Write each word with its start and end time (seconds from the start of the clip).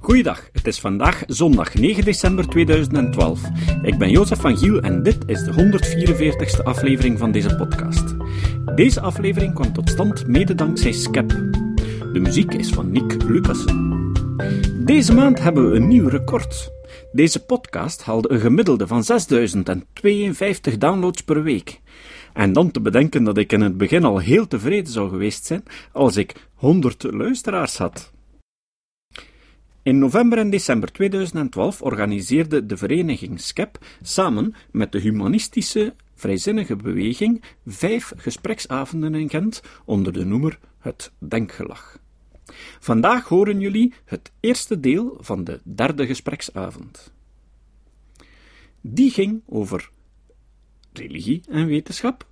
Goeiedag, 0.00 0.48
het 0.52 0.66
is 0.66 0.80
vandaag 0.80 1.22
zondag 1.26 1.74
9 1.74 2.04
december 2.04 2.48
2012. 2.48 3.40
Ik 3.82 3.98
ben 3.98 4.10
Jozef 4.10 4.40
van 4.40 4.56
Giel 4.56 4.80
en 4.80 5.02
dit 5.02 5.18
is 5.26 5.44
de 5.44 5.52
144ste 5.52 6.62
aflevering 6.62 7.18
van 7.18 7.32
deze 7.32 7.56
podcast. 7.56 8.14
Deze 8.74 9.00
aflevering 9.00 9.54
kwam 9.54 9.72
tot 9.72 9.88
stand 9.90 10.26
mede 10.26 10.54
dankzij 10.54 10.92
Skep. 10.92 11.28
De 12.12 12.20
muziek 12.20 12.54
is 12.54 12.70
van 12.70 12.90
Nick 12.90 13.22
Lucassen. 13.22 14.12
Deze 14.84 15.14
maand 15.14 15.42
hebben 15.42 15.70
we 15.70 15.76
een 15.76 15.88
nieuw 15.88 16.08
record. 16.08 16.70
Deze 17.12 17.44
podcast 17.44 18.02
haalde 18.02 18.30
een 18.30 18.40
gemiddelde 18.40 18.86
van 18.86 19.04
6052 19.04 20.78
downloads 20.78 21.22
per 21.22 21.42
week. 21.42 21.80
En 22.32 22.52
dan 22.52 22.70
te 22.70 22.80
bedenken 22.80 23.24
dat 23.24 23.38
ik 23.38 23.52
in 23.52 23.60
het 23.60 23.76
begin 23.76 24.04
al 24.04 24.18
heel 24.18 24.46
tevreden 24.46 24.92
zou 24.92 25.08
geweest 25.08 25.46
zijn 25.46 25.64
als 25.92 26.16
ik 26.16 26.48
100 26.54 27.02
luisteraars 27.02 27.78
had. 27.78 28.12
In 29.82 29.98
november 29.98 30.38
en 30.38 30.50
december 30.50 30.92
2012 30.92 31.82
organiseerde 31.82 32.66
de 32.66 32.76
vereniging 32.76 33.40
SCEP 33.40 33.78
samen 34.02 34.54
met 34.70 34.92
de 34.92 34.98
humanistische 34.98 35.94
vrijzinnige 36.14 36.76
beweging 36.76 37.42
vijf 37.66 38.12
gespreksavonden 38.16 39.14
in 39.14 39.30
Gent 39.30 39.62
onder 39.84 40.12
de 40.12 40.24
noemer 40.24 40.58
Het 40.78 41.12
Denkgelag. 41.18 41.98
Vandaag 42.80 43.28
horen 43.28 43.60
jullie 43.60 43.94
het 44.04 44.32
eerste 44.40 44.80
deel 44.80 45.16
van 45.20 45.44
de 45.44 45.60
derde 45.62 46.06
gespreksavond. 46.06 47.12
Die 48.80 49.10
ging 49.10 49.42
over 49.46 49.90
religie 50.92 51.42
en 51.48 51.66
wetenschap. 51.66 52.26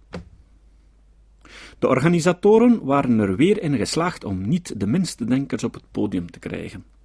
De 1.78 1.88
organisatoren 1.88 2.84
waren 2.84 3.18
er 3.18 3.36
weer 3.36 3.62
in 3.62 3.76
geslaagd 3.76 4.24
om 4.24 4.48
niet 4.48 4.80
de 4.80 4.86
minste 4.86 5.24
denkers 5.24 5.64
op 5.64 5.74
het 5.74 5.90
podium 5.90 6.30
te 6.30 6.38
krijgen. 6.38 6.95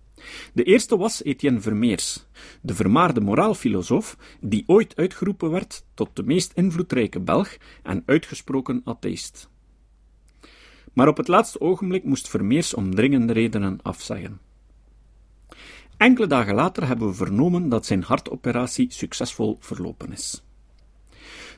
De 0.53 0.63
eerste 0.63 0.97
was 0.97 1.23
Etienne 1.23 1.61
Vermeers, 1.61 2.25
de 2.61 2.75
vermaarde 2.75 3.21
moraalfilosoof 3.21 4.17
die 4.39 4.63
ooit 4.67 4.95
uitgeroepen 4.95 5.51
werd 5.51 5.85
tot 5.93 6.09
de 6.13 6.23
meest 6.23 6.51
invloedrijke 6.53 7.19
Belg 7.19 7.57
en 7.83 8.03
uitgesproken 8.05 8.81
atheïst. 8.85 9.49
Maar 10.93 11.07
op 11.07 11.17
het 11.17 11.27
laatste 11.27 11.61
ogenblik 11.61 12.03
moest 12.03 12.29
Vermeers 12.29 12.73
om 12.73 12.95
dringende 12.95 13.33
redenen 13.33 13.79
afzeggen. 13.81 14.39
Enkele 15.97 16.27
dagen 16.27 16.55
later 16.55 16.87
hebben 16.87 17.07
we 17.07 17.13
vernomen 17.13 17.69
dat 17.69 17.85
zijn 17.85 18.03
hartoperatie 18.03 18.91
succesvol 18.91 19.57
verlopen 19.59 20.11
is. 20.11 20.43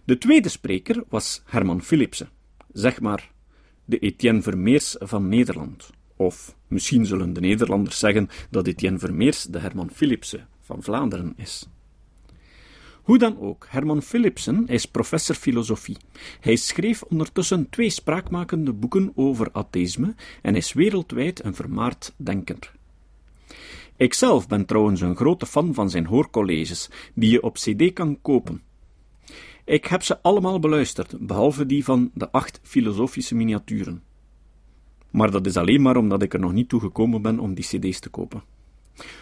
De 0.03 0.17
tweede 0.17 0.49
spreker 0.49 1.03
was 1.09 1.41
Herman 1.45 1.81
Philipsen, 1.81 2.29
zeg 2.71 3.01
maar 3.01 3.31
de 3.85 3.99
Etienne 3.99 4.41
Vermeers 4.41 4.95
van 4.99 5.29
Nederland. 5.29 5.89
Of 6.23 6.55
misschien 6.67 7.05
zullen 7.05 7.33
de 7.33 7.39
Nederlanders 7.39 7.99
zeggen 7.99 8.29
dat 8.49 8.67
Etienne 8.67 8.99
Vermeers 8.99 9.43
de 9.43 9.59
Herman 9.59 9.89
Philipsen 9.93 10.47
van 10.59 10.83
Vlaanderen 10.83 11.33
is. 11.37 11.67
Hoe 13.01 13.17
dan 13.17 13.39
ook, 13.39 13.67
Herman 13.69 14.01
Philipsen 14.01 14.67
is 14.67 14.85
professor 14.85 15.35
filosofie. 15.35 15.97
Hij 16.39 16.55
schreef 16.55 17.01
ondertussen 17.01 17.69
twee 17.69 17.89
spraakmakende 17.89 18.73
boeken 18.73 19.11
over 19.15 19.49
atheïsme 19.51 20.15
en 20.41 20.55
is 20.55 20.73
wereldwijd 20.73 21.43
een 21.43 21.55
vermaard 21.55 22.13
denker. 22.17 22.71
Ikzelf 23.97 24.47
ben 24.47 24.65
trouwens 24.65 25.01
een 25.01 25.15
grote 25.15 25.45
fan 25.45 25.73
van 25.73 25.89
zijn 25.89 26.05
hoorcolleges, 26.05 26.89
die 27.13 27.31
je 27.31 27.43
op 27.43 27.55
CD 27.55 27.93
kan 27.93 28.21
kopen. 28.21 28.61
Ik 29.65 29.85
heb 29.85 30.03
ze 30.03 30.21
allemaal 30.21 30.59
beluisterd, 30.59 31.27
behalve 31.27 31.65
die 31.65 31.83
van 31.83 32.11
de 32.13 32.31
acht 32.31 32.59
filosofische 32.63 33.35
miniaturen. 33.35 34.03
Maar 35.13 35.31
dat 35.31 35.45
is 35.45 35.57
alleen 35.57 35.81
maar 35.81 35.97
omdat 35.97 36.21
ik 36.21 36.33
er 36.33 36.39
nog 36.39 36.53
niet 36.53 36.69
toe 36.69 36.79
gekomen 36.79 37.21
ben 37.21 37.39
om 37.39 37.53
die 37.53 37.65
CD's 37.65 37.99
te 37.99 38.09
kopen. 38.09 38.43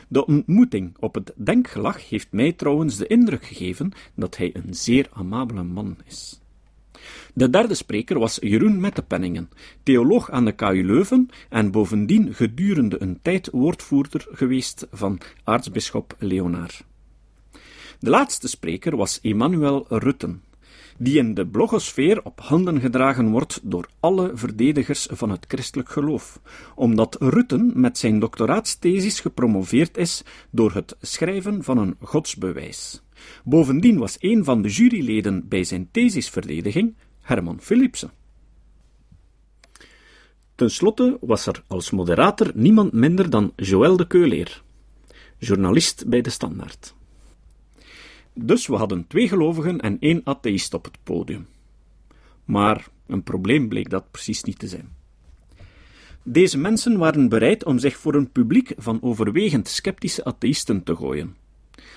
De 0.08 0.26
ontmoeting 0.26 0.96
op 1.00 1.16
het 1.16 1.34
denkgelag 1.36 2.10
heeft 2.10 2.32
mij 2.32 2.52
trouwens 2.52 2.98
de 2.98 3.08
indruk 3.08 3.46
gegeven 3.46 3.92
dat 4.16 4.38
hij 4.38 4.50
een 4.54 4.74
zeer 4.74 5.10
amabele 5.14 5.64
man 5.64 5.98
is. 6.06 6.42
De 7.34 7.50
derde 7.50 7.74
spreker 7.74 8.20
was 8.20 8.38
Jeroen 8.42 8.80
Mettepenningen, 8.80 9.50
theoloog 9.84 10.30
aan 10.30 10.46
de 10.46 10.52
KU 10.52 10.86
Leuven 10.86 11.30
en 11.50 11.72
bovendien 11.72 12.34
gedurende 12.34 13.02
een 13.02 13.20
tijd 13.22 13.50
woordvoerder 13.52 14.28
geweest 14.32 14.88
van 14.92 15.20
aartsbisschop 15.44 16.16
Leonaar. 16.20 16.82
De 18.00 18.10
laatste 18.10 18.48
spreker 18.48 18.96
was 18.96 19.20
Emmanuel 19.22 19.86
Rutten, 19.90 20.44
die 20.98 21.18
in 21.18 21.34
de 21.34 21.48
blogosfeer 21.48 22.24
op 22.24 22.40
handen 22.40 22.80
gedragen 22.80 23.30
wordt 23.30 23.60
door 23.64 23.88
alle 24.00 24.32
verdedigers 24.34 25.08
van 25.12 25.30
het 25.30 25.46
christelijk 25.48 25.90
geloof, 25.90 26.42
omdat 26.76 27.18
Rutten 27.20 27.72
met 27.76 27.98
zijn 27.98 28.20
doctoraatsthesis 28.20 29.20
gepromoveerd 29.20 29.98
is 29.98 30.24
door 30.50 30.74
het 30.74 30.96
schrijven 31.02 31.64
van 31.64 31.78
een 31.78 31.96
godsbewijs. 32.00 33.02
Bovendien 33.44 33.98
was 33.98 34.18
een 34.20 34.44
van 34.44 34.62
de 34.62 34.70
juryleden 34.70 35.48
bij 35.48 35.64
zijn 35.64 35.90
thesisverdediging 35.92 36.96
Herman 37.22 37.62
Philipsen. 37.62 38.12
Ten 40.56 40.72
slotte 40.72 41.18
was 41.22 41.46
er 41.46 41.64
als 41.68 41.92
moderator 41.92 42.52
niemand 42.54 42.94
minder 42.94 43.30
dan 43.30 43.54
Joël 43.56 43.98
de 43.98 44.08
Keuleer, 44.08 44.64
journalist 45.38 46.08
bij 46.08 46.22
de 46.22 46.30
Standaard. 46.30 46.96
Dus 48.34 48.68
we 48.68 48.76
hadden 48.76 49.08
twee 49.08 49.28
gelovigen 49.28 49.80
en 49.80 50.00
één 50.00 50.22
atheïst 50.24 50.74
op 50.74 50.84
het 50.84 50.98
podium. 51.04 51.48
Maar 52.46 52.88
een 53.08 53.24
probleem 53.24 53.68
bleek 53.68 53.90
dat 53.90 54.12
precies 54.12 54.44
niet 54.44 54.60
te 54.60 54.68
zijn. 54.68 54.96
Deze 56.24 56.58
mensen 56.58 56.98
waren 56.98 57.30
bereid 57.30 57.66
om 57.66 57.80
zich 57.80 57.98
voor 57.98 58.16
een 58.16 58.32
publiek 58.32 58.74
van 58.78 59.02
overwegend 59.02 59.68
sceptische 59.68 60.24
atheïsten 60.24 60.84
te 60.84 60.96
gooien. 60.96 61.36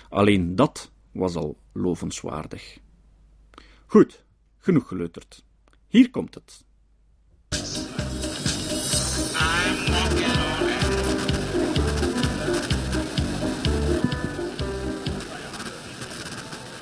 Alleen 0.09 0.57
dat 0.57 0.91
was 1.13 1.35
al 1.35 1.59
lovenswaardig. 1.73 2.79
Goed, 3.87 4.25
genoeg 4.59 4.89
geleuterd. 4.89 5.45
Hier 5.89 6.11
komt 6.11 6.35
het. 6.35 6.65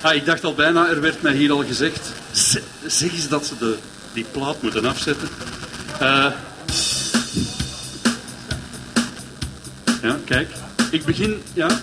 Ah, 0.02 0.14
ik 0.14 0.24
dacht 0.24 0.44
al 0.44 0.54
bijna, 0.54 0.88
er 0.88 1.00
werd 1.00 1.22
mij 1.22 1.34
hier 1.34 1.52
al 1.52 1.64
gezegd. 1.64 2.12
Zeg 2.86 3.12
eens 3.12 3.28
dat 3.28 3.46
ze 3.46 3.58
de, 3.58 3.76
die 4.12 4.24
plaat 4.30 4.62
moeten 4.62 4.84
afzetten. 4.84 5.28
Uh, 6.02 6.26
ja, 10.02 10.18
kijk. 10.24 10.50
Ik 10.90 11.04
begin, 11.04 11.42
ja. 11.52 11.68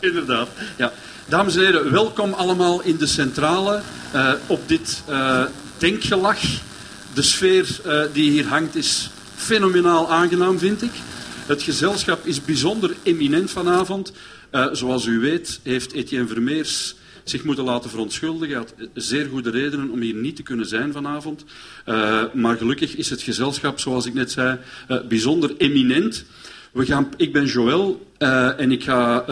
Inderdaad, 0.00 0.48
ja. 0.76 0.92
Dames 1.26 1.56
en 1.56 1.60
heren, 1.60 1.90
welkom 1.90 2.32
allemaal 2.32 2.80
in 2.80 2.96
de 2.96 3.06
centrale 3.06 3.82
uh, 4.14 4.32
op 4.46 4.68
dit 4.68 5.02
uh, 5.08 5.42
denkgelag. 5.78 6.38
De 7.14 7.22
sfeer 7.22 7.80
die 8.12 8.30
hier 8.30 8.46
hangt 8.46 8.76
is 8.76 9.10
fenomenaal 9.36 10.10
aangenaam, 10.10 10.58
vind 10.58 10.82
ik. 10.82 10.92
Het 11.50 11.62
gezelschap 11.62 12.26
is 12.26 12.44
bijzonder 12.44 12.94
eminent 13.02 13.50
vanavond. 13.50 14.12
Uh, 14.52 14.66
zoals 14.72 15.06
u 15.06 15.18
weet 15.18 15.60
heeft 15.62 15.92
Etienne 15.92 16.26
Vermeers 16.26 16.94
zich 17.24 17.44
moeten 17.44 17.64
laten 17.64 17.90
verontschuldigen. 17.90 18.56
Hij 18.56 18.64
had 18.64 18.88
zeer 18.94 19.26
goede 19.26 19.50
redenen 19.50 19.90
om 19.90 20.00
hier 20.00 20.14
niet 20.14 20.36
te 20.36 20.42
kunnen 20.42 20.66
zijn 20.66 20.92
vanavond. 20.92 21.44
Uh, 21.86 22.22
maar 22.32 22.56
gelukkig 22.56 22.96
is 22.96 23.10
het 23.10 23.22
gezelschap, 23.22 23.80
zoals 23.80 24.06
ik 24.06 24.14
net 24.14 24.30
zei, 24.30 24.58
bijzonder 25.08 25.56
eminent. 25.56 26.24
We 26.72 26.86
gaan, 26.86 27.08
ik 27.16 27.32
ben 27.32 27.46
Joël 27.46 28.12
en 28.56 28.72
ik 28.72 28.84
ga 28.84 29.28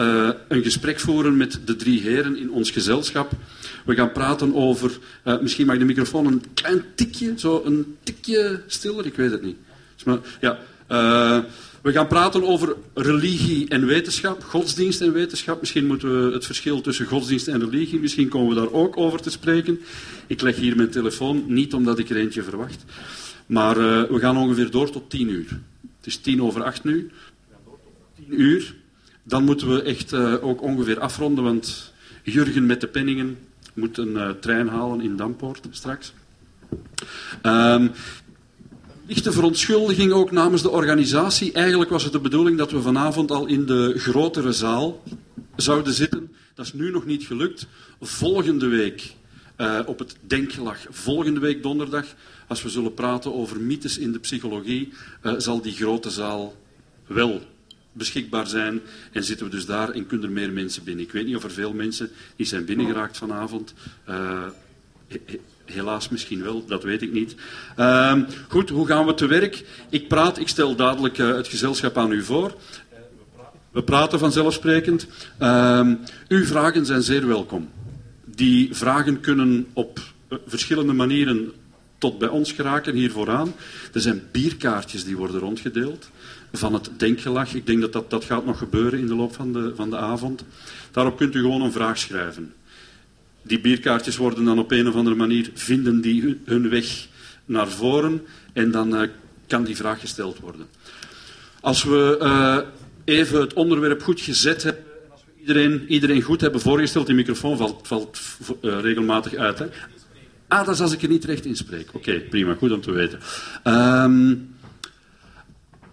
een 0.47 0.63
gesprek 0.63 0.99
voeren 0.99 1.37
met 1.37 1.59
de 1.65 1.75
drie 1.75 2.01
heren 2.01 2.37
in 2.37 2.51
ons 2.51 2.71
gezelschap. 2.71 3.31
We 3.85 3.95
gaan 3.95 4.11
praten 4.11 4.55
over, 4.55 4.97
misschien 5.41 5.65
mag 5.65 5.77
de 5.77 5.85
microfoon 5.85 6.25
een 6.25 6.43
klein 6.53 6.83
tikje, 6.95 7.33
zo 7.37 7.61
een 7.65 7.97
tikje 8.03 8.61
stiller, 8.67 9.05
ik 9.05 9.15
weet 9.15 9.31
het 9.31 9.41
niet. 9.41 9.57
Ja, 10.41 10.59
we 11.81 11.91
gaan 11.91 12.07
praten 12.07 12.43
over 12.43 12.75
religie 12.93 13.67
en 13.67 13.85
wetenschap, 13.85 14.43
godsdienst 14.43 15.01
en 15.01 15.13
wetenschap. 15.13 15.59
Misschien 15.59 15.87
moeten 15.87 16.27
we 16.27 16.33
het 16.33 16.45
verschil 16.45 16.81
tussen 16.81 17.05
godsdienst 17.05 17.47
en 17.47 17.59
religie, 17.59 17.99
misschien 17.99 18.27
komen 18.27 18.49
we 18.49 18.61
daar 18.61 18.71
ook 18.71 18.97
over 18.97 19.21
te 19.21 19.29
spreken. 19.29 19.79
Ik 20.27 20.41
leg 20.41 20.55
hier 20.55 20.75
mijn 20.75 20.89
telefoon, 20.89 21.43
niet 21.47 21.73
omdat 21.73 21.99
ik 21.99 22.09
er 22.09 22.17
eentje 22.17 22.43
verwacht. 22.43 22.85
Maar 23.45 23.77
uh, 23.77 24.03
we 24.03 24.19
gaan 24.19 24.37
ongeveer 24.37 24.71
door 24.71 24.89
tot 24.89 25.09
tien 25.09 25.29
uur. 25.29 25.59
Het 25.97 26.07
is 26.07 26.17
tien 26.17 26.41
over 26.41 26.63
acht 26.63 26.83
nu. 26.83 27.11
Tien 28.15 28.41
uur. 28.41 28.75
Dan 29.23 29.43
moeten 29.43 29.69
we 29.73 29.81
echt 29.81 30.13
uh, 30.13 30.43
ook 30.43 30.61
ongeveer 30.61 30.99
afronden, 30.99 31.43
want 31.43 31.93
Jurgen 32.23 32.65
met 32.65 32.81
de 32.81 32.87
penningen 32.87 33.37
moet 33.73 33.97
een 33.97 34.13
uh, 34.13 34.29
trein 34.29 34.67
halen 34.67 35.01
in 35.01 35.15
Dampoort 35.15 35.67
straks. 35.69 36.13
Um, 37.43 37.91
lichte 39.09 39.31
verontschuldiging 39.31 40.11
ook 40.11 40.31
namens 40.31 40.61
de 40.61 40.69
organisatie. 40.69 41.51
Eigenlijk 41.51 41.89
was 41.89 42.03
het 42.03 42.11
de 42.11 42.19
bedoeling 42.19 42.57
dat 42.57 42.71
we 42.71 42.81
vanavond 42.81 43.31
al 43.31 43.45
in 43.45 43.65
de 43.65 43.93
grotere 43.97 44.51
zaal 44.51 45.03
zouden 45.55 45.93
zitten. 45.93 46.31
Dat 46.53 46.65
is 46.65 46.73
nu 46.73 46.91
nog 46.91 47.05
niet 47.05 47.23
gelukt. 47.23 47.67
Volgende 48.01 48.67
week 48.67 49.13
uh, 49.57 49.79
op 49.85 49.99
het 49.99 50.15
Denkgelag 50.21 50.77
volgende 50.89 51.39
week 51.39 51.63
donderdag. 51.63 52.05
Als 52.47 52.63
we 52.63 52.69
zullen 52.69 52.93
praten 52.93 53.33
over 53.33 53.59
mythes 53.59 53.97
in 53.97 54.11
de 54.11 54.19
psychologie, 54.19 54.93
uh, 55.23 55.33
zal 55.37 55.61
die 55.61 55.73
grote 55.73 56.09
zaal 56.09 56.55
wel 57.07 57.41
beschikbaar 57.91 58.47
zijn. 58.47 58.81
En 59.11 59.23
zitten 59.23 59.45
we 59.45 59.51
dus 59.51 59.65
daar 59.65 59.89
en 59.89 60.07
kunnen 60.07 60.27
er 60.27 60.33
meer 60.33 60.51
mensen 60.51 60.83
binnen. 60.83 61.05
Ik 61.05 61.11
weet 61.11 61.25
niet 61.25 61.35
of 61.35 61.43
er 61.43 61.51
veel 61.51 61.73
mensen 61.73 62.09
die 62.35 62.45
zijn 62.45 62.65
binnengeraakt 62.65 63.17
vanavond. 63.17 63.73
Uh, 64.09 64.45
helaas 65.71 66.09
misschien 66.09 66.43
wel, 66.43 66.65
dat 66.65 66.83
weet 66.83 67.01
ik 67.01 67.11
niet. 67.11 67.35
Uh, 67.77 68.13
goed, 68.47 68.69
hoe 68.69 68.87
gaan 68.87 69.05
we 69.05 69.13
te 69.13 69.27
werk? 69.27 69.65
Ik 69.89 70.07
praat, 70.07 70.39
ik 70.39 70.47
stel 70.47 70.75
dadelijk 70.75 71.17
uh, 71.17 71.35
het 71.35 71.47
gezelschap 71.47 71.97
aan 71.97 72.11
u 72.11 72.23
voor. 72.23 72.53
We 73.71 73.83
praten 73.83 74.19
vanzelfsprekend. 74.19 75.07
Uh, 75.41 75.87
uw 76.27 76.45
vragen 76.45 76.85
zijn 76.85 77.01
zeer 77.01 77.27
welkom. 77.27 77.69
Die 78.25 78.75
vragen 78.75 79.19
kunnen 79.19 79.67
op 79.73 79.99
eh, 80.27 80.37
verschillende 80.47 80.93
manieren 80.93 81.51
tot 81.97 82.17
bij 82.17 82.27
ons 82.27 82.51
geraken, 82.51 82.93
hier 82.93 83.11
vooraan. 83.11 83.53
Er 83.93 84.01
zijn 84.01 84.21
bierkaartjes 84.31 85.03
die 85.03 85.17
worden 85.17 85.39
rondgedeeld 85.39 86.09
van 86.51 86.73
het 86.73 86.89
denkgelag. 86.97 87.53
Ik 87.53 87.65
denk 87.65 87.81
dat, 87.81 87.93
dat 87.93 88.09
dat 88.09 88.23
gaat 88.23 88.45
nog 88.45 88.57
gebeuren 88.57 88.99
in 88.99 89.07
de 89.07 89.15
loop 89.15 89.35
van 89.35 89.53
de, 89.53 89.71
van 89.75 89.89
de 89.89 89.97
avond. 89.97 90.43
Daarop 90.91 91.17
kunt 91.17 91.35
u 91.35 91.41
gewoon 91.41 91.61
een 91.61 91.71
vraag 91.71 91.97
schrijven. 91.97 92.53
Die 93.49 93.59
bierkaartjes 93.59 94.17
worden 94.17 94.45
dan 94.45 94.59
op 94.59 94.71
een 94.71 94.87
of 94.87 94.95
andere 94.95 95.15
manier, 95.15 95.49
vinden 95.53 96.01
die 96.01 96.39
hun 96.45 96.69
weg 96.69 97.07
naar 97.45 97.67
voren 97.67 98.21
en 98.53 98.71
dan 98.71 99.01
uh, 99.01 99.09
kan 99.47 99.63
die 99.63 99.75
vraag 99.75 99.99
gesteld 99.99 100.39
worden. 100.39 100.65
Als 101.59 101.83
we 101.83 102.19
uh, 102.21 102.57
even 103.15 103.39
het 103.41 103.53
onderwerp 103.53 104.01
goed 104.01 104.21
gezet 104.21 104.63
hebben 104.63 104.83
en 104.83 105.11
als 105.11 105.21
we 105.25 105.39
iedereen, 105.39 105.85
iedereen 105.87 106.21
goed 106.21 106.41
hebben 106.41 106.61
voorgesteld, 106.61 107.05
die 107.05 107.15
microfoon 107.15 107.57
valt, 107.57 107.87
valt 107.87 108.19
uh, 108.61 108.79
regelmatig 108.81 109.35
uit. 109.35 109.59
Hè? 109.59 109.65
Ah, 110.47 110.65
dat 110.65 110.75
is 110.75 110.81
als 110.81 110.93
ik 110.93 111.01
er 111.01 111.09
niet 111.09 111.25
recht 111.25 111.45
in 111.45 111.55
spreek. 111.55 111.89
Oké, 111.93 112.19
prima, 112.19 112.53
goed 112.53 112.71
om 112.71 112.81
te 112.81 112.91
weten. 112.91 113.19
Um, 113.63 114.55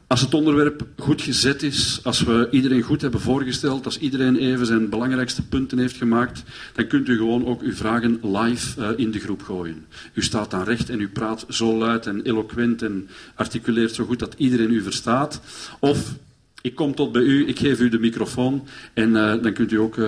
als 0.06 0.20
het 0.20 0.34
onderwerp 0.34 0.86
goed 0.96 1.22
gezet 1.22 1.62
is, 1.62 2.00
als 2.02 2.22
we 2.22 2.48
iedereen 2.50 2.82
goed 2.82 3.02
hebben 3.02 3.20
voorgesteld, 3.20 3.84
als 3.84 3.98
iedereen 3.98 4.36
even 4.36 4.66
zijn 4.66 4.88
belangrijkste 4.88 5.46
punten 5.46 5.78
heeft 5.78 5.96
gemaakt, 5.96 6.42
dan 6.74 6.86
kunt 6.86 7.08
u 7.08 7.16
gewoon 7.16 7.46
ook 7.46 7.62
uw 7.62 7.74
vragen 7.74 8.20
live 8.22 8.80
uh, 8.80 8.88
in 8.96 9.10
de 9.10 9.18
groep 9.18 9.42
gooien. 9.42 9.86
U 10.12 10.22
staat 10.22 10.50
dan 10.50 10.62
recht 10.62 10.90
en 10.90 11.00
u 11.00 11.08
praat 11.08 11.44
zo 11.48 11.76
luid 11.76 12.06
en 12.06 12.22
eloquent 12.22 12.82
en 12.82 13.08
articuleert 13.34 13.94
zo 13.94 14.04
goed 14.04 14.18
dat 14.18 14.34
iedereen 14.36 14.72
u 14.72 14.82
verstaat. 14.82 15.40
Of 15.80 16.14
ik 16.60 16.74
kom 16.74 16.94
tot 16.94 17.12
bij 17.12 17.22
u, 17.22 17.48
ik 17.48 17.58
geef 17.58 17.80
u 17.80 17.88
de 17.88 17.98
microfoon 17.98 18.66
en 18.94 19.08
uh, 19.08 19.42
dan 19.42 19.52
kunt 19.52 19.72
u 19.72 19.76
ook 19.76 19.96
uh, 19.96 20.06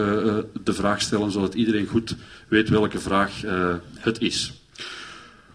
de 0.65 0.73
vraag 0.73 1.01
stellen 1.01 1.31
zodat 1.31 1.55
iedereen 1.55 1.87
goed 1.87 2.17
weet 2.49 2.69
welke 2.69 2.99
vraag 2.99 3.43
het 3.99 4.21
is. 4.21 4.58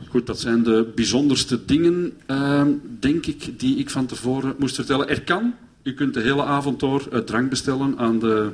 Goed, 0.09 0.27
dat 0.27 0.39
zijn 0.39 0.63
de 0.63 0.91
bijzonderste 0.95 1.65
dingen, 1.65 2.13
uh, 2.27 2.63
denk 3.00 3.25
ik, 3.25 3.59
die 3.59 3.77
ik 3.77 3.89
van 3.89 4.05
tevoren 4.05 4.55
moest 4.57 4.75
vertellen. 4.75 5.09
Er 5.09 5.21
kan, 5.21 5.55
u 5.83 5.94
kunt 5.94 6.13
de 6.13 6.21
hele 6.21 6.44
avond 6.44 6.79
door 6.79 7.07
uh, 7.13 7.19
drank 7.19 7.50
bestellen 7.50 7.97
aan 7.97 8.19
de... 8.19 8.51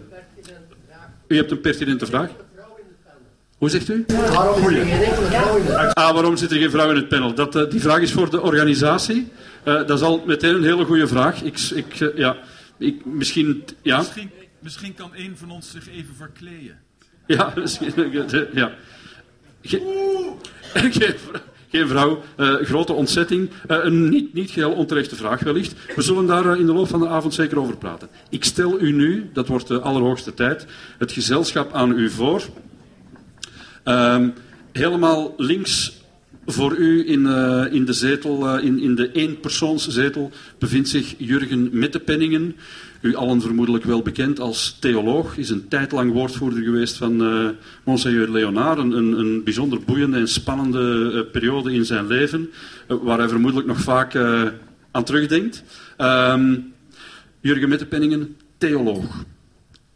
U 1.27 1.35
hebt 1.35 1.51
een 1.51 1.61
pertinente 1.61 2.05
vraag? 2.05 2.29
Hoe 3.57 3.69
zegt 3.69 3.89
u? 3.89 4.05
Waarom 4.07 4.71
zit 4.71 4.87
geen 4.87 5.01
enkele 5.01 5.25
vrouw 5.25 5.55
in 5.57 5.65
het 5.65 5.75
panel? 5.75 5.93
Ah, 5.93 6.13
waarom 6.13 6.37
zit 6.37 6.51
er 6.51 6.57
geen 6.57 6.69
vrouw 6.69 6.89
in 6.89 6.95
het 6.95 7.07
panel? 7.07 7.33
Dat, 7.33 7.55
uh, 7.55 7.69
die 7.69 7.81
vraag 7.81 7.99
is 7.99 8.11
voor 8.11 8.29
de 8.29 8.41
organisatie. 8.41 9.31
Uh, 9.65 9.73
dat 9.73 9.89
is 9.89 10.01
al 10.01 10.23
meteen 10.25 10.55
een 10.55 10.63
hele 10.63 10.85
goede 10.85 11.07
vraag. 11.07 11.43
Ik, 11.43 11.59
ik, 11.59 12.11
ja, 12.15 12.37
ik, 12.77 13.05
misschien, 13.05 13.63
ja. 13.81 13.97
Misschien, 13.97 14.29
misschien 14.59 14.93
kan 14.93 15.11
een 15.15 15.37
van 15.37 15.51
ons 15.51 15.71
zich 15.71 15.89
even 15.89 16.15
verkleden. 16.15 16.79
Ja, 17.27 17.53
misschien. 17.61 17.93
Ja. 18.53 18.71
Ge 19.61 19.81
geen, 20.73 21.15
geen 21.69 21.87
vrouw. 21.87 22.21
Uh, 22.37 22.55
grote 22.55 22.93
ontzetting. 22.93 23.49
Uh, 23.49 23.77
een 23.81 24.09
niet, 24.09 24.33
niet 24.33 24.51
geheel 24.51 24.71
onterechte 24.71 25.15
vraag 25.15 25.39
wellicht. 25.39 25.73
We 25.95 26.01
zullen 26.01 26.25
daar 26.25 26.45
uh, 26.45 26.59
in 26.59 26.65
de 26.65 26.73
loop 26.73 26.87
van 26.87 26.99
de 26.99 27.07
avond 27.07 27.33
zeker 27.33 27.59
over 27.59 27.77
praten. 27.77 28.09
Ik 28.29 28.43
stel 28.43 28.79
u 28.79 28.91
nu, 28.91 29.29
dat 29.33 29.47
wordt 29.47 29.67
de 29.67 29.79
allerhoogste 29.79 30.33
tijd, 30.33 30.65
het 30.97 31.11
gezelschap 31.11 31.73
aan 31.73 31.91
u 31.91 32.09
voor. 32.09 32.41
Ehm, 33.83 34.29
helemaal 34.71 35.33
links 35.37 35.98
voor 36.51 36.75
u 36.75 37.09
in, 37.09 37.21
uh, 37.21 37.65
in 37.71 37.85
de 37.85 37.93
zetel, 37.93 38.57
uh, 38.57 38.63
in, 38.63 38.79
in 38.79 38.95
de 38.95 39.11
eenpersoonszetel, 39.11 40.31
bevindt 40.57 40.89
zich 40.89 41.15
Jurgen 41.17 41.69
Mettepenningen. 41.71 42.55
U 43.01 43.15
allen 43.15 43.41
vermoedelijk 43.41 43.83
wel 43.83 44.01
bekend 44.01 44.39
als 44.39 44.77
theoloog. 44.79 45.37
Is 45.37 45.49
een 45.49 45.67
tijd 45.67 45.91
lang 45.91 46.11
woordvoerder 46.11 46.63
geweest 46.63 46.97
van 46.97 47.21
uh, 47.21 47.49
Monseigneur 47.83 48.29
Leonard. 48.29 48.77
Een, 48.77 48.91
een, 48.91 49.43
bijzonder 49.43 49.79
boeiende 49.85 50.17
en 50.17 50.27
spannende 50.27 51.25
periode 51.31 51.73
in 51.73 51.85
zijn 51.85 52.07
leven. 52.07 52.49
waar 52.87 53.17
hij 53.17 53.27
vermoedelijk 53.27 53.67
nog 53.67 53.79
vaak 53.79 54.15
aan 54.91 55.03
terugdenkt. 55.03 55.63
Um, 55.97 56.73
Jurgen 57.41 57.69
Mettepenningen, 57.69 58.35
theoloog 58.57 59.25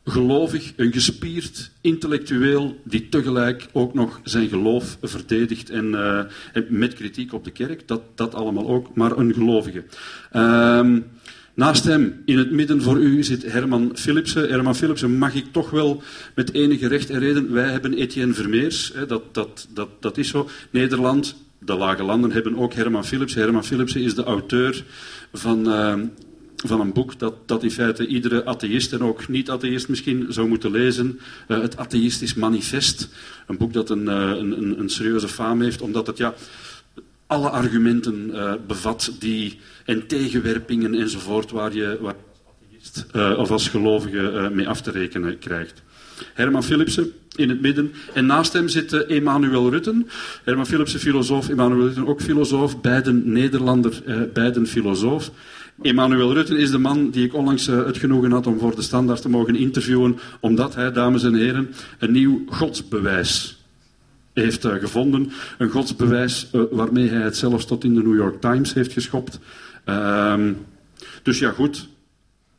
gelovig, 0.05 0.73
een 0.75 0.93
gespierd 0.93 1.71
intellectueel 1.81 2.79
die 2.83 3.09
tegelijk 3.09 3.67
ook 3.71 3.93
nog 3.93 4.19
zijn 4.23 4.47
geloof 4.49 4.97
verdedigt 5.01 5.69
en, 5.69 5.85
uh, 5.85 6.19
en 6.53 6.65
met 6.69 6.93
kritiek 6.93 7.33
op 7.33 7.43
de 7.43 7.51
kerk, 7.51 7.87
dat, 7.87 8.01
dat 8.15 8.35
allemaal 8.35 8.67
ook, 8.67 8.95
maar 8.95 9.17
een 9.17 9.33
gelovige. 9.33 9.83
Um, 10.35 11.05
naast 11.53 11.83
hem, 11.83 12.21
in 12.25 12.37
het 12.37 12.51
midden 12.51 12.81
voor 12.81 12.97
u, 12.97 13.23
zit 13.23 13.51
Herman 13.51 13.91
Philipsen. 13.93 14.49
Herman 14.49 14.75
Philipsen 14.75 15.17
mag 15.17 15.33
ik 15.33 15.45
toch 15.51 15.69
wel 15.69 16.01
met 16.35 16.53
enige 16.53 16.87
recht 16.87 17.09
en 17.09 17.19
reden, 17.19 17.51
wij 17.51 17.69
hebben 17.69 17.93
Etienne 17.93 18.33
Vermeers, 18.33 18.91
hè, 18.95 19.05
dat, 19.05 19.33
dat, 19.33 19.67
dat, 19.73 19.89
dat 19.99 20.17
is 20.17 20.27
zo. 20.27 20.49
Nederland, 20.69 21.35
de 21.59 21.75
lage 21.75 22.03
landen 22.03 22.31
hebben 22.31 22.57
ook 22.57 22.73
Herman 22.73 23.05
Philipsen. 23.05 23.41
Herman 23.41 23.65
Philipsen 23.65 24.01
is 24.01 24.15
de 24.15 24.23
auteur 24.23 24.83
van... 25.33 25.67
Uh, 25.67 25.95
van 26.67 26.79
een 26.79 26.93
boek 26.93 27.19
dat, 27.19 27.33
dat 27.45 27.63
in 27.63 27.71
feite 27.71 28.07
iedere 28.07 28.45
atheïst 28.45 28.93
en 28.93 29.03
ook 29.03 29.27
niet-atheïst 29.27 29.89
misschien 29.89 30.25
zou 30.29 30.47
moeten 30.47 30.71
lezen. 30.71 31.19
Uh, 31.47 31.61
het 31.61 31.77
Atheïstisch 31.77 32.33
Manifest. 32.33 33.09
Een 33.47 33.57
boek 33.57 33.73
dat 33.73 33.89
een, 33.89 34.03
uh, 34.03 34.29
een, 34.37 34.79
een, 34.79 34.89
serieuze 34.89 35.27
faam 35.27 35.61
heeft, 35.61 35.81
omdat 35.81 36.07
het 36.07 36.17
ja, 36.17 36.33
alle 37.27 37.49
argumenten 37.49 38.29
uh, 38.29 38.53
bevat 38.67 39.11
die, 39.19 39.59
en 39.85 40.07
tegenwerpingen 40.07 40.93
enzovoort 40.93 41.51
waar 41.51 41.73
je, 41.73 41.97
waar 42.01 42.15
atheïst 42.47 43.05
of 43.37 43.51
als 43.51 43.67
gelovige 43.67 44.49
mee 44.53 44.67
af 44.67 44.81
te 44.81 44.91
rekenen 44.91 45.39
krijgt. 45.39 45.81
Herman 46.33 46.63
Philipsen 46.63 47.13
in 47.35 47.49
het 47.49 47.61
midden. 47.61 47.93
En 48.13 48.25
naast 48.25 48.53
hem 48.53 48.67
zit 48.67 48.93
uh, 48.93 49.01
Emanuel 49.07 49.69
Rutten. 49.69 50.07
Herman 50.43 50.65
Philipsen, 50.65 50.99
filosoof, 50.99 51.49
Emanuel 51.49 51.85
Rutten 51.85 52.07
ook 52.07 52.21
filosoof. 52.21 52.81
Beiden 52.81 53.31
Nederlander, 53.31 54.01
uh, 54.07 54.21
beiden 54.33 54.67
filosoof. 54.67 55.31
Emanuel 55.81 56.33
Rutten 56.33 56.57
is 56.57 56.71
de 56.71 56.77
man 56.77 57.09
die 57.09 57.25
ik 57.25 57.33
onlangs 57.33 57.67
uh, 57.67 57.85
het 57.85 57.97
genoegen 57.97 58.31
had 58.31 58.47
om 58.47 58.59
voor 58.59 58.75
de 58.75 58.81
standaard 58.81 59.21
te 59.21 59.29
mogen 59.29 59.55
interviewen, 59.55 60.19
omdat 60.39 60.75
hij, 60.75 60.91
dames 60.91 61.23
en 61.23 61.33
heren, 61.33 61.73
een 61.99 62.11
nieuw 62.11 62.43
godsbewijs 62.47 63.63
heeft 64.33 64.65
uh, 64.65 64.73
gevonden. 64.73 65.31
Een 65.57 65.69
godsbewijs 65.69 66.49
uh, 66.53 66.61
waarmee 66.71 67.09
hij 67.09 67.21
het 67.21 67.37
zelfs 67.37 67.65
tot 67.65 67.83
in 67.83 67.93
de 67.93 68.01
New 68.01 68.15
York 68.15 68.41
Times 68.41 68.73
heeft 68.73 68.93
geschopt. 68.93 69.39
Ehm, 69.85 70.53
dus 71.23 71.39
ja, 71.39 71.51
goed. 71.51 71.87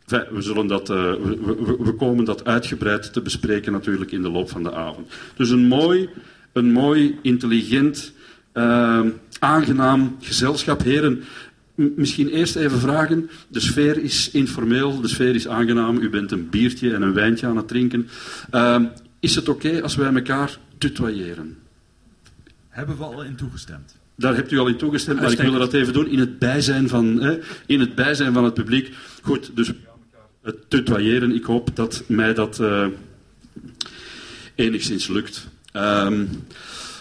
We, 0.07 0.27
zullen 0.39 0.67
dat, 0.67 0.89
we, 0.89 1.77
we, 1.79 1.95
komen 1.95 2.25
dat 2.25 2.45
uitgebreid 2.45 3.13
te 3.13 3.21
bespreken 3.21 3.73
natuurlijk 3.73 4.13
in 4.13 4.23
de 4.23 4.31
loop 4.31 4.51
van 4.51 4.63
de 4.63 4.73
avond. 4.73 5.13
Dus 5.37 5.51
een 5.51 5.67
mooi, 5.67 6.09
een 6.53 6.73
mooi 6.73 7.19
intelligent, 7.23 8.13
ehm, 8.53 9.09
aangenaam 9.39 10.17
gezelschap. 10.21 10.83
Heren, 10.83 11.23
Misschien 11.75 12.29
eerst 12.29 12.57
even 12.57 12.79
vragen. 12.79 13.31
De 13.49 13.61
sfeer 13.61 14.03
is 14.03 14.31
informeel, 14.31 15.01
de 15.01 15.09
sfeer 15.09 15.35
is 15.35 15.49
aangenaam. 15.49 15.97
U 15.97 16.11
bent 16.11 16.33
een 16.33 16.49
biertje 16.49 16.95
en 16.95 17.03
een 17.03 17.13
wijntje 17.13 17.47
aan 17.47 17.57
het 17.57 17.69
drinken. 17.69 18.09
Uh, 18.53 18.83
is 19.21 19.35
het 19.35 19.49
oké 19.49 19.67
okay 19.67 19.81
als 19.81 19.95
wij 19.95 20.15
elkaar 20.15 20.59
tutoyeren? 20.79 21.57
Hebben 22.69 22.97
we 22.97 23.05
al 23.05 23.23
in 23.23 23.37
toegestemd? 23.37 23.97
Daar 24.17 24.35
hebt 24.35 24.53
u 24.53 24.59
al 24.59 24.67
in 24.67 24.77
toegestemd, 24.77 25.21
maar 25.21 25.33
ik 25.33 25.39
wil 25.39 25.53
dat 25.53 25.73
even 25.73 25.93
doen 25.93 26.09
in 26.09 26.19
het 26.19 26.39
bijzijn 26.39 26.89
van, 26.89 27.23
hè, 27.23 27.39
in 27.67 27.81
het, 27.81 27.95
bijzijn 27.95 28.33
van 28.33 28.45
het 28.45 28.55
publiek. 28.55 28.93
Goed, 29.23 29.51
dus 29.55 29.73
het 30.43 30.71
tutoyeren, 30.71 31.35
ik 31.35 31.45
hoop 31.45 31.77
dat 31.77 32.03
mij 32.07 32.35
dat 32.35 32.61
uh, 32.61 32.87
enigszins 34.55 35.09
lukt. 35.09 35.47
Um, 35.73 36.29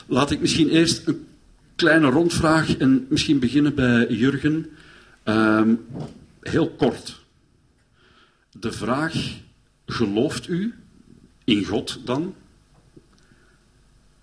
laat 0.08 0.32
ik 0.32 0.40
misschien 0.40 0.70
eerst 0.70 1.08
een 1.08 1.26
kleine 1.84 2.10
rondvraag 2.10 2.78
en 2.78 3.06
misschien 3.10 3.40
beginnen 3.40 3.76
bij 3.76 4.08
Jurgen. 4.08 4.66
Um, 5.26 5.86
heel 6.42 6.70
kort. 6.70 7.22
De 8.60 8.72
vraag, 8.72 9.14
gelooft 9.86 10.48
u 10.48 10.74
in 11.44 11.64
God 11.66 12.00
dan? 12.06 12.36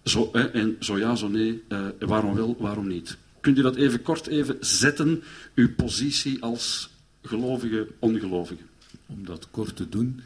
Zo, 0.04 0.30
eh, 0.32 0.54
en 0.54 0.76
zo 0.78 0.98
ja, 0.98 1.14
zo 1.14 1.28
nee, 1.28 1.62
uh, 1.68 1.86
waarom 1.98 2.34
wel, 2.34 2.56
waarom 2.58 2.86
niet? 2.86 3.16
Kunt 3.40 3.58
u 3.58 3.62
dat 3.62 3.76
even 3.76 4.02
kort 4.02 4.26
even 4.26 4.56
zetten, 4.60 5.22
uw 5.54 5.74
positie 5.74 6.42
als 6.42 6.90
gelovige, 7.22 7.88
ongelovige? 7.98 8.62
Om 9.06 9.24
dat 9.24 9.48
kort 9.50 9.76
te 9.76 9.88
doen, 9.88 10.20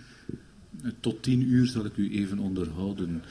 tot 1.01 1.23
tien 1.23 1.43
uur 1.43 1.67
zal 1.67 1.85
ik 1.85 1.97
u 1.97 2.13
even 2.13 2.39
onderhouden. 2.39 3.23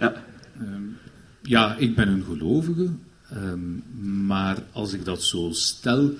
Ja. 0.00 0.24
Um, 0.60 0.96
ja, 1.42 1.76
ik 1.76 1.94
ben 1.94 2.08
een 2.08 2.24
gelovige, 2.24 2.90
ehm, 3.30 4.26
maar 4.26 4.62
als 4.72 4.92
ik 4.92 5.04
dat 5.04 5.22
zo 5.22 5.48
stel, 5.52 6.14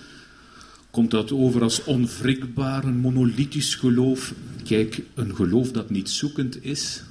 komt 0.90 1.10
dat 1.10 1.32
over 1.32 1.62
als 1.62 1.84
onwrikbaar, 1.84 2.84
een 2.84 2.98
monolithisch 2.98 3.74
geloof. 3.74 4.34
Kijk, 4.64 5.02
een 5.14 5.34
geloof 5.34 5.70
dat 5.70 5.90
niet 5.90 6.10
zoekend 6.10 6.64
is, 6.64 7.02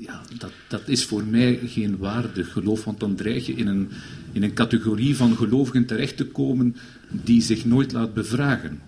ja, 0.00 0.20
dat, 0.38 0.50
dat 0.68 0.82
is 0.84 1.04
voor 1.04 1.24
mij 1.24 1.60
geen 1.66 1.96
waardig 1.98 2.52
geloof, 2.52 2.84
want 2.84 3.00
dan 3.00 3.14
dreig 3.14 3.46
je 3.46 3.52
in 3.52 3.66
een, 3.66 3.88
in 4.32 4.42
een 4.42 4.54
categorie 4.54 5.16
van 5.16 5.36
gelovigen 5.36 5.86
terecht 5.86 6.16
te 6.16 6.26
komen 6.26 6.76
die 7.08 7.42
zich 7.42 7.64
nooit 7.64 7.92
laat 7.92 8.14
bevragen. 8.14 8.80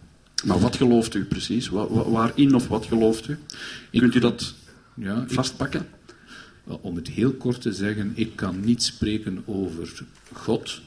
Maar 0.45 0.59
wat 0.59 0.77
gelooft 0.77 1.15
u 1.15 1.25
precies? 1.25 1.69
waarin 1.69 2.55
of 2.55 2.69
wat 2.69 2.87
gelooft 2.87 3.29
u? 3.29 3.39
Kunt 3.91 4.15
u 4.15 4.19
dat 4.19 4.55
ja, 4.95 5.25
vastpakken? 5.29 5.87
Om 6.65 6.97
het 6.97 7.09
heel 7.09 7.33
kort 7.33 7.61
te 7.61 7.73
zeggen, 7.73 8.13
ik 8.15 8.37
kan 8.37 8.61
niet 8.61 8.83
spreken 8.83 9.43
over 9.45 10.05
God 10.33 10.81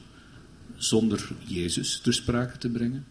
zonder 0.76 1.28
Jezus 1.44 2.00
ter 2.00 2.14
sprake 2.14 2.58
te 2.58 2.68
brengen. 2.68 3.04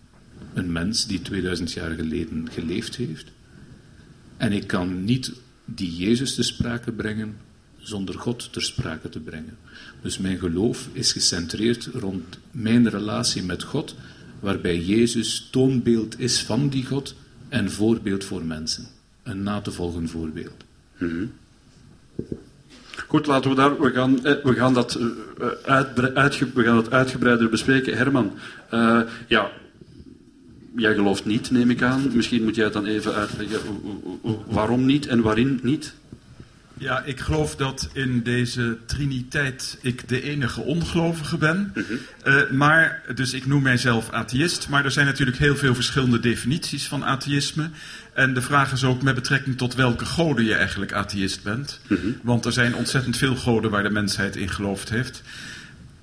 Een 0.53 0.71
mens 0.71 1.07
die 1.07 1.21
2000 1.21 1.71
jaar 1.71 1.91
geleden 1.91 2.51
geleefd 2.51 2.95
heeft. 2.95 3.31
En 4.37 4.51
ik 4.51 4.67
kan 4.67 5.03
niet 5.03 5.31
die 5.65 5.95
Jezus 5.95 6.35
te 6.35 6.43
sprake 6.43 6.91
brengen 6.91 7.37
zonder 7.77 8.19
God 8.19 8.53
ter 8.53 8.63
sprake 8.63 9.09
te 9.09 9.19
brengen. 9.19 9.57
Dus 10.01 10.17
mijn 10.17 10.37
geloof 10.37 10.89
is 10.91 11.11
gecentreerd 11.11 11.85
rond 11.85 12.37
mijn 12.51 12.89
relatie 12.89 13.43
met 13.43 13.63
God, 13.63 13.95
waarbij 14.39 14.79
Jezus 14.79 15.47
toonbeeld 15.51 16.19
is 16.19 16.41
van 16.41 16.69
die 16.69 16.85
God 16.85 17.15
en 17.49 17.71
voorbeeld 17.71 18.23
voor 18.23 18.45
mensen. 18.45 18.85
Een 19.23 19.43
na 19.43 19.61
te 19.61 19.71
volgen 19.71 20.09
voorbeeld. 20.09 20.63
Mhm. 20.97 21.25
Goed, 23.07 23.25
laten 23.27 23.49
we 23.49 23.55
daar. 23.55 23.81
We 23.81 23.91
gaan, 23.91 24.25
eh, 24.25 24.33
we 24.43 24.53
gaan, 24.53 24.73
dat, 24.73 24.99
uh, 24.99 25.81
uitge, 26.13 26.47
we 26.53 26.63
gaan 26.63 26.75
dat 26.75 26.91
uitgebreider 26.91 27.49
bespreken. 27.49 27.97
Herman, 27.97 28.31
ja, 29.27 29.51
jij 30.75 30.93
gelooft 30.93 31.25
niet, 31.25 31.51
neem 31.51 31.69
ik 31.69 31.81
aan. 31.81 32.11
Misschien 32.13 32.43
moet 32.43 32.55
jij 32.55 32.63
het 32.63 32.73
dan 32.73 32.85
even 32.85 33.13
uitleggen 33.13 33.59
waarom 34.47 34.85
niet 34.85 35.07
en 35.07 35.21
waarin 35.21 35.59
niet. 35.63 35.93
Ja, 36.77 37.03
ik 37.03 37.19
geloof 37.19 37.55
dat 37.55 37.89
in 37.93 38.23
deze 38.23 38.77
triniteit 38.85 39.77
ik 39.81 40.07
de 40.07 40.21
enige 40.21 40.61
ongelovige 40.61 41.37
ben. 41.37 41.71
Mhm. 41.73 41.83
Eh, 42.23 42.49
maar, 42.51 43.01
dus 43.15 43.33
ik 43.33 43.45
noem 43.45 43.61
mijzelf 43.61 44.09
atheïst. 44.09 44.69
Maar 44.69 44.85
er 44.85 44.91
zijn 44.91 45.05
natuurlijk 45.05 45.37
heel 45.37 45.55
veel 45.55 45.75
verschillende 45.75 46.19
definities 46.19 46.87
van 46.87 47.05
atheïsme. 47.05 47.69
En 48.13 48.33
de 48.33 48.41
vraag 48.41 48.71
is 48.71 48.83
ook 48.83 49.01
met 49.01 49.15
betrekking 49.15 49.57
tot 49.57 49.75
welke 49.75 50.05
goden 50.05 50.45
je 50.45 50.55
eigenlijk 50.55 50.93
atheïst 50.93 51.43
bent. 51.43 51.79
Mhm. 51.87 52.07
Want 52.21 52.45
er 52.45 52.53
zijn 52.53 52.75
ontzettend 52.75 53.17
veel 53.17 53.35
goden 53.35 53.71
waar 53.71 53.83
de 53.83 53.89
mensheid 53.89 54.35
in 54.35 54.49
geloofd 54.49 54.89
heeft. 54.89 55.21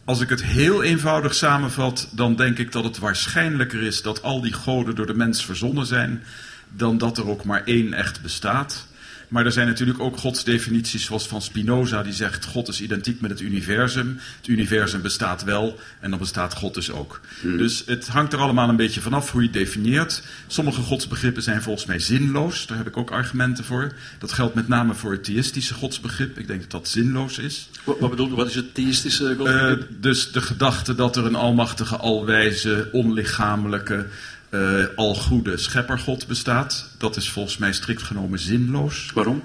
Als 0.05 0.21
ik 0.21 0.29
het 0.29 0.43
heel 0.43 0.83
eenvoudig 0.83 1.35
samenvat, 1.35 2.09
dan 2.13 2.37
denk 2.37 2.59
ik 2.59 2.73
dat 2.73 2.85
het 2.85 2.99
waarschijnlijker 2.99 3.83
is 3.83 4.03
dat 4.03 4.23
al 4.23 4.41
die 4.41 4.53
goden 4.53 4.95
door 4.95 5.07
de 5.07 5.15
mens 5.15 5.45
verzonnen 5.45 5.87
zijn, 5.87 6.23
dan 6.69 6.99
dat 6.99 7.19
er 7.19 7.29
ook 7.29 7.45
maar 7.45 7.63
één 7.65 7.93
echt 7.93 8.23
bestaat. 8.23 8.87
Maar 9.33 9.45
er 9.45 9.53
zijn 9.53 9.67
natuurlijk 9.67 10.01
ook 10.01 10.17
godsdefinities 10.17 11.05
zoals 11.05 11.27
van 11.27 11.43
Spinoza, 11.43 12.03
die 12.03 12.13
zegt 12.13 12.45
God 12.45 12.69
is 12.69 12.81
identiek 12.81 13.21
met 13.21 13.31
het 13.31 13.41
universum. 13.41 14.19
Het 14.37 14.47
universum 14.47 15.03
bestaat 15.03 15.45
wel 15.45 15.79
en 16.01 16.11
dan 16.11 16.19
bestaat 16.19 16.55
God 16.55 16.75
dus 16.75 16.91
ook. 16.91 17.21
Hmm. 17.41 17.57
Dus 17.57 17.83
het 17.87 18.09
hangt 18.09 18.33
er 18.33 18.39
allemaal 18.39 18.69
een 18.69 18.77
beetje 18.77 19.01
vanaf 19.01 19.31
hoe 19.31 19.41
je 19.41 19.47
het 19.47 19.57
definieert. 19.57 20.23
Sommige 20.47 20.81
godsbegrippen 20.81 21.43
zijn 21.43 21.63
volgens 21.63 21.87
mij 21.87 21.99
zinloos, 21.99 22.67
daar 22.67 22.77
heb 22.77 22.87
ik 22.87 22.97
ook 22.97 23.11
argumenten 23.11 23.65
voor. 23.65 23.93
Dat 24.19 24.33
geldt 24.33 24.55
met 24.55 24.69
name 24.69 24.95
voor 24.95 25.13
het 25.13 25.25
theïstische 25.25 25.75
godsbegrip. 25.75 26.39
Ik 26.39 26.47
denk 26.47 26.61
dat 26.61 26.71
dat 26.71 26.89
zinloos 26.89 27.39
is. 27.39 27.69
Wat, 27.85 27.99
wat 27.99 28.11
bedoel 28.11 28.29
je, 28.29 28.35
wat 28.35 28.49
is 28.49 28.55
het 28.55 28.75
theïstische 28.75 29.35
godsbegrip? 29.37 29.81
Uh, 29.81 29.87
dus 30.01 30.33
de 30.33 30.41
gedachte 30.41 30.95
dat 30.95 31.17
er 31.17 31.27
een 31.27 31.35
almachtige, 31.35 31.97
alwijze, 31.97 32.89
onlichamelijke 32.93 34.07
uh, 34.55 34.85
al 34.97 35.15
goede 35.15 35.57
scheppergod 35.57 36.27
bestaat. 36.27 36.89
Dat 36.99 37.17
is 37.17 37.31
volgens 37.31 37.57
mij 37.57 37.73
strikt 37.73 38.03
genomen 38.03 38.39
zinloos. 38.39 39.11
Waarom? 39.15 39.43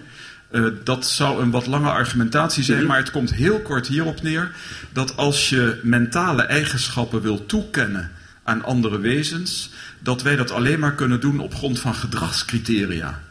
Uh, 0.51 0.67
dat 0.83 1.07
zou 1.07 1.41
een 1.41 1.51
wat 1.51 1.67
lange 1.67 1.89
argumentatie 1.89 2.63
zijn, 2.63 2.77
mhm. 2.77 2.87
maar 2.87 2.97
het 2.97 3.11
komt 3.11 3.33
heel 3.33 3.61
kort 3.61 3.87
hierop 3.87 4.21
neer 4.21 4.51
dat 4.93 5.17
als 5.17 5.49
je 5.49 5.79
mentale 5.83 6.41
eigenschappen 6.41 7.21
wil 7.21 7.45
toekennen 7.45 8.11
aan 8.43 8.63
andere 8.63 8.99
wezens, 8.99 9.69
dat 9.99 10.21
wij 10.21 10.35
dat 10.35 10.51
alleen 10.51 10.79
maar 10.79 10.95
kunnen 10.95 11.19
doen 11.19 11.39
op 11.39 11.55
grond 11.55 11.79
van 11.79 11.95
gedragscriteria. 11.95 13.21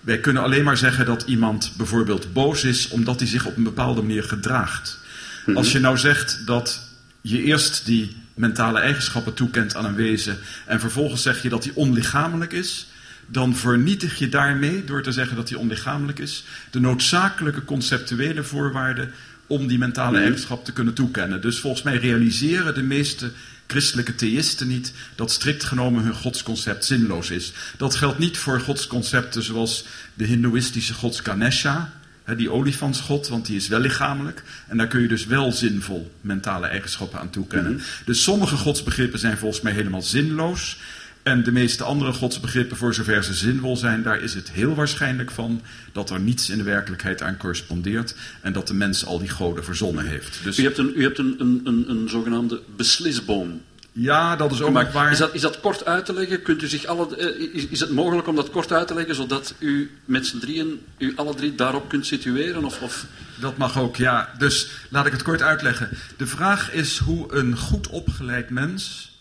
Wij 0.00 0.18
kunnen 0.18 0.42
alleen 0.42 0.64
maar 0.64 0.76
zeggen 0.76 1.06
dat 1.06 1.22
iemand 1.22 1.72
bijvoorbeeld 1.76 2.32
boos 2.32 2.64
is 2.64 2.88
omdat 2.88 3.20
hij 3.20 3.28
zich 3.28 3.46
op 3.46 3.56
een 3.56 3.62
bepaalde 3.62 4.02
manier 4.02 4.22
gedraagt. 4.22 4.98
Mhm. 5.46 5.56
Als 5.56 5.72
je 5.72 5.78
nou 5.78 5.98
zegt 5.98 6.46
dat 6.46 6.80
je 7.20 7.42
eerst 7.42 7.86
die 7.86 8.16
mentale 8.36 8.78
eigenschappen 8.78 9.34
toekent 9.34 9.76
aan 9.76 9.84
een 9.84 9.94
wezen 9.94 10.38
en 10.66 10.80
vervolgens 10.80 11.22
zeg 11.22 11.42
je 11.42 11.48
dat 11.48 11.64
hij 11.64 11.72
onlichamelijk 11.74 12.52
is, 12.52 12.86
dan 13.26 13.56
vernietig 13.56 14.18
je 14.18 14.28
daarmee, 14.28 14.84
door 14.84 15.02
te 15.02 15.12
zeggen 15.12 15.36
dat 15.36 15.48
hij 15.48 15.58
onlichamelijk 15.58 16.18
is, 16.18 16.44
de 16.70 16.80
noodzakelijke 16.80 17.64
conceptuele 17.64 18.42
voorwaarden 18.42 19.12
om 19.46 19.66
die 19.66 19.78
mentale 19.78 20.10
mhm. 20.10 20.20
eigenschap 20.20 20.64
te 20.64 20.72
kunnen 20.72 20.94
toekennen. 20.94 21.40
Dus 21.40 21.58
volgens 21.58 21.82
mij 21.82 21.96
realiseren 21.96 22.74
de 22.74 22.82
meeste 22.82 23.30
christelijke 23.66 24.14
theïsten 24.14 24.68
niet 24.68 24.92
dat 25.14 25.30
strikt 25.30 25.64
genomen 25.64 26.02
hun 26.02 26.14
godsconcept 26.14 26.84
zinloos 26.84 27.30
is. 27.30 27.52
Dat 27.76 27.94
geldt 27.94 28.18
niet 28.18 28.38
voor 28.38 28.60
godsconcepten 28.60 29.42
zoals 29.42 29.84
de 30.14 30.24
hindoeïstische 30.24 30.94
gods 30.94 31.20
Ganesha, 31.20 31.92
die 32.34 32.50
olifantsgod, 32.50 33.28
want 33.28 33.46
die 33.46 33.56
is 33.56 33.68
wel 33.68 33.80
lichamelijk. 33.80 34.42
En 34.68 34.76
daar 34.76 34.86
kun 34.86 35.00
je 35.00 35.08
dus 35.08 35.26
wel 35.26 35.52
zinvol 35.52 36.12
mentale 36.20 36.66
eigenschappen 36.66 37.18
aan 37.18 37.30
toekennen. 37.30 37.72
Mhm. 37.72 37.82
Dus 38.04 38.22
sommige 38.22 38.56
godsbegrippen 38.56 39.18
zijn 39.18 39.38
volgens 39.38 39.60
mij 39.60 39.72
helemaal 39.72 40.02
zinloos. 40.02 40.78
En 41.22 41.42
de 41.42 41.52
meeste 41.52 41.84
andere 41.84 42.12
godsbegrippen, 42.12 42.76
voor 42.76 42.94
zover 42.94 43.24
ze 43.24 43.34
zinvol 43.34 43.76
zijn, 43.76 44.02
daar 44.02 44.20
is 44.20 44.34
het 44.34 44.50
heel 44.50 44.74
waarschijnlijk 44.74 45.30
van 45.30 45.60
dat 45.92 46.10
er 46.10 46.20
niets 46.20 46.50
in 46.50 46.58
de 46.58 46.64
werkelijkheid 46.64 47.22
aan 47.22 47.36
correspondeert. 47.36 48.14
En 48.40 48.52
dat 48.52 48.68
de 48.68 48.74
mens 48.74 49.06
al 49.06 49.18
die 49.18 49.28
goden 49.28 49.64
verzonnen 49.64 50.06
heeft. 50.06 50.38
Dus... 50.44 50.58
U 50.58 50.62
hebt 50.62 50.78
een, 50.78 50.92
u 50.96 51.02
hebt 51.02 51.18
een, 51.18 51.34
een, 51.38 51.60
een, 51.64 51.90
een 51.90 52.08
zogenaamde 52.08 52.62
beslisboom 52.76 53.60
ja, 53.98 54.36
dat 54.36 54.52
is 54.52 54.62
ook 54.62 54.72
maar, 54.72 54.92
waar. 54.92 55.12
Is 55.12 55.18
dat, 55.18 55.34
is 55.34 55.40
dat 55.40 55.60
kort 55.60 55.84
uit 55.84 56.04
te 56.04 56.12
leggen? 56.12 56.42
Kunt 56.42 56.62
u 56.62 56.66
zich 56.66 56.84
alle, 56.84 57.16
eh, 57.16 57.54
is, 57.54 57.66
is 57.66 57.80
het 57.80 57.90
mogelijk 57.90 58.28
om 58.28 58.36
dat 58.36 58.50
kort 58.50 58.72
uit 58.72 58.86
te 58.86 58.94
leggen, 58.94 59.14
zodat 59.14 59.54
u 59.58 59.90
met 60.04 60.26
z'n 60.26 60.38
drieën, 60.38 60.80
u 60.98 61.12
alle 61.16 61.34
drie 61.34 61.54
daarop 61.54 61.88
kunt 61.88 62.06
situeren? 62.06 62.64
Of, 62.64 62.82
of... 62.82 63.06
Dat 63.40 63.56
mag 63.56 63.78
ook, 63.78 63.96
ja. 63.96 64.34
Dus 64.38 64.70
laat 64.88 65.06
ik 65.06 65.12
het 65.12 65.22
kort 65.22 65.42
uitleggen. 65.42 65.88
De 66.16 66.26
vraag 66.26 66.72
is 66.72 66.98
hoe 66.98 67.34
een 67.34 67.56
goed 67.56 67.88
opgeleid 67.88 68.50
mens, 68.50 69.14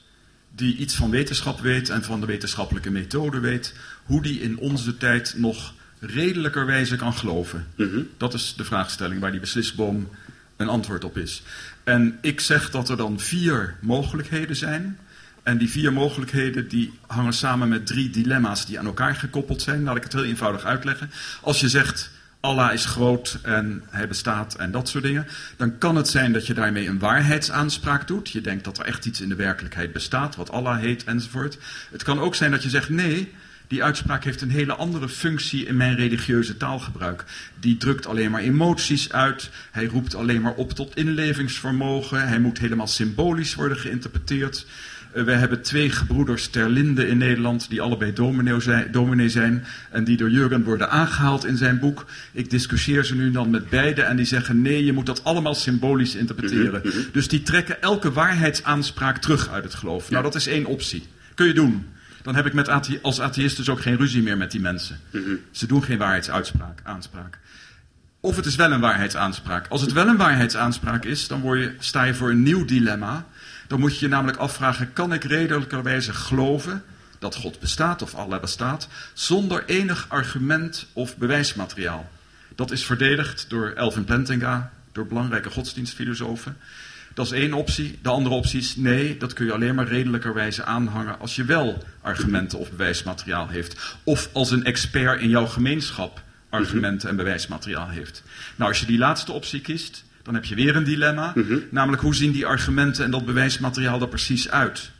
die 0.56 0.76
iets 0.76 0.96
van 0.96 1.10
wetenschap 1.10 1.60
weet 1.60 1.90
en 1.90 2.04
van 2.04 2.20
de 2.20 2.26
wetenschappelijke 2.26 2.92
methode 2.92 3.40
weet, 3.40 3.74
hoe 4.04 4.22
die 4.22 4.42
in 4.42 4.58
onze 4.58 4.98
tijd 4.98 5.34
nog 5.38 5.74
redelijkerwijze 6.00 6.96
kan 6.96 7.14
geloven. 7.14 7.68
Mhm. 7.76 8.02
Dat 8.18 8.34
is 8.34 8.54
de 8.58 8.64
vraagstelling 8.64 9.22
waar 9.22 9.32
die 9.32 9.40
beslisboom 9.40 10.10
een 10.58 10.68
antwoord 10.68 11.04
op 11.04 11.18
is. 11.18 11.44
En 11.86 12.18
ik 12.22 12.40
zeg 12.40 12.72
dat 12.72 12.90
er 12.90 12.98
dan 12.98 13.20
vier 13.20 13.76
mogelijkheden 13.82 14.56
zijn. 14.56 14.98
En 15.44 15.58
die 15.58 15.70
vier 15.70 15.94
mogelijkheden 15.94 16.68
die 16.68 17.00
hangen 17.08 17.34
samen 17.34 17.70
met 17.70 17.88
drie 17.88 18.10
dilemma's 18.10 18.66
die 18.66 18.80
aan 18.80 18.86
elkaar 18.86 19.16
gekoppeld 19.16 19.62
zijn. 19.62 19.84
Laat 19.84 19.96
ik 19.96 20.04
het 20.04 20.14
heel 20.14 20.24
eenvoudig 20.24 20.64
uitleggen. 20.64 21.12
Als 21.42 21.60
je 21.60 21.70
zegt 21.70 22.10
Allah 22.40 22.74
is 22.74 22.86
groot 22.86 23.40
en 23.42 23.84
hij 23.90 24.08
bestaat 24.08 24.56
en 24.56 24.72
dat 24.72 24.90
soort 24.90 25.04
dingen, 25.04 25.28
dan 25.58 25.78
kan 25.78 25.96
het 25.96 26.08
zijn 26.08 26.34
dat 26.34 26.48
je 26.48 26.54
daarmee 26.54 26.88
een 26.88 27.00
waarheidsaanspraak 27.00 28.08
doet. 28.08 28.30
Je 28.30 28.42
denkt 28.42 28.64
dat 28.64 28.78
er 28.78 28.86
echt 28.86 29.06
iets 29.06 29.22
in 29.22 29.30
de 29.30 29.36
werkelijkheid 29.36 29.94
bestaat, 29.94 30.36
wat 30.36 30.52
Allah 30.52 30.80
heet 30.80 31.04
enzovoort. 31.04 31.58
Het 31.92 32.04
kan 32.04 32.20
ook 32.20 32.36
zijn 32.36 32.52
dat 32.52 32.64
je 32.64 32.70
zegt 32.70 32.90
nee, 32.90 33.34
die 33.68 33.84
uitspraak 33.84 34.24
heeft 34.24 34.42
een 34.42 34.50
hele 34.50 34.74
andere 34.74 35.10
functie 35.10 35.66
in 35.66 35.78
mijn 35.78 35.96
religieuze 35.96 36.58
taalgebruik. 36.58 37.24
Die 37.60 37.78
drukt 37.78 38.06
alleen 38.06 38.32
maar 38.32 38.42
emoties 38.42 39.12
uit. 39.12 39.50
Hij 39.72 39.86
roept 39.86 40.16
alleen 40.16 40.42
maar 40.42 40.54
op 40.54 40.72
tot 40.72 40.96
inlevingsvermogen. 40.96 42.28
Hij 42.28 42.40
moet 42.40 42.60
helemaal 42.60 42.88
symbolisch 42.88 43.56
worden 43.56 43.78
geïnterpreteerd. 43.78 44.66
Uh, 45.16 45.24
we 45.24 45.32
hebben 45.32 45.62
twee 45.62 45.90
gebroeders 45.90 46.48
ter 46.48 46.70
Linde 46.70 47.08
in 47.08 47.18
Nederland, 47.18 47.70
die 47.70 47.82
allebei 47.82 48.14
dominee 48.92 49.30
zijn, 49.30 49.66
en 49.92 50.04
die 50.04 50.18
door 50.18 50.30
Jurgen 50.30 50.64
worden 50.64 50.90
aangehaald 50.90 51.46
in 51.46 51.58
zijn 51.58 51.80
boek. 51.80 52.06
Ik 52.32 52.50
discussieer 52.50 53.04
ze 53.04 53.16
nu 53.16 53.32
dan 53.32 53.50
met 53.50 53.70
beide 53.70 54.02
en 54.02 54.16
die 54.16 54.26
zeggen 54.26 54.62
nee, 54.62 54.86
je 54.86 54.94
moet 54.94 55.06
dat 55.06 55.24
allemaal 55.24 55.56
symbolisch 55.56 56.16
interpreteren. 56.16 56.82
Mhm, 56.84 56.98
mhm. 56.98 57.08
Dus 57.12 57.28
die 57.28 57.42
trekken 57.42 57.82
elke 57.82 58.12
waarheidsaanspraak 58.12 59.18
terug 59.18 59.50
uit 59.50 59.64
het 59.64 59.74
geloof. 59.74 60.10
Nou, 60.10 60.24
dat 60.24 60.36
is 60.36 60.48
één 60.48 60.66
optie. 60.66 61.04
Kun 61.34 61.48
je 61.48 61.54
doen 61.54 61.86
dan 62.26 62.36
heb 62.36 62.46
ik 62.46 62.54
met 62.54 62.70
als 63.02 63.20
atheïst 63.20 63.58
dus 63.58 63.70
ook 63.70 63.82
geen 63.82 63.98
ruzie 63.98 64.24
meer 64.24 64.38
met 64.38 64.52
die 64.52 64.60
mensen. 64.60 65.00
Mhm. 65.10 65.36
Ze 65.52 65.68
doen 65.68 65.84
geen 65.84 65.98
waarheidsaanspraak. 65.98 66.80
Aanspraak. 66.84 67.40
Of 68.20 68.36
het 68.36 68.46
is 68.46 68.56
wel 68.56 68.72
een 68.72 68.80
waarheidsaanspraak. 68.80 69.68
Als 69.68 69.82
het 69.82 69.92
wel 69.92 70.08
een 70.08 70.18
waarheidsaanspraak 70.18 71.06
is, 71.06 71.28
dan 71.28 71.42
word 71.42 71.60
je, 71.60 71.76
sta 71.80 72.04
je 72.04 72.14
voor 72.14 72.30
een 72.30 72.44
nieuw 72.44 72.66
dilemma. 72.66 73.26
Dan 73.68 73.80
moet 73.80 74.00
je 74.00 74.06
je 74.06 74.12
namelijk 74.12 74.38
afvragen, 74.38 74.94
kan 74.94 75.14
ik 75.14 75.24
redelijkerwijze 75.24 76.14
geloven 76.14 76.84
dat 77.20 77.36
God 77.36 77.60
bestaat 77.60 78.02
of 78.02 78.16
Allah 78.16 78.42
bestaat, 78.42 78.88
zonder 79.14 79.66
enig 79.66 80.06
argument 80.10 80.86
of 80.94 81.18
bewijsmateriaal? 81.18 82.12
Dat 82.56 82.72
is 82.72 82.86
verdedigd 82.86 83.46
door 83.50 83.70
Elvin 83.70 84.04
Plantinga, 84.04 84.72
door 84.92 85.08
belangrijke 85.08 85.50
godsdienstfilosofen. 85.50 86.58
Dat 87.16 87.26
is 87.26 87.32
één 87.32 87.54
optie. 87.54 88.00
De 88.02 88.10
andere 88.10 88.36
optie 88.36 88.60
is 88.60 88.76
nee, 88.76 89.18
dat 89.18 89.34
kun 89.34 89.46
je 89.46 89.54
alleen 89.54 89.76
maar 89.76 89.88
redelijkerwijze 89.88 90.64
aanhangen 90.64 91.20
als 91.20 91.36
je 91.36 91.44
wel 91.44 91.84
argumenten 92.02 92.60
of 92.60 92.70
bewijsmateriaal 92.70 93.48
heeft. 93.48 93.98
Of 94.04 94.30
als 94.34 94.52
een 94.52 94.64
expert 94.64 95.22
in 95.22 95.30
jouw 95.30 95.46
gemeenschap 95.46 96.22
argumenten 96.50 97.10
en 97.10 97.16
bewijsmateriaal 97.16 97.88
heeft. 97.88 98.24
Nou, 98.56 98.70
als 98.70 98.80
je 98.80 98.86
die 98.86 98.98
laatste 98.98 99.32
optie 99.32 99.62
kiest, 99.62 100.04
dan 100.24 100.34
heb 100.34 100.46
je 100.46 100.56
weer 100.56 100.76
een 100.76 100.84
dilemma. 100.84 101.34
Namelijk, 101.70 102.02
hoe 102.02 102.16
zien 102.16 102.32
die 102.32 102.46
argumenten 102.46 103.04
en 103.04 103.12
dat 103.12 103.26
bewijsmateriaal 103.26 104.02
er 104.02 104.08
precies 104.08 104.50
uit? 104.50 104.92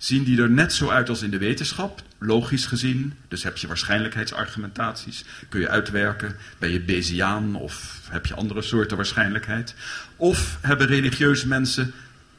Zien 0.00 0.24
die 0.24 0.42
er 0.42 0.50
net 0.50 0.72
zo 0.72 0.88
uit 0.88 1.08
als 1.08 1.22
in 1.22 1.30
de 1.30 1.38
wetenschap, 1.38 2.02
logisch 2.18 2.66
gezien? 2.66 3.14
Dus 3.28 3.42
heb 3.42 3.56
je 3.56 3.66
waarschijnlijkheidsargumentaties, 3.66 5.24
kun 5.48 5.60
je 5.60 5.68
uitwerken. 5.68 6.36
Ben 6.58 6.70
je 6.70 6.80
Bayesiaan 6.80 7.54
of 7.54 8.00
heb 8.08 8.26
je 8.26 8.34
andere 8.34 8.62
soorten 8.62 8.96
waarschijnlijkheid? 8.96 9.74
Of 10.16 10.58
hebben 10.60 10.86
religieuze 10.86 11.48
mensen 11.48 11.92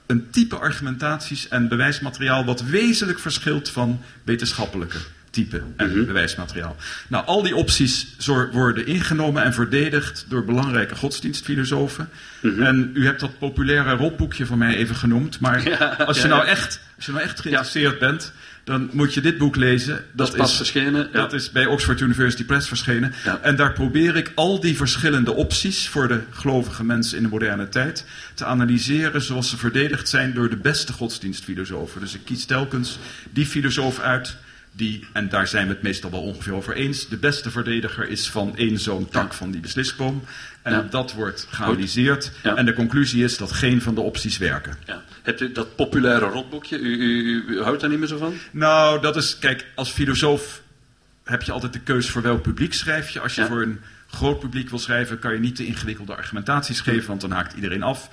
een 0.06 0.30
type 0.30 0.56
argumentaties 0.56 1.48
en 1.48 1.68
bewijsmateriaal 1.68 2.46
wat 2.46 2.62
wezenlijk 2.62 3.20
verschilt 3.20 3.70
van 3.70 4.02
wetenschappelijke 4.24 5.00
type 5.32 5.62
en 5.76 6.06
bewijsmateriaal. 6.06 6.76
Nou, 7.08 7.26
al 7.26 7.42
die 7.42 7.56
opties 7.56 8.16
worden 8.52 8.86
ingenomen 8.86 9.44
en 9.44 9.54
verdedigd 9.54 10.26
door 10.30 10.46
belangrijke 10.46 10.96
godsdienstfilosofen. 10.96 12.10
En 12.42 12.92
u 12.94 13.06
hebt 13.06 13.20
dat 13.20 13.40
populaire 13.40 13.96
rotboekje 13.96 14.46
van 14.46 14.58
mij 14.58 14.76
even 14.76 14.96
genoemd. 14.96 15.40
Maar 15.40 15.56
als, 16.08 16.18
je 16.18 16.28
ja, 16.28 16.36
nou 16.36 16.48
echt, 16.48 16.80
als 17.02 17.10
je 17.10 17.16
nou 17.16 17.30
echt 17.30 17.42
geïnteresseerd 17.42 18.00
bent, 18.00 18.32
dan 18.64 18.90
moet 18.92 19.14
je 19.14 19.22
dit 19.22 19.38
boek 19.38 19.56
lezen. 19.56 20.06
Dat 20.14 20.28
is 20.28 20.36
pas 20.36 20.56
verschenen. 20.56 21.10
Ja. 21.14 21.20
Dat 21.22 21.34
is 21.34 21.52
bij 21.52 21.66
Oxford 21.66 22.00
University 22.00 22.44
Press 22.44 22.68
verschenen. 22.68 23.14
Ja. 23.24 23.40
En 23.42 23.56
daar 23.56 23.74
probeer 23.74 24.16
ik 24.16 24.32
al 24.36 24.60
die 24.60 24.76
verschillende 24.76 25.34
opties 25.34 25.88
voor 25.88 26.08
de 26.08 26.22
gelovige 26.30 26.84
mensen 26.84 27.18
in 27.18 27.24
de 27.24 27.30
moderne 27.30 27.70
tijd 27.70 28.06
te 28.34 28.46
analyseren 28.46 29.22
zoals 29.22 29.50
ze 29.50 29.58
verdedigd 29.58 30.10
zijn 30.10 30.34
door 30.34 30.50
de 30.50 30.58
beste 30.58 30.94
godsdienstfilosofen. 30.94 32.02
Dus 32.02 32.14
ik 32.14 32.22
kies 32.26 32.46
telkens 32.46 33.00
die 33.32 33.46
filosoof 33.46 34.00
uit 34.00 34.36
die, 34.72 35.08
en 35.14 35.30
daar 35.30 35.48
zijn 35.48 35.68
we 35.68 35.74
het 35.74 35.82
meestal 35.82 36.12
wel 36.12 36.22
ongeveer 36.22 36.54
over 36.54 36.76
eens, 36.76 37.08
de 37.08 37.18
beste 37.18 37.52
verdediger 37.52 38.10
is 38.10 38.30
van 38.30 38.56
één 38.58 38.80
zo'n 38.80 39.10
tak 39.10 39.34
van 39.34 39.52
die 39.52 39.62
beslisboom. 39.62 40.24
En 40.62 40.74
Ja. 40.74 40.82
dat 40.90 41.14
wordt 41.14 41.48
geanalyseerd. 41.50 42.32
Ja. 42.44 42.56
En 42.56 42.66
de 42.66 42.74
conclusie 42.74 43.24
is 43.24 43.38
dat 43.38 43.52
geen 43.52 43.82
van 43.82 43.96
de 43.96 44.02
opties 44.02 44.38
werken. 44.38 44.74
Ja. 44.86 45.02
Hebt 45.22 45.42
u 45.42 45.52
dat 45.52 45.76
populaire 45.76 46.26
rotboekje? 46.26 46.80
U, 46.80 46.96
u, 46.96 47.22
u, 47.22 47.44
u 47.48 47.62
houdt 47.62 47.82
daar 47.82 47.90
niet 47.90 48.00
meer 48.00 48.08
zo 48.08 48.18
van? 48.18 48.34
Nou, 48.52 49.02
dat 49.02 49.16
is, 49.16 49.38
kijk, 49.40 49.66
als 49.76 49.90
filosoof 49.90 50.62
heb 51.24 51.42
je 51.42 51.52
altijd 51.52 51.74
de 51.74 51.80
keus 51.80 52.10
voor 52.10 52.22
welk 52.22 52.42
publiek 52.42 52.74
schrijf 52.74 53.10
je. 53.10 53.20
Als 53.20 53.36
je 53.36 53.46
voor 53.46 53.62
een 53.62 53.80
groot 54.08 54.40
publiek 54.40 54.70
wil 54.70 54.80
schrijven, 54.80 55.20
kan 55.20 55.34
je 55.34 55.40
niet 55.40 55.56
te 55.56 55.66
ingewikkelde 55.66 56.16
argumentaties 56.16 56.80
geven, 56.80 57.08
want 57.08 57.22
dan 57.22 57.32
haakt 57.32 57.54
iedereen 57.56 57.84
af. 57.84 58.10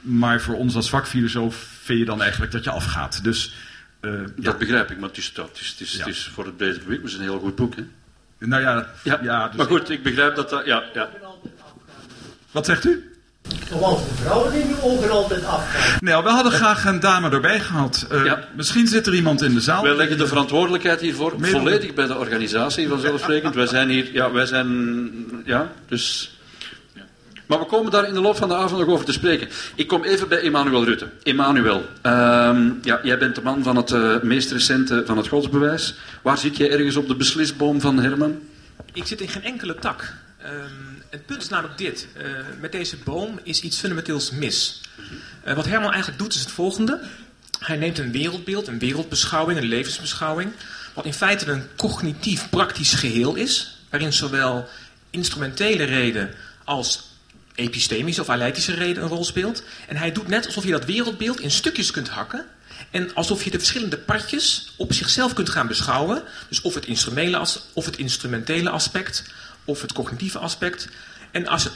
Maar 0.00 0.40
voor 0.40 0.54
ons 0.54 0.74
als 0.74 0.88
vakfilosoof 0.88 1.66
vind 1.82 1.98
je 1.98 2.04
dan 2.04 2.22
eigenlijk 2.22 2.52
dat 2.52 2.64
je 2.64 2.70
afgaat. 2.70 3.24
Dus, 3.24 3.54
eh, 4.00 4.10
ja. 4.12 4.26
Dat 4.36 4.58
begrijp 4.58 4.90
ik, 4.90 4.98
maar 4.98 5.08
het 5.08 5.18
is, 5.18 5.32
dat, 5.34 5.48
het 5.48 5.60
is, 5.60 5.68
het 5.68 5.80
is, 5.80 5.92
Ja. 5.92 5.98
het 5.98 6.08
is 6.08 6.30
voor 6.34 6.44
het 6.44 6.56
brede 6.56 6.78
publiek 6.78 7.12
een 7.14 7.20
heel 7.20 7.38
goed 7.38 7.54
boek. 7.56 7.74
Hè? 7.76 7.82
nou 8.38 8.62
ja, 8.62 8.86
Ja, 9.04 9.18
ja, 9.22 9.46
dus 9.48 9.56
maar 9.56 9.66
goed, 9.66 9.90
ik 9.90 10.02
begrijp 10.02 10.34
dat 10.36 10.50
dat... 10.50 10.64
Ja, 10.64 10.82
ja. 10.94 11.08
wat 12.50 12.66
zegt 12.66 12.84
u? 12.84 13.12
Zoals 13.68 14.08
de 14.08 14.14
vrouwen 14.14 14.52
in 14.52 14.68
uw 14.68 14.80
ogen 14.80 15.10
altijd 15.10 15.44
afgaan. 15.44 15.98
Nou, 16.00 16.24
we 16.24 16.30
hadden 16.30 16.52
graag 16.52 16.84
een 16.84 17.00
dame 17.00 17.30
erbij 17.30 17.60
gehad. 17.60 18.06
Eh, 18.10 18.24
Ja. 18.24 18.44
Misschien 18.56 18.86
zit 18.86 19.06
er 19.06 19.14
iemand 19.14 19.42
in 19.42 19.54
de 19.54 19.60
zaal. 19.60 19.82
Wij 19.82 19.96
leggen 19.96 20.18
de 20.18 20.26
verantwoordelijkheid 20.26 21.00
hiervoor 21.00 21.32
Middel- 21.40 21.60
volledig 21.60 21.94
bij 21.94 22.06
de 22.06 22.16
organisatie 22.16 22.88
vanzelfsprekend. 22.88 23.54
Wij 23.54 23.66
zijn 23.66 23.88
hier, 23.88 24.12
ja, 24.12 24.32
wij 24.32 24.46
zijn, 24.46 25.42
ja, 25.44 25.72
dus... 25.88 26.32
Maar 27.48 27.58
we 27.58 27.64
komen 27.64 27.92
daar 27.92 28.08
in 28.08 28.14
de 28.14 28.20
loop 28.20 28.36
van 28.36 28.48
de 28.48 28.54
avond 28.54 28.80
nog 28.80 28.88
over 28.88 29.04
te 29.04 29.12
spreken. 29.12 29.48
Ik 29.74 29.86
kom 29.86 30.04
even 30.04 30.28
bij 30.28 30.40
Emmanuel 30.40 30.84
Rutte. 30.84 31.08
Emmanuel, 31.22 31.84
ehm, 32.02 32.70
ja, 32.82 33.00
jij 33.02 33.18
bent 33.18 33.34
de 33.34 33.42
man 33.42 33.62
van 33.62 33.76
het 33.76 33.90
eh, 33.90 34.20
meest 34.22 34.50
recente 34.50 35.02
van 35.06 35.16
het 35.16 35.28
godsbewijs. 35.28 35.94
Waar 36.22 36.38
zit 36.38 36.56
jij 36.56 36.70
ergens 36.70 36.96
op 36.96 37.08
de 37.08 37.16
beslisboom 37.16 37.80
van 37.80 37.98
Herman? 37.98 38.38
Ik 38.92 39.06
zit 39.06 39.20
in 39.20 39.28
geen 39.28 39.44
enkele 39.44 39.74
tak. 39.74 40.14
Ehm, 40.38 40.52
het 41.10 41.26
punt 41.26 41.42
is 41.42 41.48
namelijk 41.48 41.78
dit. 41.78 42.08
Eh, 42.16 42.24
met 42.60 42.72
deze 42.72 42.96
boom 43.04 43.40
is 43.42 43.60
iets 43.60 43.78
fundamenteels 43.78 44.30
mis. 44.30 44.80
Eh, 45.42 45.54
wat 45.54 45.66
Herman 45.66 45.90
eigenlijk 45.90 46.18
doet 46.22 46.34
is 46.34 46.40
het 46.40 46.50
volgende. 46.50 47.00
Hij 47.58 47.76
neemt 47.76 47.98
een 47.98 48.12
wereldbeeld, 48.12 48.66
een 48.66 48.78
wereldbeschouwing, 48.78 49.58
een 49.58 49.68
levensbeschouwing... 49.68 50.52
wat 50.94 51.04
in 51.04 51.14
feite 51.14 51.50
een 51.50 51.64
cognitief 51.76 52.50
praktisch 52.50 52.92
geheel 52.92 53.34
is... 53.34 53.78
waarin 53.90 54.12
zowel 54.12 54.68
instrumentele 55.10 55.84
reden 55.84 56.30
als 56.64 57.07
epistemische 57.58 58.20
of 58.20 58.28
aleitische 58.28 58.74
reden 58.74 59.02
een 59.02 59.08
rol 59.08 59.24
speelt. 59.24 59.62
En 59.88 59.96
hij 59.96 60.12
doet 60.12 60.28
net 60.28 60.46
alsof 60.46 60.64
je 60.64 60.70
dat 60.70 60.84
wereldbeeld 60.84 61.40
in 61.40 61.50
stukjes 61.50 61.90
kunt 61.90 62.08
hakken... 62.08 62.46
En 62.90 63.14
alsof 63.14 63.42
je 63.44 63.50
de 63.50 63.58
verschillende 63.58 63.98
partjes 63.98 64.72
op 64.76 64.92
zichzelf 64.92 65.32
kunt 65.32 65.50
gaan 65.50 65.66
beschouwen. 65.66 66.22
Dus 66.48 66.60
of 66.60 66.74
het 66.74 66.86
instrumentele, 66.86 67.46
of 67.72 67.84
het 67.84 67.96
instrumentele 67.96 68.70
aspect, 68.70 69.24
of 69.64 69.82
het 69.82 69.92
cognitieve 69.92 70.38
aspect. 70.38 70.88
En 71.30 71.46
als 71.46 71.68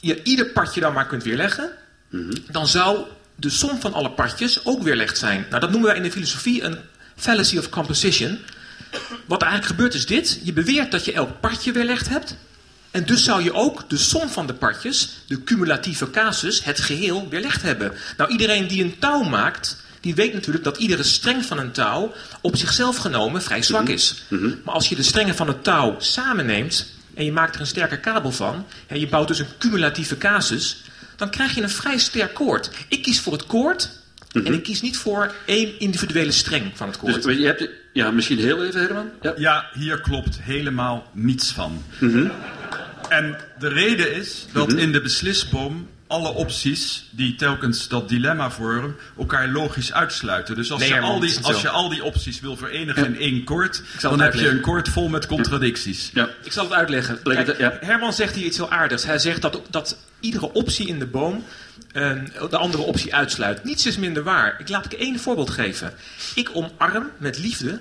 je 0.00 0.22
ieder 0.22 0.46
partje 0.46 0.80
dan 0.80 0.92
maar 0.92 1.06
kunt 1.06 1.22
weerleggen, 1.22 1.70
dan 2.50 2.66
zou 2.66 2.98
de 3.34 3.50
som 3.50 3.80
van 3.80 3.92
alle 3.92 4.10
partjes 4.10 4.64
ook 4.64 4.82
weerlegd 4.82 5.18
zijn. 5.18 5.46
Nou, 5.48 5.60
dat 5.60 5.70
noemen 5.70 5.88
wij 5.88 5.96
in 5.96 6.02
de 6.02 6.10
filosofie 6.10 6.62
een 6.62 6.78
fallacy 7.16 7.58
of 7.58 7.68
composition. 7.68 8.38
Wat 9.26 9.42
er 9.42 9.48
eigenlijk 9.48 9.66
gebeurt 9.66 9.94
is 9.94 10.06
dit. 10.06 10.40
Je 10.42 10.52
beweert 10.52 10.90
dat 10.90 11.04
je 11.04 11.12
elk 11.12 11.40
partje 11.40 11.72
weerlegd 11.72 12.08
hebt. 12.08 12.36
En 12.96 13.04
dus 13.04 13.24
zou 13.24 13.42
je 13.42 13.52
ook 13.52 13.88
de 13.88 13.96
som 13.96 14.28
van 14.28 14.46
de 14.46 14.54
partjes, 14.54 15.10
de 15.26 15.44
cumulatieve 15.44 16.10
casus, 16.10 16.64
het 16.64 16.80
geheel 16.80 17.28
weerlegd 17.28 17.62
hebben. 17.62 17.92
Nou, 18.16 18.30
iedereen 18.30 18.66
die 18.66 18.82
een 18.84 18.98
touw 18.98 19.22
maakt, 19.22 19.76
die 20.00 20.14
weet 20.14 20.32
natuurlijk 20.32 20.64
dat 20.64 20.76
iedere 20.76 21.02
streng 21.02 21.44
van 21.44 21.58
een 21.58 21.72
touw 21.72 22.12
op 22.40 22.56
zichzelf 22.56 22.96
genomen 22.96 23.42
vrij 23.42 23.62
zwak 23.62 23.88
is. 23.88 24.22
Maar 24.64 24.74
als 24.74 24.88
je 24.88 24.94
de 24.94 25.02
strengen 25.02 25.34
van 25.34 25.48
het 25.48 25.64
touw 25.64 25.96
samenneemt 25.98 26.86
en 27.14 27.24
je 27.24 27.32
maakt 27.32 27.54
er 27.54 27.60
een 27.60 27.66
sterke 27.66 28.00
kabel 28.00 28.32
van, 28.32 28.66
en 28.86 29.00
je 29.00 29.08
bouwt 29.08 29.28
dus 29.28 29.38
een 29.38 29.56
cumulatieve 29.58 30.18
casus, 30.18 30.82
dan 31.16 31.30
krijg 31.30 31.54
je 31.54 31.62
een 31.62 31.70
vrij 31.70 31.98
sterk 31.98 32.34
koord. 32.34 32.70
Ik 32.88 33.02
kies 33.02 33.20
voor 33.20 33.32
het 33.32 33.46
koord 33.46 33.90
en 34.32 34.54
ik 34.54 34.62
kies 34.62 34.80
niet 34.80 34.96
voor 34.96 35.34
één 35.46 35.80
individuele 35.80 36.32
streng 36.32 36.70
van 36.74 36.86
het 36.86 36.98
koord. 36.98 37.22
Dus 37.22 37.36
je 37.36 37.46
hebt, 37.46 37.68
ja, 37.96 38.10
misschien 38.10 38.38
heel 38.38 38.64
even, 38.64 38.80
Herman. 38.80 39.10
Ja. 39.22 39.32
Ja, 39.36 39.66
hier 39.72 40.00
klopt 40.00 40.38
helemaal 40.40 41.10
niets 41.12 41.52
van. 41.52 41.82
En 43.08 43.36
de 43.58 43.68
reden 43.68 44.14
is 44.14 44.46
dat 44.52 44.72
in 44.72 44.92
de 44.92 45.00
beslisboom 45.00 45.88
alle 46.06 46.28
opties 46.28 47.08
die 47.10 47.34
telkens 47.34 47.88
dat 47.88 48.08
dilemma 48.08 48.50
vormen, 48.50 48.96
elkaar 49.18 49.48
logisch 49.48 49.92
uitsluiten. 49.92 50.54
Dus 50.54 50.72
als, 50.72 50.80
Nee, 50.80 50.94
je, 50.94 51.00
al 51.00 51.20
die, 51.20 51.38
als 51.42 51.60
je 51.60 51.68
al 51.68 51.88
die 51.88 52.04
opties 52.04 52.40
wil 52.40 52.56
verenigen 52.56 53.06
in 53.06 53.18
één 53.18 53.44
koord, 53.44 53.82
dan 54.00 54.20
heb 54.20 54.34
je 54.34 54.48
een 54.48 54.60
koord 54.60 54.88
vol 54.88 55.08
met 55.08 55.26
contradicties. 55.26 56.10
Ja. 56.14 56.28
Ik 56.42 56.52
zal 56.52 56.64
het 56.64 56.72
uitleggen. 56.72 57.22
Kijk. 57.22 57.56
Herman 57.80 58.12
zegt 58.12 58.34
hier 58.34 58.44
iets 58.46 58.56
heel 58.56 58.70
aardigs. 58.70 59.04
Hij 59.04 59.18
zegt 59.18 59.42
dat, 59.42 59.60
dat 59.70 59.96
iedere 60.20 60.52
optie 60.52 60.86
in 60.86 60.98
de 60.98 61.06
boom 61.06 61.44
de 61.92 62.56
andere 62.56 62.82
optie 62.82 63.14
uitsluit. 63.14 63.64
Niets 63.64 63.86
is 63.86 63.96
minder 63.96 64.22
waar. 64.22 64.56
Ik 64.58 64.68
laat 64.68 64.84
ik 64.84 64.92
één 64.92 65.18
voorbeeld 65.18 65.50
geven. 65.50 65.92
Ik 66.34 66.50
omarm 66.52 67.10
met 67.18 67.38
liefde, 67.38 67.80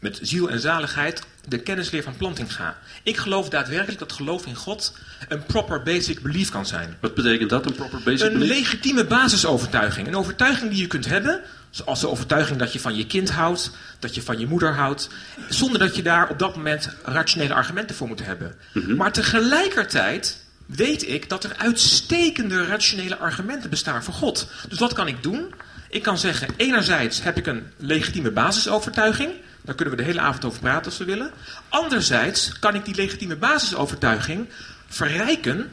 met 0.00 0.18
ziel 0.22 0.50
en 0.50 0.60
zaligheid, 0.60 1.22
de 1.48 1.58
kennisleer 1.58 2.02
van 2.02 2.16
Plantinga. 2.16 2.78
Ik 3.02 3.16
geloof 3.16 3.48
daadwerkelijk 3.48 3.98
dat 3.98 4.12
geloof 4.12 4.46
in 4.46 4.54
God 4.56 4.96
een 5.28 5.44
proper 5.44 5.82
basic 5.82 6.22
belief 6.22 6.50
kan 6.50 6.66
zijn. 6.66 6.96
Wat 7.00 7.14
betekent 7.14 7.50
dat, 7.50 7.66
een 7.66 7.74
proper 7.74 8.00
basic 8.04 8.26
Een 8.26 8.38
belief? 8.38 8.48
legitieme 8.58 9.04
basisovertuiging. 9.04 10.06
Een 10.06 10.16
overtuiging 10.16 10.70
die 10.70 10.80
je 10.80 10.86
kunt 10.86 11.06
hebben. 11.06 11.40
Zoals 11.70 12.00
de 12.00 12.08
overtuiging 12.08 12.58
dat 12.58 12.72
je 12.72 12.80
van 12.80 12.96
je 12.96 13.06
kind 13.06 13.30
houdt. 13.30 13.70
Dat 13.98 14.14
je 14.14 14.22
van 14.22 14.38
je 14.38 14.46
moeder 14.46 14.74
houdt. 14.74 15.08
Zonder 15.48 15.78
dat 15.78 15.96
je 15.96 16.02
daar 16.02 16.28
op 16.28 16.38
dat 16.38 16.56
moment 16.56 16.88
rationele 17.04 17.54
argumenten 17.54 17.96
voor 17.96 18.08
moet 18.08 18.24
hebben. 18.24 18.54
Maar 18.96 19.12
tegelijkertijd 19.12 20.41
weet 20.74 21.08
ik 21.08 21.28
dat 21.28 21.44
er 21.44 21.56
uitstekende 21.56 22.66
rationele 22.66 23.18
argumenten 23.18 23.70
bestaan 23.70 24.04
voor 24.04 24.14
God. 24.14 24.50
Dus 24.68 24.78
wat 24.78 24.92
kan 24.92 25.08
ik 25.08 25.22
doen? 25.22 25.54
Ik 25.88 26.02
kan 26.02 26.18
zeggen, 26.18 26.48
enerzijds 26.56 27.22
heb 27.22 27.36
ik 27.36 27.46
een 27.46 27.66
legitieme 27.76 28.30
basisovertuiging. 28.30 29.32
Daar 29.62 29.74
kunnen 29.74 29.96
we 29.96 30.00
de 30.00 30.08
hele 30.08 30.20
avond 30.20 30.44
over 30.44 30.60
praten 30.60 30.84
als 30.84 30.98
we 30.98 31.04
willen. 31.04 31.30
Anderzijds 31.68 32.58
kan 32.58 32.74
ik 32.74 32.84
die 32.84 32.94
legitieme 32.94 33.36
basisovertuiging 33.36 34.48
verrijken 34.88 35.70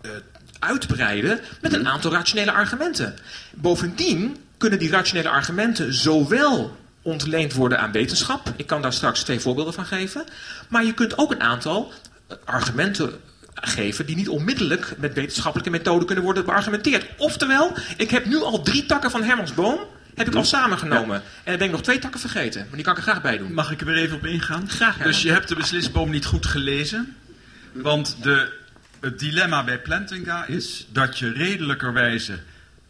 eh, 0.00 0.10
uitbreiden 0.58 1.40
met 1.60 1.72
een 1.72 1.88
aantal 1.88 2.12
rationele 2.12 2.52
argumenten. 2.52 3.14
Bovendien 3.54 4.36
kunnen 4.58 4.78
die 4.78 4.90
rationele 4.90 5.28
argumenten 5.28 5.94
zowel 5.94 6.76
ontleend 7.02 7.52
worden 7.52 7.78
aan 7.80 7.92
wetenschap. 7.92 8.52
Ik 8.56 8.66
kan 8.66 8.82
daar 8.82 8.92
straks 8.92 9.22
twee 9.22 9.40
voorbeelden 9.40 9.74
van 9.74 9.86
geven. 9.86 10.24
Maar 10.68 10.84
je 10.84 10.94
kunt 10.94 11.18
ook 11.18 11.30
een 11.30 11.42
aantal 11.42 11.92
argumenten 12.44 13.20
geven 13.54 14.06
die 14.06 14.16
niet 14.16 14.28
onmiddellijk 14.28 14.94
met 14.98 15.14
wetenschappelijke 15.14 15.70
methoden 15.70 16.06
kunnen 16.06 16.24
worden 16.24 16.44
beargumenteerd. 16.44 17.06
Oftewel, 17.16 17.76
ik 17.96 18.10
heb 18.10 18.26
nu 18.26 18.36
al 18.36 18.62
drie 18.62 18.86
takken 18.86 19.10
van 19.10 19.22
Hermans 19.22 19.54
boom 19.54 19.78
heb 20.14 20.26
ik 20.26 20.34
al 20.34 20.44
samengenomen. 20.44 21.16
En 21.16 21.22
dan 21.44 21.56
ben 21.56 21.66
ik 21.66 21.72
nog 21.72 21.82
twee 21.82 21.98
takken 21.98 22.20
vergeten. 22.20 22.60
Maar 22.60 22.74
die 22.74 22.84
kan 22.84 22.92
ik 22.92 22.98
er 22.98 23.04
graag 23.04 23.22
bij 23.22 23.38
doen. 23.38 23.52
Mag 23.52 23.70
ik 23.70 23.80
er 23.80 23.86
weer 23.86 23.96
even 23.96 24.16
op 24.16 24.26
ingaan? 24.26 24.68
Graag, 24.68 24.94
Herman. 24.94 25.12
Dus 25.12 25.22
je 25.22 25.30
hebt 25.30 25.48
de 25.48 25.54
beslisboom 25.54 26.10
niet 26.10 26.24
goed 26.24 26.46
gelezen. 26.46 27.16
Want 27.72 28.16
de 28.22 28.60
Het 29.00 29.18
dilemma 29.18 29.64
bij 29.64 29.78
Plantinga 29.80 30.46
is 30.46 30.86
dat 30.92 31.18
je 31.18 31.32
redelijkerwijze 31.32 32.38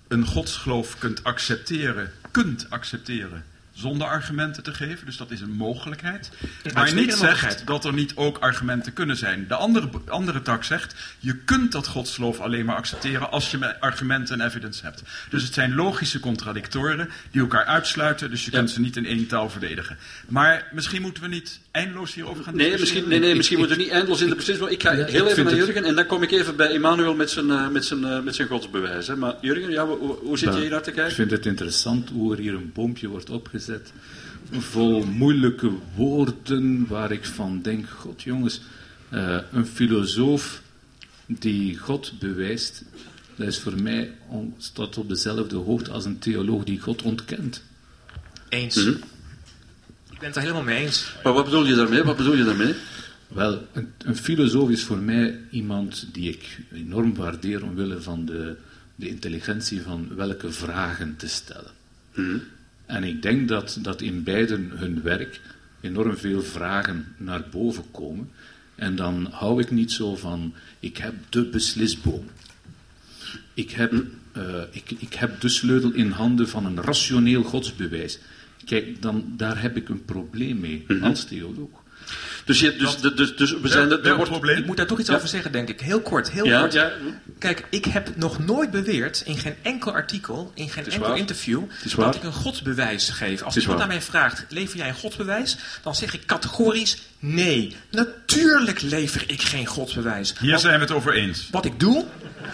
een 0.09 0.27
godsgeloof 0.27 0.98
kunt 0.98 1.25
accepteren, 1.25 2.12
kunt 2.31 2.66
accepteren 2.68 3.44
zonder 3.72 4.06
argumenten 4.06 4.62
te 4.62 4.74
geven. 4.74 5.06
Dus 5.06 5.16
dat 5.16 5.30
is 5.30 5.40
een 5.40 5.52
mogelijkheid. 5.52 6.30
Maar 6.32 6.74
uitstekende 6.74 7.00
niet 7.00 7.14
zegt 7.14 7.66
dat 7.66 7.85
er 7.85 7.92
niet 7.92 8.16
ook 8.16 8.38
argumenten 8.38 8.92
kunnen 8.92 9.16
zijn. 9.16 9.48
De 9.48 9.54
andere, 9.54 9.90
andere 10.08 10.42
tak 10.42 10.64
zegt, 10.64 10.94
je 11.18 11.37
kunt 11.37 11.72
dat 11.72 11.87
godsgeloof 11.87 12.40
alleen 12.40 12.64
maar 12.64 12.76
accepteren 12.76 13.30
als 13.30 13.50
je 13.50 13.80
argumenten 13.80 14.40
en 14.40 14.46
evidence 14.46 14.85
hebt. 14.85 15.02
Dus 15.30 15.42
het 15.42 15.54
zijn 15.54 15.74
logische 15.74 16.20
contradictoren 16.20 17.11
die 17.30 17.40
elkaar 17.40 17.64
uitsluiten, 17.64 18.30
dus 18.30 18.44
je 18.44 18.50
kunt 18.50 18.70
ze 18.70 18.80
niet 18.80 18.96
in 18.96 19.06
één 19.06 19.26
taal 19.26 19.50
verdedigen. 19.50 19.98
Maar 20.28 20.68
misschien 20.72 21.02
moeten 21.02 21.22
we 21.22 21.28
niet 21.28 21.61
eindeloos 21.72 22.14
hierover 22.14 22.44
gaan 22.44 22.56
Nee, 22.56 22.70
discussiëren. 22.70 22.94
misschien, 23.02 23.20
nee, 23.20 23.28
nee, 23.28 23.37
misschien 23.37 23.58
moeten 23.58 23.76
we 23.76 23.82
niet 23.82 23.92
eindeloos 23.92 24.20
in 24.20 24.28
de 24.28 24.35
precies. 24.35 24.58
Ik 24.58 24.82
ga 24.82 24.92
Ja, 24.92 25.06
ik 25.06 25.12
heel 25.12 25.26
even 25.28 25.44
naar 25.44 25.52
het- 25.54 25.64
Jurgen 25.64 25.85
en 25.85 25.94
dan 25.94 26.06
kom 26.06 26.22
ik 26.22 26.30
even 26.30 26.56
bij 26.56 26.68
Emmanuel 26.74 27.14
met 27.14 27.30
zijn, 27.30 27.50
eh, 27.50 27.68
met 27.68 27.85
zijn, 27.85 28.04
eh, 28.04 28.20
met 28.22 28.35
zijn 28.35 28.48
godsbewijs. 28.48 29.06
Hè. 29.06 29.16
Maar 29.16 29.35
Jurgen, 29.40 29.70
ja, 29.70 29.87
hoe, 29.87 30.16
hoe 30.22 30.38
zit 30.38 30.54
je 30.54 30.61
hier 30.61 30.70
naar 30.70 30.82
te 30.82 30.88
Ik 30.90 30.96
kijken? 30.96 31.14
vind 31.14 31.30
het 31.30 31.46
interessant 31.46 32.08
hoe 32.11 32.32
er 32.32 32.38
hier 32.40 32.54
een 32.54 32.70
boompje 32.74 33.08
wordt 33.08 33.30
opgezet. 33.30 33.92
Vol 34.50 35.04
moeilijke 35.04 35.70
woorden 35.96 36.87
waar 36.88 37.12
ik 37.12 37.24
van 37.24 37.61
denk: 37.62 37.88
God, 37.88 38.22
jongens, 38.22 38.61
eh, 39.08 39.38
een 39.52 39.66
filosoof 39.66 40.62
die 41.26 41.78
God 41.78 42.12
bewijst, 42.18 42.82
dat 43.37 43.46
is 43.46 43.58
voor 43.58 43.82
mij 43.82 44.11
on- 44.28 44.54
staat 44.58 44.98
op 44.98 45.08
dezelfde 45.08 45.56
hoogte 45.56 45.90
als 45.90 46.04
een 46.04 46.18
theoloog 46.18 46.64
die 46.64 46.80
God 46.80 47.02
ontkent. 47.02 47.62
Eens. 48.48 48.76
Mhm. 48.76 48.88
Ik 48.88 49.02
ben 50.22 50.30
het 50.30 50.40
helemaal 50.40 50.62
mee 50.62 50.85
eens. 50.85 51.12
Maar 51.24 51.32
wat 51.32 51.44
bedoel 51.44 51.66
je 51.66 51.74
daarmee? 51.74 52.02
Wat 52.02 52.16
bedoel 52.16 52.37
je 52.37 52.44
daarmee? 52.44 52.74
Wel, 53.28 53.66
een, 53.72 53.92
een 53.98 54.16
filosoof 54.16 54.70
is 54.70 54.82
voor 54.82 54.98
mij 54.98 55.38
iemand 55.50 56.06
die 56.12 56.30
ik 56.30 56.58
enorm 56.72 57.14
waardeer 57.14 57.62
omwille 57.62 58.00
van 58.00 58.24
de, 58.24 58.56
de 58.94 59.08
intelligentie 59.08 59.82
van 59.82 60.14
welke 60.14 60.52
vragen 60.52 61.16
te 61.16 61.28
stellen. 61.28 61.70
En 62.87 63.04
ik 63.04 63.22
denk 63.22 63.48
dat, 63.48 63.78
dat 63.80 64.00
in 64.00 64.22
beiden 64.22 64.70
hun 64.74 65.02
werk 65.02 65.40
enorm 65.80 66.16
veel 66.16 66.42
vragen 66.42 67.14
naar 67.16 67.44
boven 67.50 67.85
komen. 67.90 68.30
En 68.74 68.96
dan 68.96 69.28
hou 69.30 69.61
ik 69.61 69.70
niet 69.70 69.92
zo 69.92 70.16
van, 70.16 70.54
ik 70.80 70.96
heb 70.96 71.14
de 71.28 71.44
beslisboom. 71.44 72.24
Ik 73.54 73.70
heb, 73.70 73.92
eh, 74.32 74.62
ik, 74.70 74.90
ik 74.98 75.14
heb 75.14 75.40
de 75.40 75.48
sleutel 75.48 75.92
in 75.92 76.11
handen 76.11 76.48
van 76.48 76.66
een 76.66 76.82
rationeel 76.82 77.42
godsbewijs. 77.42 78.18
Kijk, 78.64 79.03
dan, 79.03 79.25
daar 79.37 79.62
heb 79.62 79.77
ik 79.77 79.88
een 79.88 80.05
probleem 80.05 80.61
mee 80.61 80.87
als 81.03 81.25
theoloog. 81.25 81.81
Dus, 82.44 82.61
je, 82.61 82.77
dus, 82.77 82.96
dus, 83.01 83.14
dus, 83.14 83.37
dus 83.37 83.61
we 83.61 83.68
zijn... 83.68 83.88
Ja, 83.88 83.98
er 83.98 84.16
wordt, 84.16 84.31
probleem. 84.31 84.59
Ik 84.59 84.66
moet 84.66 84.77
daar 84.77 84.87
toch 84.87 84.98
iets 84.98 85.09
Ja. 85.09 85.14
over 85.14 85.29
zeggen, 85.29 85.53
denk 85.53 85.68
ik. 85.68 85.81
Heel 85.81 86.01
kort, 86.01 86.31
heel 86.31 86.44
ja, 86.44 86.61
kort. 86.61 86.72
ja, 86.72 86.90
Kijk, 87.38 87.64
ik 87.70 87.85
heb 87.85 88.16
nog 88.16 88.38
nooit 88.38 88.70
beweerd, 88.70 89.22
in 89.27 89.38
geen 89.38 89.55
enkel 89.62 89.92
artikel, 89.92 90.53
in 90.55 90.68
geen 90.68 90.85
enkel 90.85 91.09
waar. 91.09 91.18
interview, 91.18 91.62
waar. 91.96 92.07
dat 92.07 92.14
ik 92.14 92.22
een 92.22 92.33
godsbewijs 92.33 93.09
geef. 93.09 93.42
Als 93.42 93.57
iemand 93.57 93.81
aan 93.81 93.88
mij 93.88 94.03
vraagt, 94.03 94.44
lever 94.48 94.77
jij 94.77 94.88
een 94.88 94.94
godsbewijs? 94.94 95.57
Dan 95.83 95.94
zeg 95.94 96.14
ik 96.14 96.27
categorisch 96.27 96.98
nee. 97.18 97.77
Natuurlijk 97.90 98.81
lever 98.81 99.25
ik 99.27 99.42
geen 99.42 99.66
godsbewijs. 99.66 100.35
Hier 100.40 100.51
Want 100.51 100.61
zijn 100.62 100.75
we 100.75 100.81
het 100.81 100.90
over 100.90 101.14
eens. 101.14 101.48
Wat 101.51 101.64
ik 101.64 101.81
doe... 101.81 102.05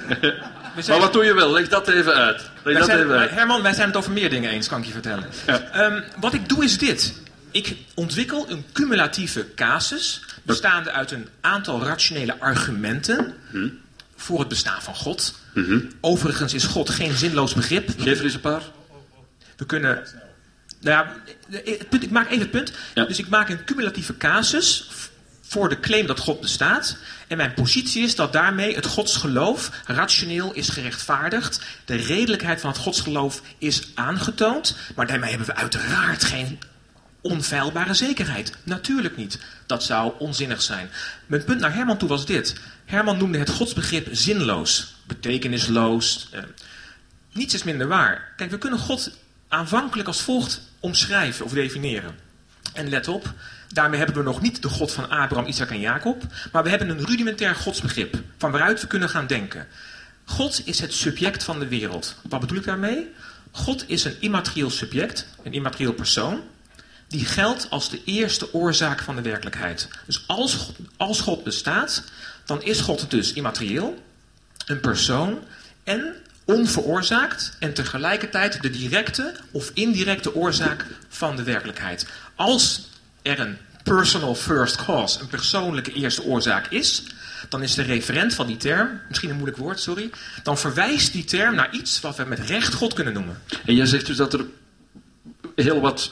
maar 0.87 0.99
wat 0.99 1.13
doe 1.13 1.25
je 1.25 1.35
wel? 1.35 1.53
Leg 1.53 1.69
dat 1.69 1.89
even 1.89 2.15
uit. 2.15 2.37
Leg 2.41 2.51
wij 2.63 2.75
dat 2.75 2.85
zijn- 2.85 2.99
even 2.99 3.19
uit. 3.19 3.31
Herman, 3.31 3.63
wij 3.63 3.73
zijn 3.75 3.87
het 3.89 3.97
over 3.97 4.13
meer 4.13 4.31
dingen 4.31 4.51
eens, 4.51 4.69
kan 4.69 4.81
ik 4.81 4.87
je 4.87 4.93
vertellen. 4.93 5.25
Ehm, 5.73 6.01
wat 6.21 6.35
ik 6.35 6.49
doe 6.49 6.65
is 6.65 6.79
dit. 6.79 7.15
Ik 7.51 7.77
ontwikkel 7.95 8.51
een 8.51 8.65
cumulatieve 8.73 9.47
casus, 9.55 10.21
bestaande 10.43 10.91
uit 10.91 11.11
een 11.11 11.29
aantal 11.41 11.83
rationele 11.85 12.39
argumenten 12.39 13.35
voor 14.17 14.39
het 14.39 14.49
bestaan 14.49 14.83
van 14.83 14.95
God. 14.95 15.35
Overigens 16.01 16.55
is 16.55 16.65
God 16.65 16.91
geen 16.91 17.15
zinloos 17.17 17.55
begrip. 17.55 17.89
Geef 17.99 18.19
er 18.19 18.25
eens 18.25 18.35
een 18.35 18.41
paar. 18.41 18.63
We 19.57 19.67
kunnen. 19.67 20.03
Nou 20.81 21.07
ja, 21.07 21.15
het 21.65 21.89
punt, 21.89 22.03
ik 22.03 22.11
maak 22.11 22.27
even 22.27 22.41
het 22.41 22.51
punt. 22.51 22.73
Ja. 22.95 23.05
Dus 23.05 23.19
ik 23.19 23.29
maak 23.29 23.49
een 23.49 23.65
cumulatieve 23.65 24.17
casus 24.17 24.89
voor 25.49 25.69
de 25.69 25.81
claim 25.81 26.07
dat 26.07 26.19
God 26.19 26.41
bestaat. 26.41 26.97
En 27.27 27.37
mijn 27.37 27.55
positie 27.55 28.03
is 28.03 28.15
dat 28.15 28.33
daarmee 28.33 28.75
het 28.75 28.87
godsgeloof 28.87 29.71
rationeel 29.87 30.53
is 30.53 30.69
gerechtvaardigd. 30.69 31.61
De 31.85 31.97
redelijkheid 31.97 32.61
van 32.61 32.71
het 32.71 32.79
godsgeloof 32.79 33.43
is 33.59 33.83
aangetoond. 33.95 34.77
Maar 34.95 35.07
daarmee 35.07 35.29
hebben 35.29 35.47
we 35.47 35.55
uiteraard 35.55 36.25
geen 36.25 36.59
onfeilbare 37.21 37.95
zekerheid. 37.95 38.53
Natuurlijk 38.63 39.17
niet. 39.17 39.39
Dat 39.67 39.85
zou 39.85 40.13
onzinnig 40.19 40.63
zijn. 40.63 40.91
Mijn 41.27 41.45
punt 41.45 41.61
naar 41.61 41.75
Herman 41.75 41.99
toe 41.99 42.09
was 42.09 42.27
dit. 42.27 42.55
Herman 42.85 43.19
noemde 43.19 43.39
het 43.39 43.51
godsbegrip 43.51 44.09
zinloos, 44.13 44.95
betekenisloos. 45.07 46.29
eh, 46.33 46.43
niets 47.33 47.55
is 47.55 47.63
minder 47.63 47.89
waar. 47.89 48.33
Kijk, 48.37 48.51
we 48.51 48.59
kunnen 48.59 48.79
God 48.79 49.11
aanvankelijk 49.49 50.09
als 50.09 50.21
volgt 50.21 50.61
omschrijven 50.81 51.45
of 51.45 51.53
definiëren. 51.53 52.15
En 52.73 52.89
let 52.89 53.09
op, 53.09 53.35
daarmee 53.69 53.99
hebben 53.99 54.17
we 54.17 54.23
nog 54.23 54.41
niet 54.41 54.63
de 54.63 54.69
God 54.69 54.93
van 54.93 55.09
Abraham, 55.09 55.47
Isaac 55.47 55.71
en 55.71 55.81
Jacob, 55.81 56.23
maar 56.53 56.63
we 56.63 56.69
hebben 56.69 56.89
een 56.89 57.07
rudimentair 57.07 57.55
godsbegrip 57.55 58.23
van 58.39 58.51
waaruit 58.51 58.81
we 58.81 58.87
kunnen 58.87 59.09
gaan 59.09 59.27
denken. 59.27 59.67
God 60.25 60.63
is 60.65 60.81
het 60.81 60.93
subject 60.93 61.45
van 61.45 61.59
de 61.59 61.69
wereld. 61.69 62.15
Wat 62.29 62.41
bedoel 62.41 62.59
ik 62.59 62.65
daarmee? 62.65 63.13
God 63.51 63.85
is 63.87 64.05
een 64.05 64.17
immaterieel 64.21 64.71
subject, 64.71 65.27
een 65.43 65.53
immaterieel 65.53 65.93
persoon, 65.93 66.41
die 67.09 67.25
geldt 67.25 67.71
als 67.71 67.91
de 67.91 68.01
eerste 68.05 68.55
oorzaak 68.55 69.03
van 69.03 69.17
de 69.17 69.23
werkelijkheid. 69.23 69.89
Dus 70.07 70.25
als 70.27 70.55
God, 70.55 70.77
als 70.97 71.21
God 71.21 71.45
bestaat, 71.45 72.05
dan 72.45 72.63
is 72.63 72.81
God 72.81 73.11
dus 73.11 73.33
immaterieel, 73.33 74.03
een 74.67 74.81
persoon 74.81 75.39
en 75.85 76.15
onveroorzaakt 76.45 77.53
en 77.59 77.75
tegelijkertijd 77.75 78.63
de 78.63 78.71
directe 78.71 79.35
of 79.51 79.71
indirecte 79.75 80.35
oorzaak 80.35 80.85
van 81.09 81.37
de 81.37 81.43
werkelijkheid. 81.43 82.07
Als 82.35 82.89
er 83.29 83.41
een 83.41 83.57
personal 83.83 84.35
first 84.35 84.85
cause, 84.85 85.21
een 85.21 85.27
persoonlijke 85.29 85.93
eerste 85.93 86.23
oorzaak 86.23 86.67
is, 86.67 87.03
dan 87.49 87.63
is 87.63 87.75
de 87.75 87.83
referent 87.83 88.35
van 88.35 88.47
die 88.47 88.57
term, 88.57 89.01
misschien 89.09 89.29
een 89.31 89.37
moeilijk 89.37 89.59
woord, 89.61 89.81
sorry, 89.81 90.11
dan 90.43 90.59
verwijst 90.59 91.13
die 91.13 91.25
term 91.25 91.55
naar 91.55 91.71
iets 91.75 92.01
wat 92.01 92.17
we 92.17 92.25
met 92.25 92.39
recht 92.41 92.75
God 92.75 92.93
kunnen 92.95 93.13
noemen. 93.13 93.43
En 93.65 93.75
jij 93.75 93.87
zegt 93.87 94.07
dus 94.07 94.17
dat 94.17 94.33
er 94.33 94.45
heel 95.57 95.81
wat 95.81 96.11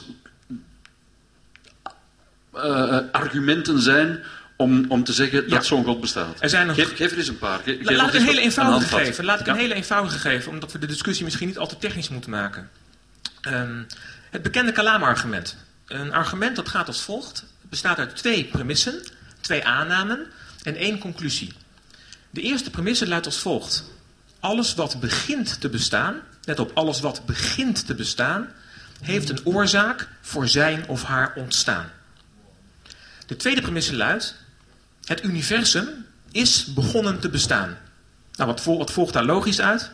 eh, 2.53 2.99
argumenten 3.11 3.81
zijn 3.81 4.23
om, 4.55 4.85
om 4.89 5.03
te 5.03 5.13
zeggen 5.13 5.41
Ja. 5.43 5.47
dat 5.49 5.65
zo'n 5.65 5.83
God 5.83 6.01
bestaat. 6.01 6.41
Er 6.41 6.49
zijn 6.49 6.67
nog- 6.67 6.75
geef, 6.75 6.95
geef 6.95 7.11
er 7.11 7.17
eens 7.17 7.27
een 7.27 7.37
paar. 7.37 7.59
Ge- 7.63 7.75
geef 7.75 7.85
La- 7.85 7.91
laat 7.95 8.13
ik 8.13 8.19
een 8.19 8.25
hele 8.25 8.41
eenvoudige 8.41 8.95
geven. 8.97 9.25
Laat 9.25 9.39
ik 9.39 9.45
Ja. 9.45 9.51
een 9.51 9.59
hele 9.59 9.73
eenvoudige 9.73 10.17
geven, 10.19 10.51
omdat 10.51 10.71
we 10.71 10.79
de 10.79 10.87
discussie 10.87 11.23
misschien 11.25 11.47
niet 11.47 11.57
al 11.57 11.67
te 11.67 11.77
technisch 11.77 12.09
moeten 12.09 12.29
maken. 12.29 12.69
Ehm, 13.41 13.81
het 14.31 14.41
bekende 14.41 14.71
kalamargument. 14.71 15.55
Een 15.87 16.13
argument 16.13 16.55
dat 16.55 16.69
gaat 16.69 16.87
als 16.87 17.01
volgt. 17.01 17.37
Het 17.61 17.69
bestaat 17.69 17.97
uit 17.97 18.15
twee 18.15 18.45
premissen, 18.45 19.03
twee 19.41 19.65
aannamen 19.65 20.27
en 20.63 20.75
één 20.75 20.99
conclusie. 20.99 21.53
De 22.29 22.41
eerste 22.41 22.69
premisse 22.69 23.07
luidt 23.07 23.25
als 23.25 23.39
volgt. 23.39 23.83
Alles 24.39 24.75
wat 24.75 24.99
begint 24.99 25.61
te 25.61 25.69
bestaan, 25.69 26.21
let 26.43 26.59
op, 26.59 26.71
alles 26.73 26.99
wat 26.99 27.25
begint 27.25 27.85
te 27.85 27.95
bestaan, 27.95 28.47
heeft 29.01 29.29
een 29.29 29.45
oorzaak 29.45 30.07
voor 30.21 30.47
zijn 30.47 30.87
of 30.87 31.03
haar 31.03 31.33
ontstaan. 31.35 31.91
De 33.25 33.35
tweede 33.35 33.61
premisse 33.61 33.95
luidt, 33.95 34.35
het 35.05 35.23
universum 35.23 36.05
is 36.31 36.73
begonnen 36.73 37.19
te 37.19 37.29
bestaan. 37.29 37.77
Nou, 38.33 38.49
wat, 38.49 38.61
vol- 38.61 38.77
wat 38.77 38.91
volgt 38.91 39.13
daar 39.13 39.25
logisch 39.25 39.61
uit? 39.61 39.91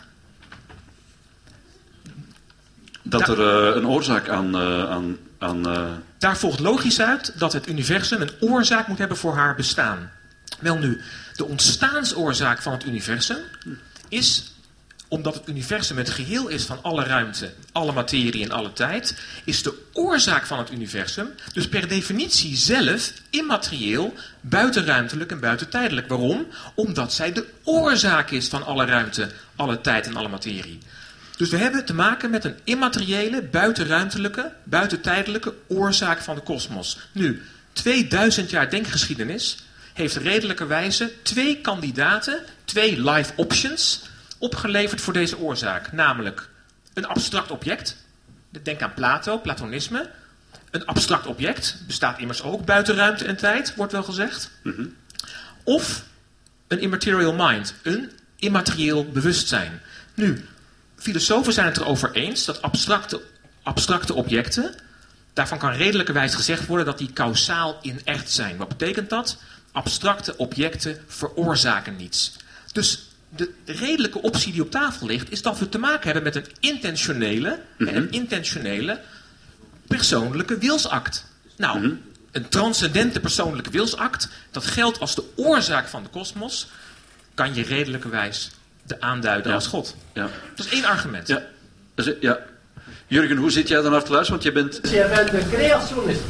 Dat 3.03 3.27
er 3.27 3.69
eh, 3.69 3.75
een 3.75 3.87
oorzaak 3.87 4.29
aan... 4.29 4.55
eh, 4.55 4.89
aan, 4.89 5.17
eh, 5.49 5.91
Daar 6.17 6.37
volgt 6.37 6.59
logisch 6.59 7.01
uit 7.01 7.33
dat 7.35 7.53
het 7.53 7.67
universum 7.67 8.21
een 8.21 8.31
oorzaak 8.39 8.87
moet 8.87 8.97
hebben 8.97 9.17
voor 9.17 9.35
haar 9.35 9.55
bestaan. 9.55 10.11
Wel 10.59 10.77
nu, 10.77 11.01
de 11.35 11.45
ontstaansoorzaak 11.45 12.61
van 12.61 12.71
het 12.71 12.85
universum 12.85 13.37
is, 14.09 14.53
omdat 15.07 15.33
het 15.33 15.47
universum 15.47 15.97
het 15.97 16.09
geheel 16.09 16.47
is 16.47 16.63
van 16.63 16.79
alle 16.81 17.03
ruimte, 17.03 17.53
alle 17.71 17.91
materie 17.91 18.43
en 18.43 18.51
alle 18.51 18.73
tijd, 18.73 19.17
is 19.43 19.63
de 19.63 19.73
oorzaak 19.93 20.45
van 20.45 20.57
het 20.57 20.71
universum 20.71 21.29
dus 21.53 21.69
per 21.69 21.87
definitie 21.87 22.55
zelf 22.55 23.13
immaterieel, 23.29 24.13
buitenruimtelijk 24.41 25.31
en 25.31 25.39
buitentijdelijk. 25.39 26.07
Waarom? 26.07 26.47
Omdat 26.75 27.13
zij 27.13 27.33
de 27.33 27.45
oorzaak 27.63 28.31
is 28.31 28.47
van 28.47 28.65
alle 28.65 28.85
ruimte, 28.85 29.31
alle 29.55 29.81
tijd 29.81 30.05
en 30.05 30.15
alle 30.15 30.27
materie. 30.27 30.79
Dus 31.37 31.49
we 31.49 31.57
hebben 31.57 31.85
te 31.85 31.93
maken 31.93 32.29
met 32.29 32.43
een 32.43 32.57
immateriële, 32.63 33.41
buitenruimtelijke, 33.41 34.53
buitentijdelijke 34.63 35.53
oorzaak 35.67 36.21
van 36.21 36.35
de 36.35 36.41
kosmos. 36.41 36.99
Nu, 37.11 37.41
2000 37.73 38.49
jaar 38.49 38.69
denkgeschiedenis 38.69 39.57
heeft 39.93 40.15
redelijkerwijze 40.15 41.11
twee 41.21 41.61
kandidaten, 41.61 42.43
twee 42.65 43.11
live 43.11 43.33
options, 43.35 44.01
opgeleverd 44.37 45.01
voor 45.01 45.13
deze 45.13 45.37
oorzaak. 45.37 45.91
Namelijk 45.91 46.49
een 46.93 47.05
abstract 47.05 47.51
object. 47.51 47.97
Denk 48.63 48.81
aan 48.81 48.93
Plato, 48.93 49.39
Platonisme. 49.39 50.09
Een 50.71 50.85
abstract 50.85 51.25
object 51.25 51.77
bestaat 51.87 52.19
immers 52.19 52.41
ook 52.41 52.65
buiten 52.65 52.95
ruimte 52.95 53.25
en 53.25 53.37
tijd, 53.37 53.75
wordt 53.75 53.91
wel 53.91 54.03
gezegd. 54.03 54.51
Of 55.63 56.03
een 56.67 56.79
immaterial 56.79 57.33
mind, 57.33 57.73
een 57.81 58.11
immaterieel 58.35 59.05
bewustzijn. 59.09 59.81
Nu, 60.13 60.45
filosofen 61.03 61.53
zijn 61.53 61.65
het 61.65 61.77
erover 61.77 62.11
eens 62.11 62.45
dat 62.45 62.61
abstracte, 62.61 63.21
abstracte 63.63 64.13
objecten, 64.13 64.75
daarvan 65.33 65.57
kan 65.57 65.71
redelijkerwijs 65.71 66.35
gezegd 66.35 66.65
worden 66.65 66.85
dat 66.85 66.97
die 66.97 67.13
kausaal 67.13 67.77
in 67.81 68.01
echt 68.03 68.31
zijn. 68.31 68.57
Wat 68.57 68.67
betekent 68.67 69.09
dat? 69.09 69.37
Abstracte 69.71 70.37
objecten 70.37 71.03
veroorzaken 71.07 71.95
niets. 71.95 72.35
Dus 72.71 73.09
de 73.29 73.53
redelijke 73.65 74.21
optie 74.21 74.51
die 74.51 74.61
op 74.61 74.71
tafel 74.71 75.07
ligt, 75.07 75.31
is 75.31 75.41
dat 75.41 75.59
we 75.59 75.69
te 75.69 75.77
maken 75.77 76.05
hebben 76.05 76.23
met 76.23 76.35
een 76.35 76.51
intentionele 76.59 77.59
en 77.77 77.95
een 77.95 78.11
intentionele 78.11 79.01
persoonlijke 79.87 80.57
wilsact. 80.57 81.25
Nou, 81.57 81.97
een 82.31 82.49
transcendente 82.49 83.19
persoonlijke 83.19 83.69
wilsact, 83.69 84.27
dat 84.51 84.65
geldt 84.65 84.99
als 84.99 85.15
de 85.15 85.23
oorzaak 85.35 85.87
van 85.87 86.03
de 86.03 86.09
kosmos, 86.09 86.67
kan 87.33 87.55
je 87.55 87.63
redelijkerwijs 87.63 88.51
de 88.85 89.01
aanduiden 89.01 89.47
Ja. 89.49 89.55
als 89.55 89.67
God. 89.67 89.95
Ja. 90.13 90.29
Dat 90.55 90.65
is 90.65 90.71
één 90.71 90.85
argument. 90.85 91.27
Ja. 91.27 91.41
Ja. 92.19 92.39
Jurgen, 93.07 93.37
hoe 93.37 93.51
zit 93.51 93.67
jij 93.67 93.81
dan 93.81 93.91
naar 93.91 94.03
te 94.03 94.11
luisteren? 94.11 94.41
Want 94.41 94.55
je 94.55 94.61
bent... 94.63 94.81
Dus 94.81 94.91
jij 94.91 95.09
bent 95.09 95.33
een 95.33 95.49
creationist. 95.49 96.21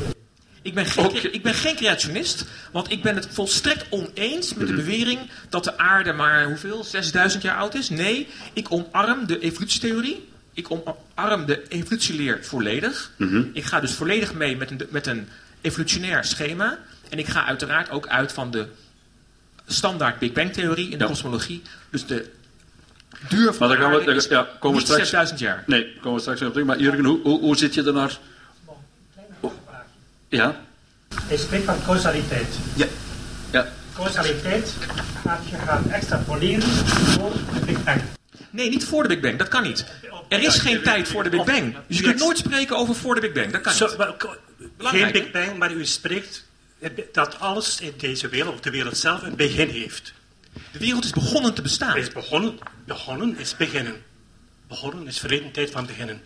Ik 0.62 0.74
ben, 0.74 0.86
geen, 0.86 1.34
ik 1.34 1.44
ben 1.44 1.54
geen 1.54 1.76
creationist, 1.76 2.46
want 2.72 2.92
ik 2.92 3.04
ben 3.04 3.16
het 3.16 3.28
volstrekt 3.32 3.86
oneens 3.90 4.54
met 4.54 4.68
Mhm. 4.68 4.76
de 4.76 4.84
bewering 4.84 5.20
dat 5.50 5.64
de 5.64 5.78
aarde 5.78 6.14
maar 6.14 6.46
hoeveel, 6.46 6.84
6000 6.84 7.44
jaar 7.44 7.58
oud 7.58 7.76
is. 7.76 7.90
Nee, 7.90 8.28
ik 8.54 8.72
omarm 8.72 9.26
de 9.28 9.40
evolutietheorie. 9.40 10.30
Ik 10.54 10.68
omarm 10.72 11.46
de 11.46 11.68
evolutieleer 11.68 12.40
volledig. 12.46 13.12
Mhm. 13.16 13.44
Ik 13.54 13.64
ga 13.64 13.80
dus 13.80 13.92
volledig 13.94 14.34
mee 14.34 14.58
met 14.58 14.72
een, 14.72 14.82
met 14.90 15.08
een 15.08 15.28
evolutionair 15.62 16.24
schema. 16.24 16.78
En 17.10 17.20
ik 17.20 17.28
ga 17.28 17.46
uiteraard 17.46 17.90
ook 17.90 18.08
uit 18.08 18.32
van 18.32 18.52
de 18.52 18.68
standaard 19.68 20.20
Big 20.20 20.32
Bang 20.32 20.54
theorie 20.54 20.90
in 20.90 20.98
de 20.98 21.04
Ja. 21.04 21.10
kosmologie. 21.10 21.62
Dus 21.90 22.06
de 22.06 22.32
duur 23.30 23.54
van 23.54 23.68
Maar 23.68 23.78
gaan 23.78 23.92
we- 23.92 24.14
is 24.14 24.26
ja, 24.26 24.48
komen 24.60 24.78
we 24.80 24.84
straks- 24.86 25.02
6000 25.02 25.40
jaar. 25.40 25.64
Nee, 25.68 25.94
komen 25.94 26.14
we 26.14 26.20
straks 26.20 26.40
weer 26.40 26.48
op 26.48 26.54
terug. 26.54 26.68
Maar 26.70 26.80
Jurgen, 26.80 27.06
hoe, 27.06 27.20
hoe, 27.24 27.40
hoe 27.40 27.58
zit 27.58 27.74
je 27.74 27.84
ernaar? 27.84 28.20
Ja? 30.30 30.62
Hij 31.24 31.38
spreekt 31.38 31.66
van 31.66 31.84
causaliteit. 31.86 32.48
Ja. 32.76 32.86
Ja. 33.52 33.68
Causaliteit 33.96 34.74
gaat 35.26 35.42
je 35.50 35.56
gaan 35.58 35.92
extrapoleren 35.92 36.70
voor 36.86 37.32
de 37.54 37.66
Big 37.66 37.84
Bang. 37.84 38.02
Nee, 38.50 38.70
niet 38.70 38.86
voor 38.86 39.04
de 39.04 39.10
Big 39.10 39.20
Bang. 39.20 39.38
Dat 39.38 39.48
kan 39.48 39.64
niet. 39.64 39.86
Er 40.30 40.44
is 40.44 40.58
geen 40.60 40.82
tijd 40.82 41.08
voor 41.08 41.24
de 41.24 41.30
Big 41.30 41.44
Bang. 41.44 41.76
Dus 41.88 41.98
je 41.98 42.04
kunt 42.04 42.20
nooit 42.20 42.38
spreken 42.38 42.78
over 42.78 42.96
voor 42.96 43.16
de 43.16 43.22
Big 43.22 43.32
Bang. 43.32 43.52
Dat 43.52 43.62
kan 43.62 43.74
niet. 43.74 44.38
geen 44.80 45.12
Big 45.12 45.32
Bang, 45.32 45.58
maar 45.58 45.72
u 45.72 45.86
spreekt 45.86 46.46
dat 47.12 47.40
alles 47.40 47.82
in 47.82 47.94
deze 47.98 48.28
wereld, 48.28 48.54
of 48.54 48.60
de 48.60 48.70
wereld 48.70 48.98
zelf, 48.98 49.22
een 49.24 49.36
begin 49.36 49.70
heeft. 49.70 50.14
De 50.72 50.80
wereld 50.80 51.04
is 51.04 51.12
begonnen 51.12 51.54
te 51.54 51.62
bestaan. 51.62 51.98
Is 51.98 52.10
begonnen, 52.10 52.58
begonnen 52.86 53.38
is 53.38 53.58
beginnen. 53.58 54.04
Begonnen 54.68 55.08
is 55.08 55.20
verleden 55.20 55.52
tijd 55.52 55.72
van 55.72 55.86
beginnen. 55.86 56.22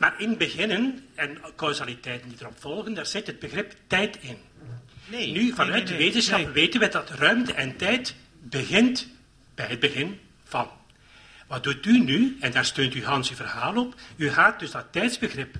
Maar 0.00 0.14
in 0.20 0.36
beginnen 0.36 1.06
en 1.14 1.38
causaliteiten 1.56 2.28
die 2.28 2.38
erop 2.40 2.60
volgen, 2.60 2.94
daar 2.94 3.06
zit 3.06 3.26
het 3.26 3.38
begrip 3.38 3.74
tijd 3.86 4.18
in. 4.20 4.36
Nee, 5.06 5.32
Nu, 5.32 5.52
vanuit 5.52 5.74
nee, 5.74 5.84
de 5.84 5.92
nee, 5.92 6.02
wetenschap 6.06 6.52
weten 6.54 6.80
we 6.80 6.88
dat 6.88 7.10
ruimte 7.10 7.52
en 7.54 7.76
tijd 7.76 8.14
begint 8.40 9.08
bij 9.54 9.66
het 9.66 9.80
begin 9.80 10.20
van. 10.44 10.70
Wat 11.46 11.62
doet 11.62 11.86
u 11.86 11.98
nu, 11.98 12.36
en 12.40 12.50
daar 12.52 12.64
steunt 12.64 12.94
u 12.94 13.04
Hans 13.04 13.30
uw 13.30 13.36
verhaal 13.36 13.76
op, 13.76 13.94
u 14.16 14.30
gaat 14.30 14.58
dus 14.60 14.70
dat 14.70 14.86
tijdsbegrip 14.90 15.56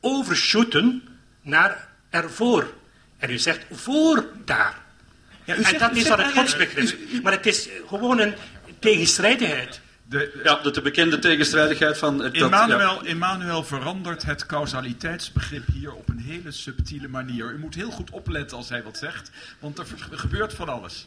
overshooten 0.00 1.02
naar 1.42 1.88
ervoor. 2.10 2.74
En 3.18 3.30
u 3.30 3.38
zegt 3.38 3.64
voor 3.70 4.26
daar. 4.44 4.82
Ja, 5.44 5.54
u 5.54 5.56
en 5.58 5.64
zegt- 5.64 5.78
dat 5.78 5.96
is 5.96 6.04
dan 6.04 6.20
het 6.20 6.32
godsbegrip. 6.32 7.22
Maar 7.22 7.32
het 7.32 7.46
is 7.46 7.68
gewoon 7.86 8.18
een 8.18 8.34
tegenstrijdigheid. 8.78 9.80
De, 10.08 10.40
Ja, 10.44 10.58
de, 10.62 10.70
de 10.70 10.80
bekende 10.82 11.18
tegenstrijdigheid 11.18 11.98
van... 11.98 12.18
het- 12.18 12.34
dat- 12.34 12.42
Emmanuel, 12.42 13.02
Emmanuel 13.04 13.64
verandert 13.64 14.22
het 14.22 14.46
causaliteitsbegrip 14.46 15.62
hier 15.72 15.92
op 15.92 16.08
een 16.08 16.18
hele 16.18 16.50
subtiele 16.50 17.08
manier. 17.08 17.50
U 17.52 17.58
moet 17.58 17.74
heel 17.74 17.90
goed 17.90 18.10
opletten 18.10 18.56
als 18.56 18.68
hij 18.68 18.82
wat 18.82 18.96
zegt, 18.98 19.30
want 19.58 19.78
er 19.78 19.86
gebeurt 20.10 20.52
van 20.54 20.68
alles. 20.68 21.06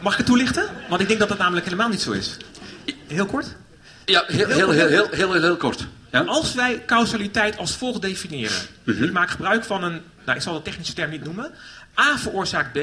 Mag 0.00 0.12
ik 0.12 0.18
het 0.18 0.26
toelichten? 0.26 0.68
Want 0.88 1.00
ik 1.00 1.06
denk 1.08 1.20
dat 1.20 1.28
dat 1.28 1.38
namelijk 1.38 1.64
helemaal 1.64 1.88
niet 1.88 2.00
zo 2.00 2.12
is. 2.12 2.36
Heel 3.06 3.26
kort. 3.26 3.56
Ja, 4.04 4.24
heel, 4.26 4.46
heel, 4.48 4.70
heel, 4.70 4.86
heel, 4.86 5.08
heel, 5.10 5.32
heel, 5.32 5.56
kort. 5.56 5.86
Ja? 6.12 6.20
Als 6.20 6.54
wij 6.54 6.82
causaliteit 6.86 7.56
als 7.58 7.76
volgt 7.76 8.02
definiëren. 8.02 8.56
Mhm. 8.84 9.04
Ik 9.04 9.12
maak 9.12 9.30
gebruik 9.30 9.64
van 9.64 9.82
een, 9.84 10.02
nou 10.24 10.36
ik 10.36 10.42
zal 10.42 10.54
de 10.54 10.62
technische 10.62 10.92
term 10.94 11.10
niet 11.10 11.24
noemen. 11.24 11.52
A 12.00 12.18
veroorzaakt 12.18 12.72
B, 12.72 12.78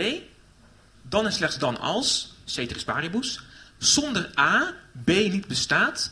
dan 1.01 1.25
en 1.25 1.31
slechts 1.33 1.57
dan 1.57 1.79
als, 1.79 2.35
ceteris 2.45 2.83
paribus. 2.83 3.39
Zonder 3.77 4.29
A, 4.39 4.73
B 5.03 5.07
niet 5.07 5.47
bestaat, 5.47 6.11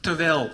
terwijl 0.00 0.50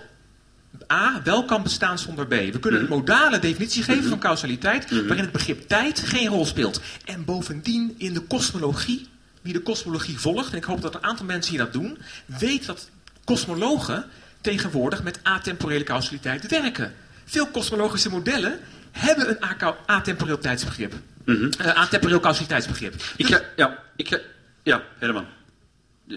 A 0.92 1.20
wel 1.24 1.44
kan 1.44 1.62
bestaan 1.62 1.98
zonder 1.98 2.26
B. 2.26 2.30
We 2.30 2.58
kunnen 2.60 2.82
Mhm. 2.82 2.92
een 2.92 2.98
modale 2.98 3.38
definitie 3.38 3.82
geven 3.82 4.08
van 4.08 4.18
causaliteit, 4.18 4.90
waarin 4.90 5.24
het 5.24 5.32
begrip 5.32 5.68
tijd 5.68 6.00
geen 6.00 6.28
rol 6.28 6.46
speelt. 6.46 6.80
En 7.04 7.24
bovendien 7.24 7.94
in 7.98 8.12
de 8.14 8.20
kosmologie, 8.20 9.08
wie 9.42 9.52
de 9.52 9.60
kosmologie 9.60 10.18
volgt, 10.18 10.50
en 10.50 10.56
ik 10.56 10.64
hoop 10.64 10.82
dat 10.82 10.94
een 10.94 11.02
aantal 11.02 11.26
mensen 11.26 11.50
hier 11.50 11.60
dat 11.64 11.72
doen, 11.72 11.98
weet 12.24 12.66
dat 12.66 12.90
kosmologen 13.24 14.04
tegenwoordig 14.40 15.02
met 15.02 15.20
atemporele 15.22 15.84
causaliteit 15.84 16.48
werken. 16.48 16.94
Veel 17.24 17.46
kosmologische 17.46 18.10
modellen 18.10 18.58
hebben 18.92 19.30
een 19.30 19.74
atemporeel 19.86 20.38
tijdsbegrip. 20.38 20.94
Eh, 21.58 21.66
atemporeel 21.66 22.20
causaliteitsbegrip. 22.20 22.94
Ik 23.16 23.26
ga, 23.26 23.40
ja, 23.56 23.78
ik 23.96 24.22
ja, 24.62 24.82
Herman. 24.98 25.26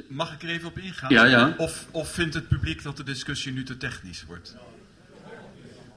Mag 0.07 0.33
ik 0.33 0.43
er 0.43 0.49
even 0.49 0.67
op 0.67 0.77
ingaan? 0.77 1.09
Ja, 1.09 1.25
ja. 1.25 1.53
Of, 1.57 1.85
of 1.91 2.09
vindt 2.11 2.33
het 2.33 2.47
publiek 2.47 2.83
dat 2.83 2.97
de 2.97 3.03
discussie 3.03 3.53
nu 3.53 3.63
te 3.63 3.77
technisch 3.77 4.23
wordt? 4.27 4.55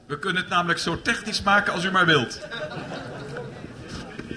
We 0.07 0.19
kunnen 0.19 0.43
het 0.43 0.51
namelijk 0.51 0.79
zo 0.79 1.03
technisch 1.03 1.43
maken 1.43 1.73
als 1.73 1.85
u 1.85 1.91
maar 1.91 2.07
wilt. 2.07 2.41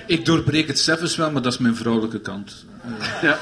Ik 0.05 0.25
doorbreek 0.25 0.67
het 0.67 0.79
zelfs 0.79 1.15
wel, 1.15 1.31
maar 1.31 1.41
dat 1.41 1.53
is 1.53 1.59
mijn 1.59 1.75
vrouwelijke 1.75 2.19
kant. 2.19 2.65
Ja. 3.21 3.37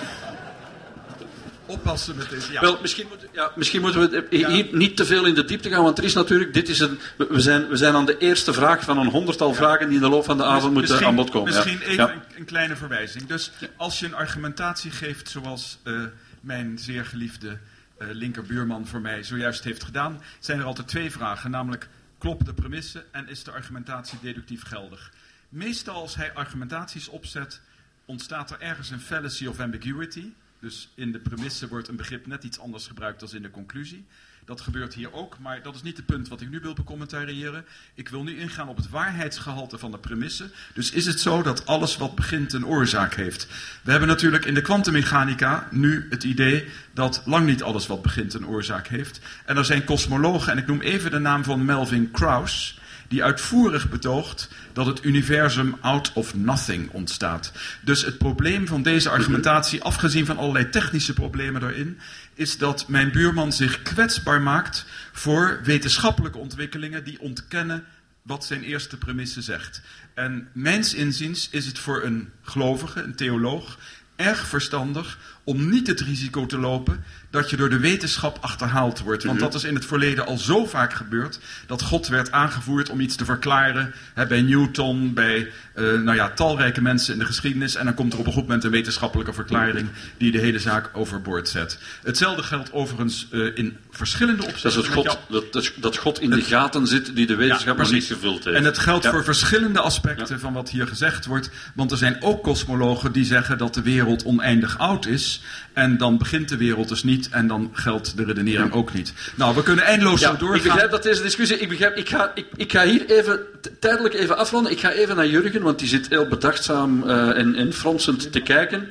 Oppassen 1.66 2.16
met 2.16 2.30
deze. 2.30 2.52
Ja. 2.52 2.62
Wel, 2.62 2.78
misschien, 2.82 3.08
moet, 3.10 3.28
ja, 3.34 3.52
misschien 3.56 3.82
moeten 3.82 4.10
we 4.10 4.26
hier 4.30 4.68
niet 4.72 4.98
te 4.98 5.06
veel 5.06 5.26
in 5.26 5.34
de 5.34 5.46
diepte 5.46 5.70
gaan, 5.70 5.84
want 5.84 5.98
er 5.98 6.04
is 6.04 6.14
natuurlijk, 6.14 6.54
dit 6.54 6.70
is 6.70 6.80
een, 6.80 7.00
we 7.18 7.40
zijn, 7.40 7.68
we 7.68 7.76
zijn 7.76 7.96
aan 7.96 8.06
de 8.06 8.18
eerste 8.18 8.54
vraag 8.54 8.84
van 8.84 8.98
een 8.98 9.08
honderdtal 9.08 9.54
vragen 9.54 9.88
die 9.88 9.96
in 9.96 10.02
de 10.02 10.10
loop 10.10 10.26
van 10.26 10.38
de 10.38 10.44
avond 10.44 10.74
moeten 10.74 11.06
aan 11.06 11.16
bod 11.16 11.30
komen. 11.30 11.52
ja. 11.52 11.58
Misschien 11.58 11.82
even 11.82 12.12
een, 12.12 12.22
een 12.38 12.46
kleine 12.46 12.76
verwijzing. 12.76 13.26
Dus 13.26 13.52
als 13.76 14.00
je 14.00 14.06
een 14.06 14.16
argumentatie 14.16 14.92
geeft 14.92 15.30
zoals 15.30 15.80
eh, 15.84 16.04
mijn 16.42 16.78
zeer 16.80 17.06
geliefde 17.06 17.60
eh, 17.98 18.08
linkerbuurman 18.12 18.88
voor 18.88 19.02
mij 19.02 19.24
zojuist 19.24 19.64
heeft 19.64 19.84
gedaan, 19.84 20.22
zijn 20.40 20.60
er 20.60 20.66
altijd 20.66 20.88
twee 20.88 21.12
vragen. 21.12 21.52
Namelijk, 21.52 21.88
klopt 22.18 22.46
de 22.46 22.54
premisse 22.54 23.06
en 23.12 23.28
is 23.28 23.44
de 23.44 23.52
argumentatie 23.52 24.18
deductief 24.22 24.64
geldig? 24.64 25.12
Meestal 25.50 25.96
als 25.96 26.16
hij 26.16 26.34
argumentaties 26.34 27.08
opzet, 27.08 27.62
ontstaat 28.06 28.52
er 28.52 28.60
ergens 28.60 28.90
een 28.90 29.00
fallacy 29.00 29.46
of 29.46 29.60
ambiguity. 29.60 30.32
Dus 30.60 30.90
in 30.96 31.12
de 31.12 31.20
premisse 31.20 31.68
wordt 31.68 31.88
een 31.88 31.96
begrip 31.96 32.28
net 32.28 32.44
iets 32.44 32.60
anders 32.60 32.88
gebruikt 32.88 33.20
dan 33.20 33.30
in 33.34 33.42
de 33.42 33.52
conclusie. 33.52 34.06
Dat 34.46 34.62
gebeurt 34.62 34.94
hier 34.94 35.14
ook, 35.14 35.40
maar 35.40 35.62
dat 35.62 35.76
is 35.76 35.82
niet 35.82 35.98
het 35.98 36.06
punt 36.06 36.28
wat 36.28 36.42
ik 36.42 36.50
nu 36.50 36.60
wil 36.60 36.74
becommentariëren. 36.74 37.66
Ik 37.94 38.10
wil 38.10 38.24
nu 38.24 38.38
ingaan 38.38 38.68
op 38.68 38.78
het 38.78 38.90
waarheidsgehalte 38.90 39.78
van 39.78 39.92
de 39.92 39.98
premisse. 39.98 40.52
Dus 40.74 40.92
is 40.92 41.06
het 41.06 41.20
zo 41.20 41.42
dat 41.42 41.66
alles 41.66 41.98
wat 41.98 42.16
begint 42.16 42.54
een 42.54 42.66
oorzaak 42.66 43.14
heeft? 43.14 43.48
We 43.82 43.92
hebben 43.92 44.10
natuurlijk 44.10 44.46
in 44.46 44.54
de 44.54 44.62
kwantummechanica 44.62 45.68
nu 45.72 46.08
het 46.10 46.24
idee 46.24 46.68
dat 46.94 47.22
lang 47.26 47.46
niet 47.46 47.64
alles 47.64 47.88
wat 47.88 48.02
begint 48.02 48.34
een 48.34 48.48
oorzaak 48.48 48.88
heeft. 48.88 49.20
En 49.46 49.58
er 49.58 49.66
zijn 49.66 49.84
kosmologen, 49.84 50.52
en 50.52 50.58
ik 50.58 50.68
noem 50.68 50.82
even 50.82 51.12
de 51.12 51.20
naam 51.20 51.44
van 51.44 51.66
Melvin 51.66 52.12
Krauss, 52.12 52.80
die 53.08 53.24
uitvoerig 53.24 53.90
betoogt 53.90 54.50
dat 54.74 54.86
het 54.86 55.04
universum 55.04 55.76
out 55.82 56.12
of 56.14 56.36
nothing 56.36 56.90
ontstaat. 56.92 57.52
Dus 57.82 58.06
het 58.06 58.18
probleem 58.18 58.68
van 58.68 58.82
deze 58.82 59.10
argumentatie, 59.10 59.84
afgezien 59.84 60.26
van 60.26 60.38
allerlei 60.38 60.70
technische 60.70 61.14
problemen 61.14 61.62
daarin, 61.62 62.00
is 62.34 62.58
dat 62.58 62.88
mijn 62.88 63.12
buurman 63.12 63.54
zich 63.54 63.82
kwetsbaar 63.82 64.42
maakt 64.42 64.86
voor 65.12 65.60
wetenschappelijke 65.64 66.38
ontwikkelingen 66.38 67.04
die 67.04 67.20
ontkennen 67.20 67.84
wat 68.22 68.46
zijn 68.46 68.64
eerste 68.64 68.98
premisse 68.98 69.42
zegt. 69.42 69.82
En 70.14 70.48
mijns 70.54 70.94
inziens 70.94 71.50
is 71.50 71.66
het 71.66 71.80
voor 71.80 72.04
een 72.04 72.30
gelovige, 72.42 73.02
een 73.02 73.16
theoloog, 73.16 73.78
erg 74.16 74.48
verstandig 74.48 75.35
om 75.46 75.70
niet 75.70 75.88
het 75.88 76.00
risico 76.02 76.46
te 76.46 76.58
lopen 76.58 77.04
dat 77.30 77.50
je 77.50 77.58
door 77.58 77.70
de 77.70 77.80
wetenschap 77.80 78.38
achterhaald 78.42 79.00
wordt. 79.00 79.24
Want 79.24 79.40
dat 79.40 79.54
is 79.54 79.64
in 79.64 79.76
het 79.76 79.86
verleden 79.86 80.26
al 80.26 80.38
zo 80.38 80.66
vaak 80.66 80.94
gebeurd 80.94 81.40
dat 81.68 81.82
God 81.82 82.08
werd 82.08 82.32
aangevoerd 82.32 82.90
om 82.90 83.00
iets 83.00 83.16
te 83.16 83.26
verklaren. 83.26 83.94
Hè, 84.14 84.26
bij 84.28 84.42
Newton, 84.42 85.14
bij 85.14 85.52
eh, 85.74 85.84
nou 85.84 86.16
ja, 86.16 86.30
talrijke 86.30 86.82
mensen 86.82 87.14
in 87.14 87.20
de 87.20 87.26
geschiedenis. 87.26 87.76
En 87.76 87.86
dan 87.86 87.94
komt 87.94 88.14
er 88.14 88.20
op 88.20 88.26
een 88.26 88.32
goed 88.34 88.42
moment 88.42 88.64
een 88.64 88.72
wetenschappelijke 88.72 89.34
verklaring 89.34 89.88
die 90.18 90.32
de 90.32 90.40
hele 90.40 90.60
zaak 90.60 90.90
overboord 90.94 91.50
zet. 91.50 91.78
Hetzelfde 92.04 92.44
geldt 92.44 92.72
overigens 92.74 93.28
eh, 93.32 93.58
in 93.58 93.78
verschillende 93.92 94.42
Dat 94.42 94.50
opzichten. 94.52 94.82
het 94.84 94.92
God, 94.92 95.20
dat, 95.30 95.54
dat, 95.54 95.72
dat 95.76 95.98
God 95.98 96.22
in 96.22 96.30
de 96.30 96.42
gaten 96.42 96.88
zit 96.88 97.16
die 97.16 97.26
de 97.26 97.36
wetenschap 97.36 97.78
nog 97.78 97.92
niet 97.92 98.04
gevuld 98.04 98.44
heeft. 98.44 98.58
En 98.58 98.64
het 98.64 98.78
geldt 98.78 99.04
Ja. 99.04 99.12
voor 99.12 99.24
verschillende 99.24 99.80
aspecten 99.80 100.40
van 100.40 100.54
wat 100.54 100.70
hier 100.70 100.88
gezegd 100.88 101.26
wordt. 101.26 101.50
Want 101.76 101.92
er 101.92 101.98
zijn 101.98 102.22
ook 102.22 102.44
kosmologen 102.44 103.12
die 103.12 103.26
zeggen 103.26 103.58
dat 103.58 103.74
de 103.74 103.82
wereld 103.82 104.24
oneindig 104.26 104.78
oud 104.78 105.06
is. 105.06 105.35
En 105.74 105.98
dan 105.98 106.18
begint 106.18 106.50
de 106.50 106.58
wereld 106.58 106.90
dus 106.90 107.04
niet. 107.04 107.30
En 107.30 107.48
dan 107.48 107.70
geldt 107.74 108.18
de 108.18 108.24
redenering 108.24 108.72
ook 108.72 108.94
niet. 108.94 109.14
Nou, 109.36 109.56
we 109.56 109.64
kunnen 109.64 109.86
eindeloos 109.86 110.20
Ja, 110.20 110.32
zo 110.32 110.38
doorgaan. 110.38 110.58
ik 110.58 110.64
begrijp 110.64 110.92
dat 110.92 111.04
deze 111.04 111.22
discussie. 111.22 111.58
Ik, 111.58 111.70
begrijp, 111.70 111.96
ik, 111.96 112.10
ga, 112.10 112.32
ik, 112.36 112.46
ik 112.56 112.72
ga 112.72 112.84
hier 112.84 113.06
even 113.06 113.40
tijdelijk 113.80 114.14
even 114.14 114.38
afronden. 114.38 114.72
Ik 114.72 114.80
ga 114.80 114.92
even 114.92 115.16
naar 115.16 115.28
Jurgen, 115.28 115.62
want 115.62 115.80
die 115.80 115.88
zit 115.88 116.10
heel 116.10 116.28
bedachtzaam 116.28 117.10
eh, 117.10 117.38
en, 117.38 117.56
en 117.56 117.74
fronsend 117.74 118.32
te 118.32 118.42
kijken. 118.42 118.90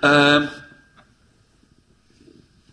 Ehm, 0.00 0.42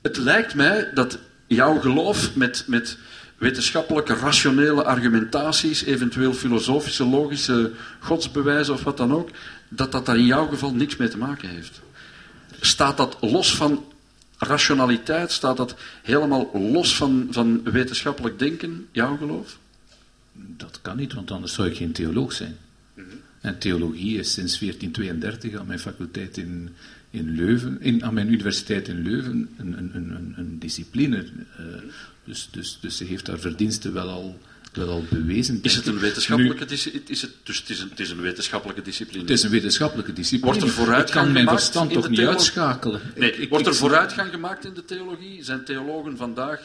het 0.02 0.18
lijkt 0.18 0.56
mij 0.56 0.90
dat 0.94 1.18
jouw 1.48 1.80
geloof 1.80 2.36
met, 2.36 2.64
met 2.68 2.98
wetenschappelijke, 3.38 4.14
rationele 4.14 4.84
argumentaties, 4.84 5.84
eventueel 5.84 6.34
filosofische, 6.34 7.06
logische 7.06 7.72
godsbewijzen 8.00 8.74
of 8.74 8.84
wat 8.84 8.98
dan 8.98 9.14
ook, 9.14 9.30
dat 9.70 9.92
dat 9.92 10.06
daar 10.06 10.18
in 10.18 10.26
jouw 10.26 10.48
geval 10.48 10.74
niks 10.74 10.96
mee 10.96 11.08
te 11.08 11.18
maken 11.18 11.50
heeft. 11.50 11.82
Staat 12.62 12.98
dat 12.98 13.18
los 13.22 13.56
van 13.56 13.86
rationaliteit? 14.38 15.32
Staat 15.32 15.58
dat 15.58 15.76
helemaal 16.04 16.50
los 16.54 16.96
van, 16.96 17.28
van 17.32 17.64
wetenschappelijk 17.64 18.40
denken, 18.40 18.88
jouw 18.92 19.18
geloof? 19.18 19.60
Dat 20.34 20.80
kan 20.82 20.98
niet, 20.98 21.14
want 21.14 21.32
anders 21.32 21.54
zou 21.54 21.68
ik 21.70 21.76
geen 21.78 21.92
theoloog 21.92 22.32
zijn. 22.34 22.58
En 23.42 23.58
theologie 23.60 24.18
is 24.20 24.32
sinds 24.34 24.60
1432 24.60 25.60
aan 25.60 25.66
mijn 25.68 25.80
faculteit 25.80 26.38
in, 26.38 26.70
in 27.10 27.36
Leuven, 27.36 27.82
in, 27.82 28.04
aan 28.06 28.14
mijn 28.14 28.28
universiteit 28.28 28.88
in 28.88 29.02
Leuven, 29.02 29.50
een, 29.58 29.78
een, 29.78 29.92
een, 29.96 30.34
een- 30.38 30.60
discipline. 30.60 31.18
eh, 31.58 31.66
dus, 32.24 32.48
dus, 32.52 32.78
dus 32.82 32.98
ze 32.98 33.04
heeft 33.04 33.28
haar 33.28 33.40
verdiensten 33.40 33.94
wel 33.94 34.10
al, 34.10 34.40
al 34.80 35.06
bewezen. 35.10 35.60
Is 35.62 35.76
het 35.76 35.88
een 35.88 36.00
wetenschappelijke 36.00 36.66
discipline? 36.66 37.06
Is 37.08 37.22
het, 37.22 37.32
dus 37.44 37.58
het 37.60 37.70
is, 37.70 37.80
een, 37.80 37.90
het 37.90 38.00
is 38.00 38.10
een 38.10 38.22
wetenschappelijke 38.22 38.82
discipline. 38.82 39.22
Het 39.22 39.30
is 39.30 39.44
een 39.44 39.50
wetenschappelijke 39.52 40.14
discipline. 40.14 40.52
Wordt 40.54 40.68
er 40.68 40.76
vooruitgang 40.76 41.28
Ik 41.28 41.34
kan 41.34 41.44
mijn 41.44 41.58
verstand 41.58 41.92
toch 41.94 42.10
niet 42.10 42.20
uitschakelen. 42.20 43.02
Nee, 43.16 43.36
Ik- 43.38 43.50
wordt 43.50 43.68
er 43.68 43.76
vooruitgang 43.76 44.32
gemaakt 44.32 44.66
in 44.66 44.74
de 44.74 44.86
theologie? 44.86 45.44
Zijn 45.44 45.64
theologen 45.66 46.18
vandaag... 46.18 46.60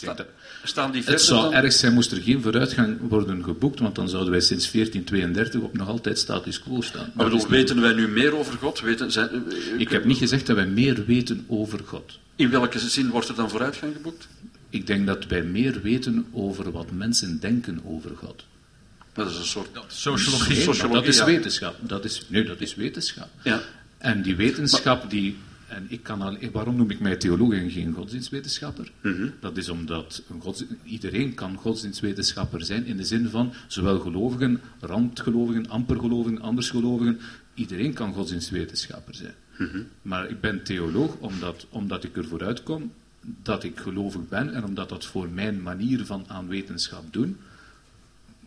Dat- 0.00 0.26
Staan 0.64 0.90
die 0.92 1.02
Het 1.04 1.20
zou 1.20 1.42
dan... 1.42 1.52
erg 1.52 1.72
zijn 1.72 1.92
moest 1.94 2.12
er 2.12 2.22
geen 2.22 2.42
vooruitgang 2.42 2.96
worden 3.00 3.44
geboekt, 3.44 3.78
want 3.80 3.94
dan 3.94 4.08
zouden 4.08 4.30
wij 4.30 4.40
sinds 4.40 4.70
1432 4.72 5.60
op 5.60 5.76
nog 5.76 5.88
altijd 5.88 6.18
status 6.18 6.60
quo 6.60 6.80
staan. 6.80 7.00
Maar 7.00 7.10
Dat 7.14 7.24
bedoel, 7.24 7.38
niet- 7.38 7.48
weten 7.48 7.80
wij 7.80 7.92
nu 7.92 8.08
meer 8.08 8.36
over 8.36 8.54
God? 8.58 8.80
Weten, 8.80 9.12
zijn, 9.12 9.28
eh, 9.28 9.80
Ik 9.80 9.88
heb 9.88 10.04
niet 10.04 10.16
gezegd 10.18 10.46
dat 10.46 10.56
wij 10.56 10.66
meer 10.66 11.04
weten 11.06 11.44
over 11.48 11.80
God. 11.84 12.18
In 12.36 12.50
welke 12.50 12.78
zin 12.78 13.08
wordt 13.10 13.28
er 13.28 13.34
dan 13.34 13.50
vooruitgang 13.50 13.92
geboekt? 13.96 14.28
Ik 14.70 14.86
denk 14.86 15.06
dat 15.06 15.26
wij 15.26 15.42
meer 15.42 15.80
weten 15.82 16.26
over 16.30 16.72
wat 16.72 16.90
mensen 16.90 17.40
denken 17.40 17.80
over 17.84 18.16
God. 18.16 18.44
Dat 19.12 19.30
is 19.30 19.36
een 19.36 19.44
soort... 19.44 19.68
Sociologie. 19.86 20.56
Nee, 20.56 20.66
maar 20.66 20.74
sociologie, 20.74 21.00
dat 21.00 21.14
is 21.14 21.18
ja. 21.18 21.24
wetenschap. 21.24 21.76
Dat 21.80 22.04
is, 22.04 22.26
nee, 22.28 22.44
dat 22.44 22.60
is 22.60 22.74
wetenschap. 22.74 23.28
Ja. 23.42 23.60
En 23.98 24.22
die 24.22 24.36
wetenschap, 24.36 25.10
die, 25.10 25.36
en 25.68 25.86
ik 25.88 26.02
kan 26.02 26.22
al, 26.22 26.36
waarom 26.52 26.76
noem 26.76 26.90
ik 26.90 27.00
mij 27.00 27.16
theoloog 27.16 27.52
en 27.52 27.70
geen 27.70 27.92
godsdienstwetenschapper? 27.92 28.92
Mhm. 29.00 29.28
Dat 29.40 29.56
is 29.56 29.68
omdat 29.68 30.22
iedereen 30.84 31.34
kan 31.34 31.56
godsdienstwetenschapper 31.56 32.64
zijn 32.64 32.86
in 32.86 32.96
de 32.96 33.04
zin 33.04 33.28
van 33.28 33.52
zowel 33.66 33.98
gelovigen, 33.98 34.60
randgelovigen, 34.80 35.68
ampergelovigen, 35.68 36.40
andersgelovigen. 36.40 37.20
Iedereen 37.54 37.92
kan 37.92 38.12
godsdienstwetenschapper 38.12 39.14
zijn. 39.14 39.34
Mhm. 39.58 39.82
Maar 40.02 40.30
ik 40.30 40.40
ben 40.40 40.62
theoloog 40.62 41.16
omdat, 41.18 41.66
omdat 41.70 42.04
ik 42.04 42.16
ervoor 42.16 42.44
uitkom 42.44 42.92
dat 43.42 43.64
ik 43.64 43.78
gelovig 43.78 44.28
ben 44.28 44.54
en 44.54 44.64
omdat 44.64 44.88
dat 44.88 45.04
voor 45.04 45.28
mijn 45.28 45.62
manier 45.62 46.06
van 46.06 46.24
aan 46.26 46.48
wetenschap 46.48 47.12
doen, 47.12 47.36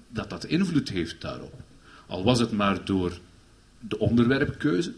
dat 0.07 0.29
dat 0.29 0.45
invloed 0.45 0.89
heeft 0.89 1.21
daarop. 1.21 1.53
Al 2.07 2.23
was 2.23 2.39
het 2.39 2.51
maar 2.51 2.85
door 2.85 3.19
de 3.79 3.99
onderwerpkeuze, 3.99 4.93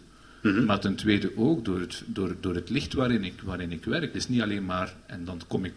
maar 0.66 0.80
ten 0.80 0.96
tweede 0.96 1.38
ook 1.38 1.66
door 1.66 1.80
het, 1.80 2.04
door, 2.06 2.36
door 2.40 2.56
het 2.56 2.70
licht 2.70 2.94
waarin 2.94 3.24
ik, 3.24 3.42
waarin 3.42 3.72
ik 3.72 3.86
werk. 3.86 4.14
Dus 4.14 4.28
niet 4.28 4.42
alleen 4.42 4.66
maar, 4.66 4.96
en 5.06 5.26
dan 5.26 5.42
kom 5.48 5.66
ik 5.66 5.74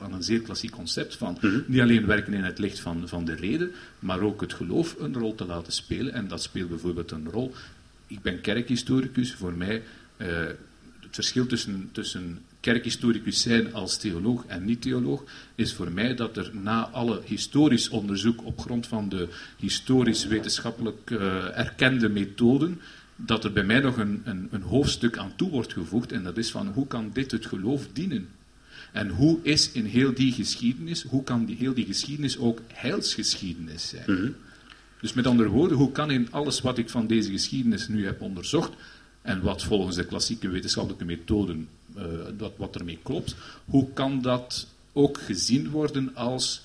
aan 0.00 0.12
een 0.12 0.22
zeer 0.22 0.40
klassiek 0.40 0.70
concept 0.70 1.16
van, 1.16 1.38
niet 1.66 1.80
alleen 1.80 2.06
werken 2.06 2.32
in 2.32 2.44
het 2.44 2.58
licht 2.58 2.80
van, 2.80 3.08
van 3.08 3.24
de 3.24 3.34
reden, 3.34 3.70
maar 3.98 4.20
ook 4.20 4.40
het 4.40 4.52
geloof 4.52 4.96
een 4.98 5.14
rol 5.14 5.34
te 5.34 5.44
laten 5.44 5.72
spelen. 5.72 6.12
En 6.12 6.28
dat 6.28 6.42
speelt 6.42 6.68
bijvoorbeeld 6.68 7.10
een 7.10 7.30
rol. 7.30 7.54
Ik 8.06 8.22
ben 8.22 8.40
kerkhistoricus, 8.40 9.34
voor 9.34 9.52
mij, 9.52 9.82
eh, 10.16 10.26
het 11.00 11.10
verschil 11.10 11.46
tussen, 11.46 11.88
tussen 11.92 12.38
kerkhistoricus 12.60 13.40
zijn 13.40 13.74
als 13.74 13.96
theoloog 13.96 14.44
en 14.46 14.64
niet-theoloog 14.64 15.24
is 15.54 15.74
voor 15.74 15.92
mij 15.92 16.14
dat 16.14 16.36
er 16.36 16.50
na 16.52 16.88
alle 16.88 17.20
historisch 17.24 17.88
onderzoek 17.88 18.44
op 18.44 18.60
grond 18.60 18.86
van 18.86 19.08
de 19.08 19.28
historisch-wetenschappelijk 19.58 21.10
eh, 21.10 21.58
erkende 21.58 22.08
methoden, 22.08 22.80
dat 23.16 23.44
er 23.44 23.52
bij 23.52 23.64
mij 23.64 23.80
nog 23.80 23.96
een, 23.96 24.22
een, 24.24 24.48
een 24.50 24.62
hoofdstuk 24.62 25.18
aan 25.18 25.32
toe 25.36 25.50
wordt 25.50 25.72
gevoegd 25.72 26.12
en 26.12 26.22
dat 26.22 26.36
is 26.36 26.50
van 26.50 26.66
hoe 26.66 26.86
kan 26.86 27.10
dit 27.12 27.30
het 27.30 27.46
geloof 27.46 27.88
dienen? 27.92 28.28
En 28.92 29.08
hoe 29.08 29.38
is 29.42 29.72
in 29.72 29.84
heel 29.84 30.14
die 30.14 30.32
geschiedenis, 30.32 31.02
hoe 31.02 31.24
kan 31.24 31.44
die, 31.44 31.56
heel 31.56 31.74
die 31.74 31.86
geschiedenis 31.86 32.38
ook 32.38 32.60
heilsgeschiedenis 32.72 33.88
zijn? 33.88 34.34
Dus 35.00 35.12
met 35.12 35.26
andere 35.26 35.48
woorden, 35.48 35.76
hoe 35.76 35.92
kan 35.92 36.10
in 36.10 36.32
alles 36.32 36.60
wat 36.60 36.78
ik 36.78 36.90
van 36.90 37.06
deze 37.06 37.30
geschiedenis 37.30 37.88
nu 37.88 38.04
heb 38.04 38.20
onderzocht, 38.20 38.72
en 39.22 39.42
wat 39.42 39.62
volgens 39.62 39.96
de 39.96 40.04
klassieke 40.04 40.48
wetenschappelijke 40.48 41.04
methoden, 41.04 41.68
eh, 41.96 42.04
dat, 42.36 42.52
wat 42.56 42.74
ermee 42.76 42.98
klopt, 43.02 43.34
hoe 43.64 43.92
kan 43.92 44.22
dat 44.22 44.66
ook 44.92 45.20
gezien 45.20 45.70
worden 45.70 46.10
als, 46.14 46.62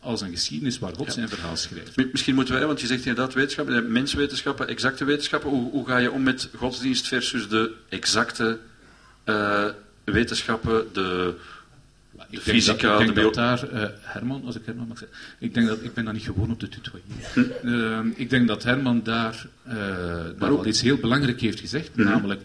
als 0.00 0.20
een 0.20 0.30
geschiedenis 0.30 0.78
waar 0.78 0.94
God 0.94 1.12
zijn 1.12 1.28
verhaal 1.28 1.56
schrijft? 1.56 1.96
Mi- 1.96 2.08
Misschien 2.12 2.34
moeten 2.34 2.54
wij, 2.54 2.66
want 2.66 2.80
je 2.80 2.86
zegt 2.86 3.06
inderdaad 3.06 3.34
wetenschap, 3.34 3.68
je 3.68 3.74
hebt 3.74 3.88
menswetenschappen, 3.88 4.68
exacte 4.68 5.04
wetenschappen. 5.04 5.50
Hoe, 5.50 5.70
hoe 5.70 5.86
ga 5.86 5.98
je 5.98 6.10
om 6.10 6.22
met 6.22 6.48
godsdienst 6.56 7.08
versus 7.08 7.48
de 7.48 7.72
exacte 7.88 8.58
eh, 9.24 9.64
wetenschappen, 10.04 10.86
de, 10.92 11.34
Ik 12.12 12.18
de 12.18 12.26
denk 12.30 12.42
fysica, 12.42 12.88
dat, 12.88 12.98
de 12.98 13.04
ik 13.04 13.14
bio... 13.14 13.24
dat 13.24 13.34
daar, 13.34 13.68
eh, 13.68 13.88
Herman, 14.00 14.42
als 14.44 14.56
ik 14.56 14.62
Herman 14.64 14.88
mag 14.88 14.98
zeggen, 14.98 15.16
ik 15.38 15.54
denk 15.54 15.66
dat, 15.66 15.82
ik 15.82 15.94
ben 15.94 16.04
dan 16.04 16.14
niet 16.14 16.22
gewoon 16.24 16.50
op 16.50 16.60
de 16.60 16.68
tutoyeren. 16.68 18.04
Eh, 18.14 18.20
ik 18.20 18.30
denk 18.30 18.48
dat 18.48 18.62
Herman 18.62 19.02
daar, 19.02 19.46
eh 19.64 19.74
daar 20.38 20.50
al 20.50 20.66
iets 20.66 20.80
heel 20.80 20.96
belangrijk 20.96 21.40
heeft 21.40 21.60
gezegd, 21.60 21.96
namelijk, 21.96 22.40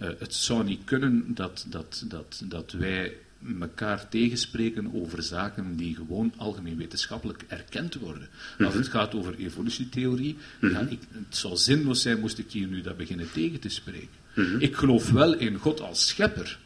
eh, 0.00 0.08
het 0.18 0.34
zou 0.34 0.64
niet 0.64 0.84
kunnen 0.84 1.24
dat, 1.34 1.66
dat, 1.68 2.04
dat, 2.08 2.42
dat 2.44 2.72
wij 2.72 3.16
elkaar 3.60 4.08
tegenspreken 4.08 4.94
over 4.94 5.22
zaken 5.22 5.76
die 5.76 5.94
gewoon 5.94 6.32
algemeen 6.36 6.76
wetenschappelijk 6.76 7.44
erkend 7.48 7.94
worden. 7.94 8.28
Als 8.58 8.74
het 8.74 8.88
gaat 8.88 9.14
over 9.14 9.34
evolutietheorie, 9.38 10.36
ja, 10.60 10.80
ik, 10.80 11.00
het 11.12 11.36
zou 11.36 11.56
zinloos 11.56 12.02
zijn 12.02 12.20
moest 12.20 12.38
ik 12.38 12.50
hier 12.50 12.66
nu 12.66 12.80
dat 12.80 12.96
beginnen 12.96 13.32
tegen 13.32 13.60
te 13.60 13.68
spreken. 13.68 14.18
Ik 14.58 14.76
geloof 14.76 15.10
wel 15.10 15.34
in 15.34 15.56
God 15.56 15.80
als 15.80 16.08
schepper, 16.08 16.58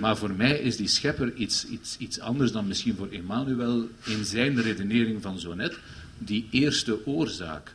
maar 0.00 0.16
voor 0.16 0.34
mij 0.34 0.58
is 0.58 0.76
die 0.76 0.88
schepper 0.88 1.34
iets, 1.34 1.66
iets, 1.66 1.96
iets 1.98 2.20
anders 2.20 2.52
dan 2.52 2.66
misschien 2.66 2.94
voor 2.96 3.08
Emmanuel 3.10 3.88
in 4.04 4.24
zijn 4.24 4.62
redenering 4.62 5.22
van 5.22 5.38
zo 5.38 5.54
net, 5.54 5.78
die 6.18 6.48
eerste 6.50 7.06
oorzaak. 7.06 7.74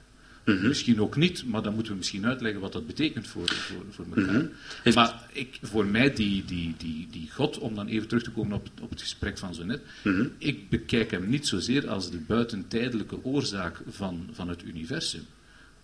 Misschien 0.67 1.01
ook 1.01 1.15
niet, 1.15 1.43
maar 1.45 1.61
dan 1.61 1.73
moeten 1.73 1.91
we 1.91 1.97
misschien 1.97 2.25
uitleggen 2.25 2.61
wat 2.61 2.73
dat 2.73 2.87
betekent 2.87 3.27
voor, 3.27 3.49
voor, 3.53 3.85
voor 3.89 4.05
elkaar. 4.15 4.33
Heeft- 4.83 4.95
Maar 4.95 5.23
ik, 5.33 5.59
voor 5.61 5.85
mij, 5.85 6.13
die, 6.13 6.45
die, 6.45 6.73
die, 6.77 7.07
die 7.11 7.29
God, 7.31 7.57
om 7.57 7.75
dan 7.75 7.87
even 7.87 8.07
terug 8.07 8.23
te 8.23 8.31
komen 8.31 8.53
op, 8.57 8.69
op 8.81 8.89
het 8.89 9.01
gesprek 9.01 9.37
van 9.37 9.53
zo 9.55 9.63
net, 9.65 9.81
ik 10.37 10.69
bekijk 10.69 11.11
hem 11.11 11.29
niet 11.29 11.47
zozeer 11.47 11.89
als 11.89 12.11
de 12.11 12.17
buitentijdelijke 12.27 13.23
oorzaak 13.23 13.81
van, 13.89 14.29
van 14.31 14.49
het 14.49 14.63
universum 14.63 15.23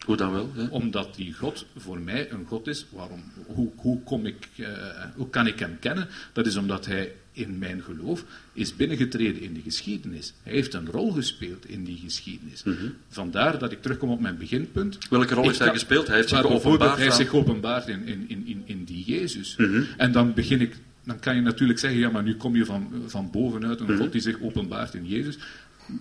Hoe 0.05 0.17
dan 0.17 0.31
wel? 0.31 0.51
Hè? 0.55 0.65
omdat 0.69 1.15
die 1.15 1.33
God 1.33 1.65
voor 1.77 1.99
mij 1.99 2.31
een 2.31 2.45
God 2.45 2.67
is. 2.67 2.85
Waarom, 2.89 3.23
hoe, 3.45 3.71
hoe, 3.75 4.03
kom 4.03 4.25
ik, 4.25 4.47
eh, 4.57 4.67
hoe 5.15 5.29
kan 5.29 5.47
ik 5.47 5.59
hem 5.59 5.77
kennen? 5.79 6.07
Dat 6.33 6.45
is 6.45 6.55
omdat 6.55 6.85
hij 6.85 7.13
in 7.31 7.57
mijn 7.57 7.81
geloof 7.81 8.23
is 8.53 8.75
binnengetreden 8.75 9.41
in 9.41 9.53
de 9.53 9.61
geschiedenis. 9.61 10.33
Hij 10.43 10.53
heeft 10.53 10.73
een 10.73 10.85
rol 10.91 11.11
gespeeld 11.11 11.69
in 11.69 11.83
die 11.83 11.97
geschiedenis. 11.97 12.63
Vandaar 13.09 13.59
dat 13.59 13.71
ik 13.71 13.81
terugkom 13.81 14.09
op 14.09 14.19
mijn 14.19 14.37
beginpunt. 14.37 14.97
Welke 15.09 15.33
rol 15.33 15.43
heeft 15.43 15.57
hij 15.57 15.67
kan- 15.67 15.77
gespeeld? 15.77 16.07
Hij 16.07 16.15
heeft 16.15 16.29
zich 16.29 16.39
geopenbaard 16.39 16.97
Hij 16.97 17.11
zich 17.11 17.29
geopenbaard 17.29 17.87
in, 17.87 18.05
in, 18.05 18.25
in, 18.27 18.43
in, 18.47 18.61
in 18.65 18.83
die 18.83 19.03
Jezus. 19.05 19.57
En 19.97 20.11
dan 20.11 20.33
begin 20.33 20.61
ik... 20.61 20.75
Dan 21.03 21.19
kan 21.19 21.35
je 21.35 21.41
natuurlijk 21.41 21.79
zeggen, 21.79 21.99
ja, 21.99 22.09
maar 22.09 22.23
nu 22.23 22.35
kom 22.35 22.55
je 22.55 22.65
van, 22.65 23.03
van 23.07 23.31
bovenuit, 23.31 23.79
een 23.79 23.97
God 23.97 24.11
die 24.11 24.21
zich 24.21 24.41
openbaart 24.41 24.93
in 24.93 25.07
Jezus. 25.07 25.37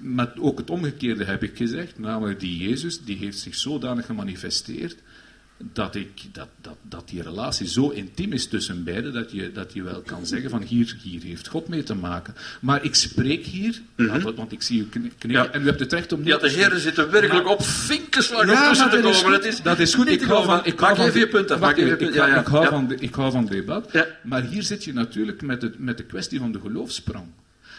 Maar 0.02 0.32
ook 0.40 0.58
het 0.58 0.70
omgekeerde 0.70 1.24
heb 1.24 1.42
ik 1.42 1.56
gezegd, 1.56 1.98
namelijk 1.98 2.40
die 2.40 2.68
Jezus, 2.68 3.00
die 3.04 3.16
heeft 3.16 3.38
zich 3.38 3.54
zodanig 3.54 4.06
gemanifesteerd 4.06 4.96
dat, 5.72 5.94
ik, 5.94 6.08
dat, 6.32 6.48
dat, 6.60 6.76
dat 6.82 7.08
die 7.08 7.22
relatie 7.22 7.66
zo 7.68 7.88
intiem 7.88 8.32
is 8.32 8.46
tussen 8.46 8.84
beiden 8.84 9.12
dat 9.12 9.32
je, 9.32 9.52
dat 9.52 9.72
je 9.72 9.82
wel 9.82 10.00
kan 10.00 10.26
zeggen 10.26 10.50
van 10.50 10.62
hier, 10.62 10.96
hier 11.02 11.22
heeft 11.22 11.48
God 11.48 11.68
mee 11.68 11.82
te 11.82 11.94
maken. 11.94 12.34
Maar 12.60 12.84
ik 12.84 12.94
spreek 12.94 13.46
hier, 13.46 13.80
want, 13.96 14.22
want 14.36 14.52
ik 14.52 14.62
zie 14.62 14.80
u 14.80 14.86
knikken, 14.88 15.28
Mhm. 15.28 15.30
Ja. 15.38 15.50
en 15.50 15.62
u 15.62 15.64
hebt 15.66 15.80
het 15.80 15.92
recht 15.92 16.12
om 16.12 16.24
Ja, 16.24 16.38
de 16.38 16.50
heren 16.50 16.80
zitten 16.80 17.10
werkelijk 17.10 17.48
op 17.48 17.62
vinkenslag 17.62 18.46
ja, 18.46 18.68
om 18.68 18.74
te 18.74 18.78
dat 18.80 18.92
is 18.94 19.00
komen. 19.22 19.34
goed. 19.34 19.44
Het 19.44 19.44
is 19.54 19.62
dat 19.62 19.78
is 19.78 19.94
goed. 19.94 20.08
Ik 20.08 20.22
hou 20.22 20.44
van, 20.44 20.58
ik 20.64 20.78
hou 20.78 20.80
Maak 20.90 20.96
van 20.96 21.06
even 21.06 21.20
je 21.20 21.28
punt 21.28 21.50
af. 21.50 21.58
Wacht 21.58 21.60
Maak 21.60 21.76
even 21.76 21.86
je 21.86 21.94
even, 21.94 21.98
punt. 21.98 22.10
ik, 22.10 22.16
Ja, 22.16 22.22
hou- 22.22 22.34
ja, 22.34 22.40
ik 22.40 22.46
hou 22.46 22.62
ja. 22.64 22.70
van 22.70 22.86
de- 22.88 22.96
ik 22.98 23.14
hou 23.14 23.32
van 23.32 23.46
debat. 23.46 23.92
Maar 24.22 24.42
hier 24.42 24.62
zit 24.62 24.84
je 24.84 24.92
natuurlijk 24.92 25.42
met, 25.42 25.62
het, 25.62 25.78
met 25.78 25.96
de 25.96 26.04
kwestie 26.04 26.38
van 26.38 26.52
de 26.52 26.60
geloofsprong. 26.60 27.26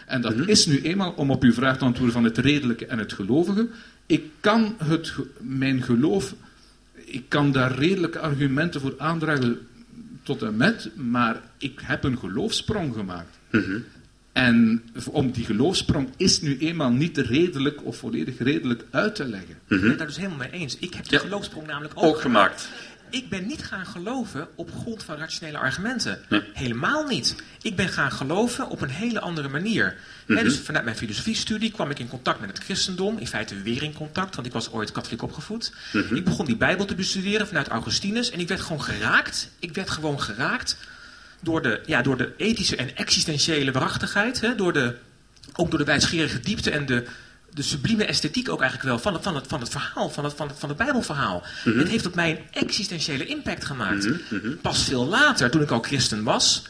En 0.06 0.20
dat 0.20 0.36
Mhm. 0.36 0.48
is 0.48 0.66
nu 0.66 0.80
eenmaal, 0.82 1.12
om 1.12 1.30
op 1.30 1.42
uw 1.42 1.52
vraag 1.52 1.78
te 1.78 1.84
antwoorden 1.84 2.14
van 2.14 2.24
het 2.24 2.38
redelijke 2.38 2.86
en 2.86 2.98
het 2.98 3.12
gelovige. 3.12 3.68
Ik 4.06 4.24
kan 4.40 4.74
het, 4.84 5.12
mijn 5.40 5.82
geloof, 5.82 6.34
ik 6.94 7.24
kan 7.28 7.52
daar 7.52 7.74
redelijke 7.78 8.18
argumenten 8.18 8.80
voor 8.80 8.94
aandragen 8.98 9.58
tot 10.22 10.42
en 10.42 10.56
met, 10.56 10.90
maar 10.94 11.40
ik 11.58 11.80
heb 11.82 12.04
een 12.04 12.18
geloofsprong 12.18 12.94
gemaakt. 12.94 13.38
Mhm. 13.50 13.78
En 14.32 14.82
om 15.10 15.30
die 15.30 15.44
geloofsprong 15.44 16.08
is 16.16 16.40
nu 16.40 16.58
eenmaal 16.58 16.90
niet 16.90 17.18
redelijk 17.18 17.84
of 17.84 17.96
volledig 17.96 18.38
redelijk 18.38 18.84
uit 18.90 19.14
te 19.14 19.24
leggen. 19.24 19.50
Ik 19.68 19.80
ben 19.80 19.88
het 19.88 19.98
daar 19.98 20.06
dus 20.06 20.16
helemaal 20.16 20.38
mee 20.38 20.50
eens. 20.50 20.78
Ik 20.78 20.94
heb 20.94 21.04
de 21.08 21.14
Ja. 21.14 21.20
geloofsprong 21.20 21.66
namelijk 21.66 21.92
ook, 21.96 22.04
Ook 22.04 22.20
gemaakt. 22.20 22.68
Ik 23.10 23.28
ben 23.28 23.46
niet 23.46 23.64
gaan 23.64 23.86
geloven 23.86 24.48
op 24.54 24.70
grond 24.80 25.02
van 25.02 25.16
rationele 25.16 25.58
argumenten. 25.58 26.18
Nee. 26.28 26.42
Helemaal 26.52 27.06
niet. 27.06 27.34
Ik 27.62 27.76
ben 27.76 27.88
gaan 27.88 28.12
geloven 28.12 28.68
op 28.68 28.80
een 28.80 28.90
hele 28.90 29.20
andere 29.20 29.48
manier. 29.48 29.96
Hè, 30.26 30.42
dus 30.42 30.58
vanuit 30.58 30.84
mijn 30.84 30.96
filosofiestudie 30.96 31.70
kwam 31.70 31.90
ik 31.90 31.98
in 31.98 32.08
contact 32.08 32.40
met 32.40 32.48
het 32.48 32.64
christendom. 32.64 33.18
In 33.18 33.26
feite 33.26 33.62
weer 33.62 33.82
in 33.82 33.92
contact, 33.92 34.34
want 34.34 34.46
ik 34.46 34.52
was 34.52 34.72
ooit 34.72 34.92
katholiek 34.92 35.22
opgevoed. 35.22 35.72
Ik 36.10 36.24
begon 36.24 36.46
die 36.46 36.56
Bijbel 36.56 36.84
te 36.84 36.94
bestuderen 36.94 37.46
vanuit 37.46 37.68
Augustinus. 37.68 38.30
En 38.30 38.40
ik 38.40 38.48
werd 38.48 38.60
gewoon 38.60 38.82
geraakt. 38.82 39.50
Ik 39.58 39.74
werd 39.74 39.90
gewoon 39.90 40.20
geraakt 40.20 40.76
door 41.40 41.62
de, 41.62 41.80
ja, 41.86 42.02
door 42.02 42.16
de 42.16 42.32
ethische 42.36 42.76
en 42.76 42.96
existentiële 42.96 43.72
waarachtigheid. 43.72 44.40
Hè, 44.40 44.54
door 44.54 44.72
de, 44.72 44.96
ook 45.52 45.70
door 45.70 45.78
de 45.78 45.84
wijsgerige 45.84 46.40
diepte 46.40 46.70
en 46.70 46.86
de, 46.86 47.06
de 47.56 47.62
sublieme 47.62 48.04
esthetiek 48.04 48.48
ook 48.48 48.60
eigenlijk 48.60 48.88
wel 48.90 48.98
van 48.98 49.14
het, 49.14 49.22
van 49.22 49.34
het, 49.34 49.44
van 49.46 49.60
het 49.60 49.68
verhaal, 49.68 50.10
van 50.10 50.24
het, 50.24 50.34
van 50.36 50.48
het, 50.48 50.58
van 50.58 50.68
het 50.68 50.78
Bijbelverhaal. 50.78 51.42
Het 51.64 51.88
heeft 51.88 52.06
op 52.06 52.14
mij 52.14 52.30
een 52.30 52.62
existentiële 52.62 53.26
impact 53.26 53.64
gemaakt. 53.64 54.08
Pas 54.62 54.82
veel 54.84 55.06
later, 55.06 55.50
toen 55.50 55.62
ik 55.62 55.70
al 55.70 55.80
christen 55.80 56.22
was, 56.22 56.62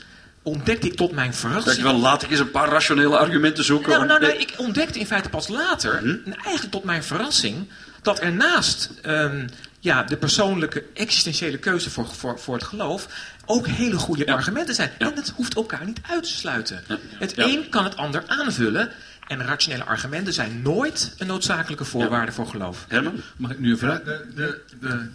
ontdekte 0.43 0.87
ik 0.87 0.95
tot 0.97 1.13
mijn 1.13 1.35
verrassing... 1.35 1.77
je 1.77 1.83
van, 1.83 1.97
laat 1.97 2.23
ik 2.23 2.31
eens 2.31 2.41
een 2.41 2.51
paar 2.51 2.69
rationele 2.69 3.19
argumenten 3.19 3.65
zoeken. 3.65 3.89
Nou, 3.91 4.03
om- 4.03 4.09
nou, 4.09 4.21
nee, 4.21 4.37
ik 4.39 4.55
ontdekte 4.57 4.99
in 4.99 5.07
feite 5.07 5.29
pas 5.29 5.49
later, 5.49 5.95
en 5.97 6.35
eigenlijk 6.43 6.71
tot 6.73 6.85
mijn 6.85 7.05
verrassing, 7.05 7.69
dat 8.03 8.21
er 8.23 8.33
naast 8.33 8.91
ehm, 9.03 9.47
ja, 9.81 10.03
de 10.03 10.17
persoonlijke 10.17 10.85
existentiële 10.95 11.59
keuze 11.59 11.91
voor, 11.91 12.07
voor, 12.15 12.39
voor 12.39 12.55
het 12.55 12.65
geloof 12.65 13.09
ook 13.47 13.67
hele 13.67 13.97
goede 13.97 14.27
argumenten 14.33 14.75
zijn. 14.75 14.91
En 14.99 15.13
dat 15.15 15.33
hoeft 15.37 15.55
elkaar 15.55 15.85
niet 15.85 16.01
uit 16.11 16.23
te 16.23 16.29
sluiten. 16.31 16.85
Het 17.19 17.39
een 17.39 17.69
kan 17.69 17.85
het 17.85 17.97
ander 17.97 18.23
aanvullen. 18.27 18.91
En 19.27 19.43
rationele 19.43 19.85
argumenten 19.85 20.33
zijn 20.33 20.63
nooit 20.63 21.15
een 21.19 21.27
noodzakelijke 21.27 21.85
voorwaarde 21.85 22.33
voor 22.33 22.47
geloof. 22.47 22.85
Herman? 22.89 23.21
Mag 23.37 23.51
ik 23.51 23.59
nu 23.59 23.71
een 23.71 23.79
vraag? 23.79 24.03
De, 24.03 24.27
de, 24.35 24.63
de 24.81 25.09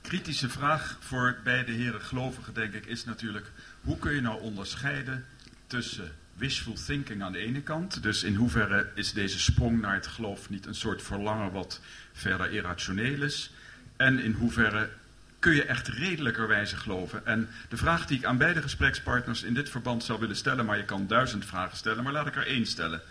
kritische 0.00 0.48
vraag 0.48 0.96
voor 1.00 1.36
beide 1.44 1.72
heren 1.72 2.00
gelovigen, 2.00 2.54
denk 2.54 2.72
ik, 2.72 2.86
is 2.86 3.04
natuurlijk: 3.04 3.50
hoe 3.80 3.98
kun 3.98 4.14
je 4.14 4.20
nou 4.20 4.40
onderscheiden 4.40 5.24
tussen 5.66 6.12
wishful 6.34 6.76
thinking 6.86 7.22
aan 7.22 7.32
de 7.32 7.38
ene 7.38 7.60
kant, 7.60 8.02
dus 8.02 8.22
in 8.22 8.34
hoeverre 8.34 8.90
is 8.94 9.12
deze 9.12 9.38
sprong 9.38 9.80
naar 9.80 9.94
het 9.94 10.06
geloof 10.06 10.50
niet 10.50 10.66
een 10.66 10.74
soort 10.74 11.02
verlangen 11.02 11.52
wat 11.52 11.80
verder 12.12 12.50
irrationeel 12.50 13.22
is, 13.22 13.50
en 13.96 14.18
in 14.18 14.32
hoeverre 14.32 14.90
kun 15.38 15.54
je 15.54 15.64
echt 15.64 15.88
redelijkerwijze 15.88 16.76
geloven? 16.76 17.26
En 17.26 17.48
de 17.68 17.76
vraag 17.76 18.06
die 18.06 18.18
ik 18.18 18.24
aan 18.24 18.38
beide 18.38 18.62
gesprekspartners 18.62 19.42
in 19.42 19.54
dit 19.54 19.70
verband 19.70 20.04
zou 20.04 20.20
willen 20.20 20.36
stellen, 20.36 20.64
maar 20.64 20.76
je 20.76 20.84
kan 20.84 21.06
duizend 21.06 21.44
vragen 21.44 21.76
stellen, 21.76 22.04
maar 22.04 22.12
laat 22.12 22.26
ik 22.26 22.36
er 22.36 22.46
één 22.46 22.66
stellen. 22.66 23.02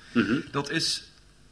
Dat 0.52 0.70
is, 0.70 1.04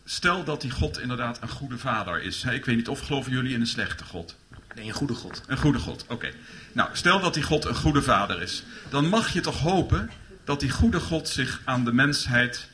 stel 0.06 0.44
dat 0.44 0.62
die 0.62 0.72
God 0.72 1.00
inderdaad 1.00 1.42
een 1.42 1.50
goede 1.50 1.78
vader 1.78 2.22
is. 2.22 2.44
Ik 2.44 2.66
weet 2.66 2.76
niet 2.76 2.88
of 2.90 3.00
geloven 3.00 3.32
jullie 3.32 3.54
in 3.54 3.62
een 3.62 3.68
slechte 3.68 4.04
God. 4.04 4.36
Nee, 4.76 4.88
een 4.88 4.94
goede 4.94 5.14
God. 5.14 5.44
Een 5.48 5.58
goede 5.58 5.80
God, 5.80 6.06
oké. 6.08 6.32
Nou, 6.72 6.90
stel 6.94 7.20
dat 7.20 7.34
die 7.34 7.44
God 7.44 7.66
een 7.66 7.76
goede 7.76 8.02
vader 8.02 8.42
is. 8.42 8.64
Dan 8.90 9.08
mag 9.08 9.34
je 9.34 9.42
toch 9.42 9.60
hopen 9.60 10.10
dat 10.44 10.60
die 10.60 10.70
goede 10.70 11.00
God 11.00 11.30
zich 11.30 11.62
aan 11.64 11.86
de 11.86 11.94
mensheid 11.94 12.68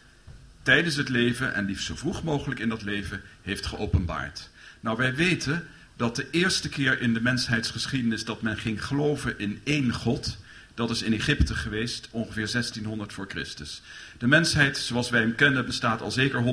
tijdens 0.63 0.95
het 0.95 1.09
leven, 1.09 1.53
en 1.53 1.65
liefst 1.65 1.85
zo 1.85 1.95
vroeg 1.95 2.23
mogelijk 2.23 2.59
in 2.59 2.69
dat 2.69 2.83
leven, 2.83 3.21
heeft 3.41 3.65
geopenbaard. 3.65 4.49
Nou, 4.79 4.97
wij 4.97 5.15
weten 5.15 5.67
dat 6.01 6.15
de 6.15 6.27
eerste 6.31 6.69
keer 6.69 7.01
in 7.01 7.13
de 7.13 7.21
mensheidsgeschiedenis 7.21 8.25
dat 8.25 8.41
men 8.41 8.57
ging 8.57 8.85
geloven 8.85 9.39
in 9.39 9.61
één 9.63 9.93
God, 9.93 10.37
dat 10.73 10.89
is 10.89 11.01
in 11.01 11.13
Egypte 11.13 11.55
geweest, 11.55 12.07
ongeveer 12.11 12.51
1600 12.51 13.13
voor 13.13 13.25
Christus. 13.27 13.81
De 14.17 14.27
mensheid, 14.27 14.77
zoals 14.77 15.09
wij 15.09 15.21
hem 15.21 15.35
kennen, 15.35 15.65
bestaat 15.65 16.01
al 16.01 16.11
zeker 16.11 16.43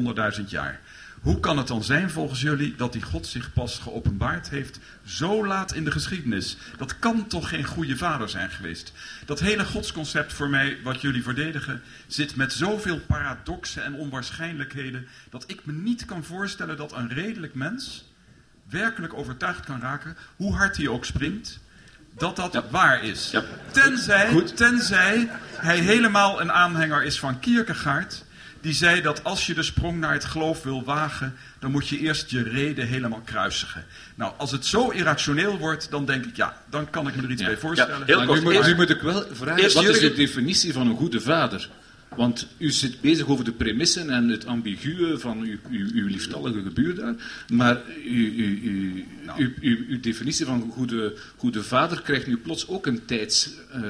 100.000 0.41 0.45
jaar. 0.49 0.81
Hoe 1.21 1.41
kan 1.41 1.59
het 1.59 1.67
dan 1.67 1.85
zijn 1.85 2.11
volgens 2.11 2.41
jullie 2.41 2.75
dat 2.77 2.93
die 2.93 3.03
God 3.03 3.27
zich 3.27 3.53
pas 3.53 3.79
geopenbaard 3.79 4.51
heeft 4.51 4.79
zo 5.05 5.47
laat 5.47 5.75
in 5.75 5.85
de 5.85 5.91
geschiedenis? 5.91 6.57
Dat 6.77 6.99
kan 6.99 7.27
toch 7.27 7.49
geen 7.49 7.65
goede 7.65 7.97
vader 7.97 8.29
zijn 8.29 8.51
geweest? 8.51 8.93
Dat 9.25 9.41
hele 9.41 9.65
godsconcept 9.65 10.33
voor 10.33 10.49
mij, 10.49 10.79
wat 10.83 11.01
jullie 11.01 11.23
verdedigen, 11.23 11.83
zit 12.07 12.37
met 12.37 12.53
zoveel 12.53 13.01
paradoxen 13.01 13.85
en 13.85 13.95
onwaarschijnlijkheden 13.95 15.07
dat 15.31 15.45
ik 15.47 15.65
me 15.65 15.73
niet 15.73 16.05
kan 16.05 16.25
voorstellen 16.25 16.77
dat 16.77 16.93
een 16.93 17.09
redelijk 17.09 17.55
mens 17.55 18.08
werkelijk 18.71 19.15
overtuigd 19.15 19.65
kan 19.65 19.81
raken, 19.81 20.17
hoe 20.37 20.55
hard 20.55 20.77
hij 20.77 20.89
ook 20.89 21.05
springt, 21.05 21.59
dat 22.19 22.37
dat 22.37 22.63
waar 22.71 23.05
is. 23.05 23.31
Ja. 23.31 23.43
Tenzij, 23.71 24.43
tenzij 24.55 25.29
hij 25.57 25.79
helemaal 25.79 26.41
een 26.41 26.53
aanhanger 26.53 27.03
is 27.05 27.19
van 27.19 27.39
Kierkegaard, 27.41 28.25
die 28.61 28.73
zei 28.75 29.01
dat 29.03 29.25
als 29.25 29.47
je 29.47 29.55
de 29.55 29.63
sprong 29.63 29.99
naar 30.01 30.13
het 30.13 30.25
geloof 30.25 30.63
wil 30.63 30.85
wagen, 30.85 31.35
dan 31.59 31.71
moet 31.71 31.89
je 31.89 31.99
eerst 31.99 32.31
je 32.31 32.43
reden 32.43 32.87
helemaal 32.87 33.21
kruisigen. 33.25 33.85
Nou, 34.15 34.33
als 34.37 34.51
het 34.53 34.67
zo 34.67 34.89
irrationeel 34.91 35.59
wordt, 35.59 35.91
dan 35.91 36.05
denk 36.05 36.25
ik, 36.25 36.37
ja, 36.37 36.57
dan 36.71 36.91
kan 36.91 37.09
ik 37.09 37.17
me 37.17 37.23
er 37.23 37.31
iets 37.31 37.41
Ja. 37.43 37.47
bij 37.49 37.57
voorstellen. 37.57 37.99
Ja, 37.99 38.05
heel 38.07 38.17
Maar 38.17 38.27
kort. 38.27 38.39
nu, 38.45 38.53
moet, 38.53 38.67
nu 38.67 38.75
moet 38.75 38.91
ik 38.91 39.01
wel 39.01 39.25
vragen, 39.33 39.63
Eerst 39.63 39.75
wat 39.75 39.85
is 39.85 39.91
Jurgen. 39.91 40.09
de 40.11 40.17
definitie 40.17 40.73
van 40.73 40.87
een 40.87 40.97
goede 40.97 41.21
vader? 41.21 41.69
Want 42.17 42.47
u 42.59 42.71
zit 42.71 43.01
bezig 43.01 43.27
over 43.29 43.45
de 43.45 43.53
premissen 43.53 44.11
en 44.11 44.29
het 44.29 44.47
ambiguë 44.47 45.19
van 45.19 45.41
uw, 45.41 45.57
uw, 45.71 45.89
uw 45.93 46.07
liefstallige 46.07 46.63
gebuur 46.63 46.95
daar. 46.95 47.15
Maar 47.53 47.81
uw, 48.05 49.05
uw, 49.89 50.01
definitie 50.01 50.47
van 50.47 50.71
goede, 50.71 51.17
goede 51.37 51.63
vader 51.63 52.03
krijgt 52.03 52.27
nu 52.27 52.37
plots 52.37 52.69
ook 52.69 52.87
een 52.87 53.05
tijds... 53.05 53.51
eh, 53.73 53.81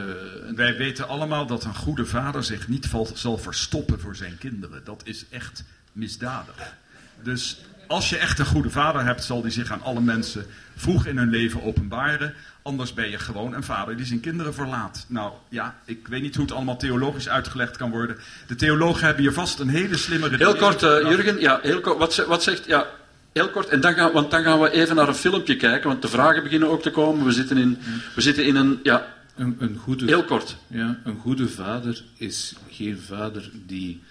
een- 0.46 0.56
Wij 0.56 0.76
weten 0.76 1.08
allemaal 1.08 1.46
dat 1.46 1.64
een 1.64 1.74
goede 1.74 2.06
vader 2.06 2.44
zich 2.44 2.68
niet 2.68 2.86
val- 2.86 3.10
zal 3.14 3.38
verstoppen 3.38 4.00
voor 4.00 4.16
zijn 4.16 4.38
kinderen. 4.38 4.80
Dat 4.84 5.02
is 5.04 5.24
echt 5.30 5.64
misdadig. 5.92 6.74
Dus 7.22 7.60
als 7.86 8.10
je 8.10 8.16
echt 8.16 8.38
een 8.38 8.46
goede 8.46 8.70
vader 8.70 9.04
hebt, 9.04 9.24
zal 9.24 9.42
die 9.42 9.50
zich 9.50 9.72
aan 9.72 9.82
alle 9.82 10.00
mensen 10.00 10.46
vroeg 10.76 11.06
in 11.06 11.16
hun 11.18 11.30
leven 11.30 11.62
openbaren. 11.62 12.34
Anders 12.68 12.94
ben 12.94 13.10
je 13.10 13.18
gewoon 13.18 13.54
een 13.54 13.62
vader 13.62 13.96
die 13.96 14.06
zijn 14.06 14.20
kinderen 14.20 14.54
verlaat. 14.54 15.04
Nou 15.08 15.32
ja, 15.48 15.78
ik 15.84 16.08
weet 16.08 16.22
niet 16.22 16.34
hoe 16.34 16.44
het 16.44 16.54
allemaal 16.54 16.76
theologisch 16.76 17.28
uitgelegd 17.28 17.76
kan 17.76 17.90
worden. 17.90 18.16
De 18.46 18.54
theologen 18.54 19.04
hebben 19.04 19.22
hier 19.22 19.32
vast 19.32 19.58
een 19.58 19.68
hele 19.68 19.96
slimme 19.96 20.28
Heel 20.28 20.36
redenering 20.36 20.78
kort, 20.78 20.82
eh. 20.82 21.10
Jurgen. 21.10 21.40
Ja, 21.40 21.58
heel 21.62 21.80
kort. 21.80 21.98
Wat, 21.98 22.16
wat 22.16 22.42
zegt... 22.42 22.66
Ja, 22.66 22.86
heel 23.32 23.48
kort. 23.48 23.68
En 23.68 23.80
dan 23.80 23.94
gaan, 23.94 24.12
want 24.12 24.30
dan 24.30 24.42
gaan 24.42 24.60
we 24.60 24.70
even 24.70 24.96
naar 24.96 25.08
een 25.08 25.14
filmpje 25.14 25.56
kijken, 25.56 25.88
want 25.88 26.02
de 26.02 26.08
vragen 26.08 26.42
beginnen 26.42 26.68
ook 26.68 26.82
te 26.82 26.90
komen. 26.90 27.24
We 27.24 27.32
zitten 27.32 27.56
in, 27.56 27.78
we 28.14 28.20
zitten 28.20 28.44
in 28.46 28.56
een... 28.56 28.80
Ja, 28.82 29.14
een, 29.36 29.56
een, 29.58 29.76
goede, 29.76 30.04
heel 30.04 30.24
kort. 30.24 30.56
ja, 30.66 30.98
een 31.04 31.18
goede 31.18 31.48
vader 31.48 32.04
is 32.16 32.54
geen 32.70 32.98
vader 32.98 33.50
die, 33.66 34.02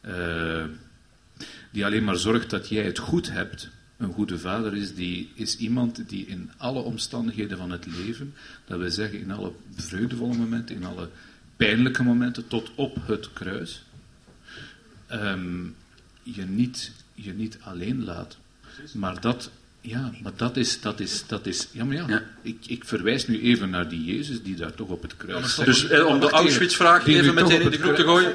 eh, 0.00 0.64
die 1.70 1.84
alleen 1.84 2.04
maar 2.04 2.16
zorgt 2.16 2.50
dat 2.50 2.68
jij 2.68 2.84
het 2.84 2.98
goed 2.98 3.30
hebt. 3.30 3.68
Een 3.96 4.12
goede 4.12 4.38
vader 4.38 4.76
is, 4.76 4.94
die, 4.94 5.30
is 5.34 5.56
iemand 5.56 6.08
die 6.08 6.26
in 6.26 6.50
alle 6.56 6.80
omstandigheden 6.80 7.58
van 7.58 7.70
het 7.70 7.86
leven, 7.86 8.34
dat 8.64 8.78
wil 8.78 8.90
zeggen 8.90 9.20
in 9.20 9.30
alle 9.30 9.52
vreugdevolle 9.76 10.36
momenten, 10.36 10.76
in 10.76 10.84
alle 10.84 11.08
pijnlijke 11.56 12.02
momenten, 12.02 12.46
tot 12.46 12.70
op 12.74 12.96
het 13.06 13.32
kruis, 13.32 13.84
ehm, 15.06 15.64
je, 16.22 16.44
niet, 16.44 16.92
je 17.14 17.32
niet 17.32 17.58
alleen 17.60 18.04
laat. 18.04 18.36
Maar 18.92 19.20
dat, 19.20 19.50
ja, 19.80 20.12
maar 20.22 20.32
dat 20.36 20.56
is, 20.56 20.80
dat 20.80 21.00
is, 21.00 21.24
dat 21.26 21.46
is, 21.46 21.68
ja 21.70 21.84
maar 21.84 21.96
ja, 21.96 22.04
Ja. 22.08 22.22
Ik, 22.42 22.66
ik 22.66 22.84
verwijs 22.84 23.26
nu 23.26 23.40
even 23.40 23.70
naar 23.70 23.88
die 23.88 24.04
Jezus 24.04 24.42
die 24.42 24.56
daar 24.56 24.74
toch 24.74 24.88
op 24.88 25.02
het 25.02 25.16
kruis 25.16 25.54
Dus 25.54 25.88
eh, 25.88 26.06
om 26.06 26.20
de 26.20 26.30
Auschwitz-vraag 26.30 27.06
even 27.06 27.34
meteen 27.34 27.60
in 27.60 27.70
de 27.70 27.78
groep 27.78 27.94
te 27.94 28.02
gooien. 28.02 28.34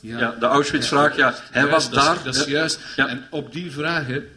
Ja, 0.00 0.30
de 0.30 0.46
Auschwitz-vraag, 0.46 1.16
ja. 1.16 1.34
Hij 1.50 1.66
was 1.66 1.90
dat 1.90 2.04
daar. 2.04 2.24
Dat 2.24 2.36
is 2.36 2.44
juist. 2.44 2.80
Ja. 2.96 3.08
En 3.08 3.24
op 3.30 3.52
die 3.52 3.70
vragen, 3.70 4.28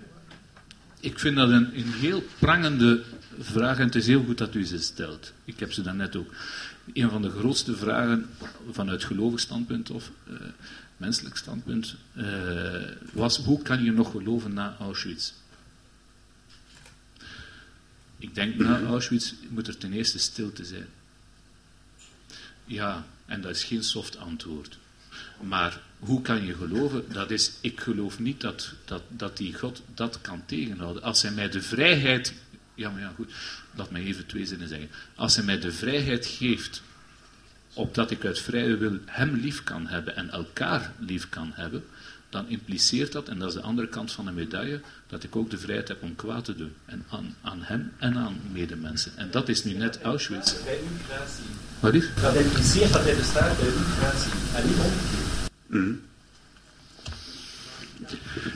ik 0.99 1.19
vind 1.19 1.35
dat 1.35 1.49
een, 1.49 1.77
een 1.77 1.93
heel 1.93 2.23
prangende 2.39 3.03
vraag 3.39 3.77
en 3.77 3.85
het 3.85 3.95
is 3.95 4.07
heel 4.07 4.23
goed 4.23 4.37
dat 4.37 4.55
u 4.55 4.65
ze 4.65 4.77
stelt. 4.77 5.33
Ik 5.45 5.59
heb 5.59 5.73
ze 5.73 5.81
daarnet 5.81 6.15
ook. 6.15 6.33
Een 6.93 7.09
van 7.09 7.21
de 7.21 7.29
grootste 7.29 7.75
vragen 7.75 8.29
vanuit 8.71 9.03
gelovig 9.03 9.39
standpunt 9.39 9.89
of 9.89 10.11
eh, 10.27 10.33
menselijk 10.97 11.37
standpunt 11.37 11.95
eh, 12.13 12.25
was 13.13 13.37
hoe 13.37 13.61
kan 13.61 13.83
je 13.83 13.91
nog 13.91 14.11
geloven 14.11 14.53
na 14.53 14.75
Auschwitz? 14.79 15.33
Ik 18.17 18.35
denk 18.35 18.55
na 18.55 18.81
Auschwitz 18.81 19.33
moet 19.49 19.67
er 19.67 19.77
ten 19.77 19.93
eerste 19.93 20.19
stilte 20.19 20.65
zijn. 20.65 20.87
Ja, 22.65 23.05
en 23.25 23.41
dat 23.41 23.51
is 23.51 23.63
geen 23.63 23.83
soft 23.83 24.17
antwoord. 24.17 24.77
Maar 25.41 25.81
hoe 25.99 26.21
kan 26.21 26.45
je 26.45 26.53
geloven? 26.53 27.03
Dat 27.11 27.31
is, 27.31 27.51
ik 27.61 27.79
geloof 27.79 28.19
niet 28.19 28.41
dat, 28.41 28.73
dat, 28.85 29.01
dat 29.07 29.37
die 29.37 29.53
God 29.53 29.81
dat 29.93 30.21
kan 30.21 30.43
tegenhouden. 30.45 31.03
Als 31.03 31.21
hij 31.21 31.31
mij 31.31 31.49
de 31.49 31.61
vrijheid, 31.61 32.33
ja 32.75 32.89
maar 32.89 33.01
ja 33.01 33.11
goed, 33.15 33.33
laat 33.75 33.91
mij 33.91 34.03
even 34.03 34.25
twee 34.25 34.45
zinnen 34.45 34.67
zeggen. 34.67 34.89
Als 35.15 35.35
hij 35.35 35.45
mij 35.45 35.59
de 35.59 35.71
vrijheid 35.71 36.25
geeft, 36.25 36.81
opdat 37.73 38.11
ik 38.11 38.25
uit 38.25 38.39
vrije 38.39 38.77
wil 38.77 38.97
hem 39.05 39.35
lief 39.35 39.63
kan 39.63 39.87
hebben 39.87 40.15
en 40.15 40.29
elkaar 40.29 40.93
lief 40.99 41.29
kan 41.29 41.51
hebben, 41.53 41.83
dan 42.29 42.47
impliceert 42.47 43.11
dat, 43.11 43.27
en 43.27 43.39
dat 43.39 43.47
is 43.47 43.53
de 43.53 43.61
andere 43.61 43.87
kant 43.87 44.11
van 44.11 44.25
de 44.25 44.31
medaille, 44.31 44.81
dat 45.07 45.23
ik 45.23 45.35
ook 45.35 45.49
de 45.49 45.57
vrijheid 45.57 45.87
heb 45.87 46.03
om 46.03 46.15
kwaad 46.15 46.45
te 46.45 46.55
doen. 46.55 46.73
En 46.85 47.05
aan, 47.09 47.35
aan 47.41 47.61
hem 47.61 47.91
en 47.97 48.17
aan 48.17 48.39
medemensen. 48.51 49.11
En 49.15 49.31
dat 49.31 49.49
is 49.49 49.63
nu 49.63 49.73
net 49.73 50.01
Auschwitz. 50.01 50.63
Bij 50.63 50.79
uw. 50.79 51.15
Wat 51.79 51.93
is? 51.93 52.05
Dat 52.21 52.35
impliceert 52.35 52.93
dat 52.93 53.03
hij 53.03 53.15
bestaat 53.15 53.57
bij 53.57 53.67
uw. 53.67 53.73
En 54.55 54.67
niet 54.67 54.77
omgekeerd. 54.77 55.28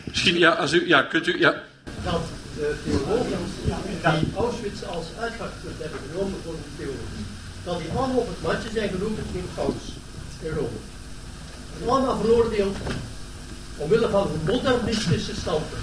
Misschien, 0.06 0.38
ja, 0.38 0.52
als 0.52 0.74
u, 0.74 0.88
ja, 0.88 1.02
kunt 1.02 1.28
u, 1.28 1.40
ja. 1.40 1.64
dat 2.04 2.22
de 2.56 2.76
theologen 2.84 3.38
die 4.20 4.36
Auschwitz 4.36 4.84
als 4.84 5.06
uitgangspunt 5.20 5.80
hebben 5.80 6.00
genomen 6.10 6.40
voor 6.44 6.54
de 6.54 6.70
theologie, 6.78 7.26
dat 7.64 7.80
die 7.80 7.90
allemaal 7.90 8.18
op 8.18 8.28
het 8.28 8.42
matje 8.42 8.70
zijn 8.74 8.90
geroepen 8.90 9.24
in 9.34 9.46
Paus 9.56 9.76
in 10.42 10.52
Rome. 10.52 10.78
En 11.82 11.90
allemaal 11.90 12.22
veroordeeld 12.22 12.78
omwille 13.78 14.10
van 14.10 14.28
hun 14.28 14.56
modernistische 14.56 15.36
standpunt. 15.36 15.82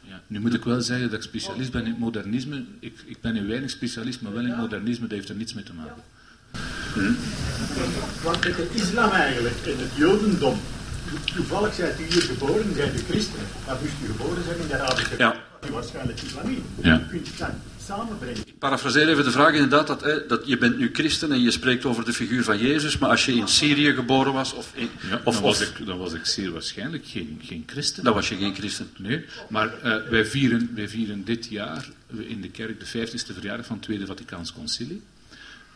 Ja, 0.00 0.20
nu 0.26 0.40
moet 0.40 0.54
ik 0.54 0.64
wel 0.64 0.80
zeggen 0.80 1.10
dat 1.10 1.18
ik 1.18 1.24
specialist 1.24 1.72
ben 1.72 1.84
in 1.84 1.90
het 1.90 1.98
modernisme. 1.98 2.64
Ik, 2.80 3.02
ik 3.06 3.20
ben 3.20 3.36
in 3.36 3.48
weinig 3.48 3.70
specialist, 3.70 4.20
maar 4.20 4.32
wel 4.32 4.42
in 4.42 4.48
het 4.48 4.58
modernisme, 4.58 5.06
dat 5.06 5.16
heeft 5.16 5.28
er 5.28 5.34
niets 5.34 5.54
mee 5.54 5.64
te 5.64 5.74
maken. 5.74 6.02
Want 8.22 8.44
met 8.44 8.56
de 8.56 8.68
islam 8.72 9.10
eigenlijk 9.10 9.54
en 9.64 9.78
het 9.78 9.90
jodendom, 9.94 10.60
toevallig 11.34 11.74
zijt 11.74 12.00
u 12.00 12.04
hier 12.12 12.22
geboren, 12.22 12.74
zijt 12.76 12.94
u 12.94 13.02
christenen, 13.10 13.46
maar 13.66 13.76
moest 13.80 13.92
u 14.02 14.06
geboren 14.06 14.44
zijn 14.44 14.58
in 14.60 14.66
de 14.66 14.78
Arabische 14.78 15.14
Ja. 15.18 15.34
waarschijnlijk 15.70 16.22
islamien. 16.22 16.62
Ja. 16.82 17.00
U 17.00 17.10
kunt 17.10 17.38
dat 17.38 17.48
samenbrengen. 17.86 18.40
Ik 18.46 18.58
parafraseer 18.58 19.08
even 19.08 19.24
de 19.24 19.30
vraag 19.30 19.52
inderdaad, 19.52 19.86
dat, 19.86 20.02
hè, 20.02 20.26
dat 20.26 20.46
je 20.46 20.58
bent 20.58 20.78
nu 20.78 20.90
christen 20.92 21.32
en 21.32 21.40
je 21.42 21.50
spreekt 21.50 21.84
over 21.84 22.04
de 22.04 22.12
figuur 22.12 22.44
van 22.44 22.58
Jezus, 22.58 22.98
maar 22.98 23.10
als 23.10 23.24
je 23.24 23.34
in 23.34 23.48
Syrië 23.48 23.92
geboren 23.92 24.32
was, 24.32 24.52
of, 24.52 24.70
in, 24.74 24.88
Ja, 25.10 25.20
of, 25.24 25.34
dan, 25.34 25.42
was 25.42 25.60
of 25.60 25.68
ik, 25.78 25.86
dan 25.86 25.98
was 25.98 26.12
ik 26.12 26.26
zeer 26.26 26.52
waarschijnlijk 26.52 27.04
geen, 27.06 27.40
geen 27.42 27.62
christen. 27.66 28.04
dan 28.04 28.14
was 28.14 28.28
je 28.28 28.36
geen 28.36 28.54
christen. 28.54 28.88
Nee, 28.98 29.24
maar 29.48 29.74
eh, 29.82 29.96
wij, 30.10 30.24
vieren, 30.26 30.70
wij 30.74 30.88
vieren 30.88 31.24
dit 31.24 31.46
jaar 31.46 31.88
in 32.16 32.40
de 32.40 32.48
kerk 32.48 32.80
de 32.80 33.06
50ste 33.06 33.34
verjaardag 33.34 33.66
van 33.66 33.76
het 33.76 33.84
Tweede 33.84 34.06
Vaticaans 34.06 34.52
Concilie. 34.52 35.02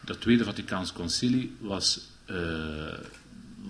Dat 0.09 0.21
Tweede 0.21 0.45
Vaticaans 0.45 0.93
Concilie 0.93 1.53
was, 1.61 2.01
eh, 2.25 2.37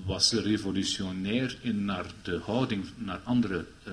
was 0.04 0.32
revolutionair 0.32 1.56
in 1.60 1.84
naar 1.84 2.06
de 2.22 2.40
houding 2.44 2.84
naar 2.96 3.20
andere 3.24 3.64
eh, 3.82 3.92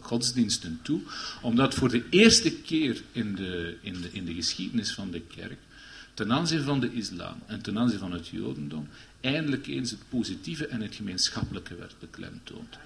godsdiensten 0.00 0.78
toe, 0.82 1.00
omdat 1.40 1.74
voor 1.74 1.88
de 1.88 2.04
eerste 2.10 2.52
keer 2.52 3.02
in 3.12 3.34
de, 3.34 3.76
in, 3.80 4.00
de, 4.00 4.08
in 4.12 4.24
de 4.24 4.34
geschiedenis 4.34 4.92
van 4.92 5.10
de 5.10 5.20
kerk 5.20 5.58
ten 6.14 6.32
aanzien 6.32 6.62
van 6.62 6.80
de 6.80 6.92
islam 6.92 7.42
en 7.46 7.62
ten 7.62 7.78
aanzien 7.78 7.98
van 7.98 8.12
het 8.12 8.28
jodendom 8.28 8.88
eindelijk 9.22 9.66
eens 9.66 9.90
het 9.90 10.00
positieve 10.08 10.66
en 10.66 10.80
het 10.80 10.94
gemeenschappelijke 10.94 11.74
werd 11.74 11.94
beklemtoond. 11.98 12.78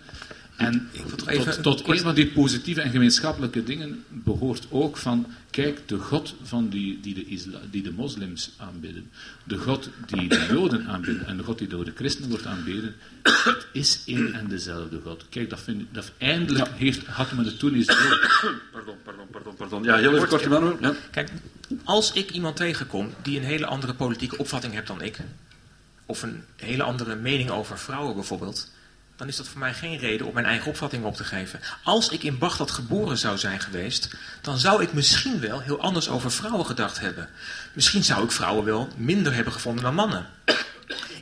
En 0.57 0.89
tot, 1.09 1.27
even 1.27 1.63
tot 1.63 1.83
kort- 1.83 1.99
een 1.99 2.05
van 2.05 2.15
die 2.15 2.27
positieve 2.27 2.81
en 2.81 2.91
gemeenschappelijke 2.91 3.65
dingen 3.65 4.05
behoort 4.09 4.67
ook 4.71 4.97
van, 4.97 5.27
kijk, 5.51 5.89
de 5.89 5.99
God 5.99 6.35
van 6.43 6.69
die, 6.69 7.01
die, 7.01 7.15
de 7.15 7.27
isla, 7.27 7.61
die 7.71 7.83
de 7.83 7.93
moslims 7.93 8.51
aanbidden, 8.57 9.11
de 9.45 9.57
God 9.57 9.91
die 10.07 10.29
de 10.29 10.47
joden 10.53 10.87
aanbidden 10.87 11.27
en 11.27 11.37
de 11.37 11.43
God 11.43 11.59
die 11.59 11.69
door 11.69 11.85
de 11.85 11.93
christenen 11.95 12.31
wordt 12.31 12.47
aanbeden, 12.47 12.95
het 13.23 13.67
is 13.73 14.03
één 14.07 14.33
en 14.33 14.49
dezelfde 14.49 15.01
God. 15.05 15.25
Kijk, 15.29 15.51
dat, 15.51 15.61
vind 15.61 15.81
ik, 15.81 15.87
dat 15.93 16.13
eindelijk 16.19 16.69
heeft, 16.77 17.07
had 17.07 17.33
men 17.33 17.45
het 17.45 17.59
toen 17.59 17.75
eens 17.75 17.87
door. 17.87 18.31
Pardon, 18.73 18.97
pardon, 19.05 19.27
pardon, 19.31 19.55
pardon. 19.55 19.83
Ja, 19.83 19.97
heel 19.97 20.17
even 20.17 20.29
kort, 20.29 20.43
Emmanuel. 20.43 20.77
Ja. 20.81 20.95
Kijk, 21.11 21.31
als 21.85 22.13
ik 22.13 22.31
iemand 22.31 22.57
tegenkom 22.57 23.11
die 23.23 23.39
een 23.39 23.45
hele 23.45 23.67
andere 23.67 23.95
politieke 23.95 24.39
opvatting 24.39 24.73
heeft 24.73 24.87
dan 24.87 25.03
ik, 25.03 25.19
of 26.07 26.23
een 26.23 26.45
hele 26.57 26.83
andere 26.83 27.17
mening 27.17 27.51
over 27.51 27.79
vrouwen 27.79 28.15
bijvoorbeeld, 28.15 28.71
dan 29.17 29.29
is 29.29 29.37
dat 29.37 29.49
voor 29.49 29.59
mij 29.59 29.75
geen 29.75 29.99
reden 29.99 30.27
om 30.27 30.35
mijn 30.35 30.47
eigen 30.47 30.71
opvatting 30.71 31.05
op 31.05 31.17
te 31.17 31.25
geven. 31.25 31.61
Als 31.83 32.09
ik 32.09 32.23
in 32.23 32.39
Bagdad 32.39 32.71
geboren 32.71 33.19
zou 33.19 33.39
zijn 33.39 33.61
geweest, 33.61 34.17
dan 34.41 34.59
zou 34.59 34.83
ik 34.83 34.93
misschien 34.93 35.41
wel 35.41 35.61
heel 35.61 35.81
anders 35.81 36.09
over 36.09 36.31
vrouwen 36.31 36.67
gedacht 36.67 37.01
hebben. 37.01 37.29
Misschien 37.73 38.05
zou 38.05 38.25
ik 38.25 38.31
vrouwen 38.31 38.65
wel 38.65 38.89
minder 38.97 39.35
hebben 39.35 39.53
gevonden 39.53 39.85
dan 39.85 39.95
mannen. 39.95 40.27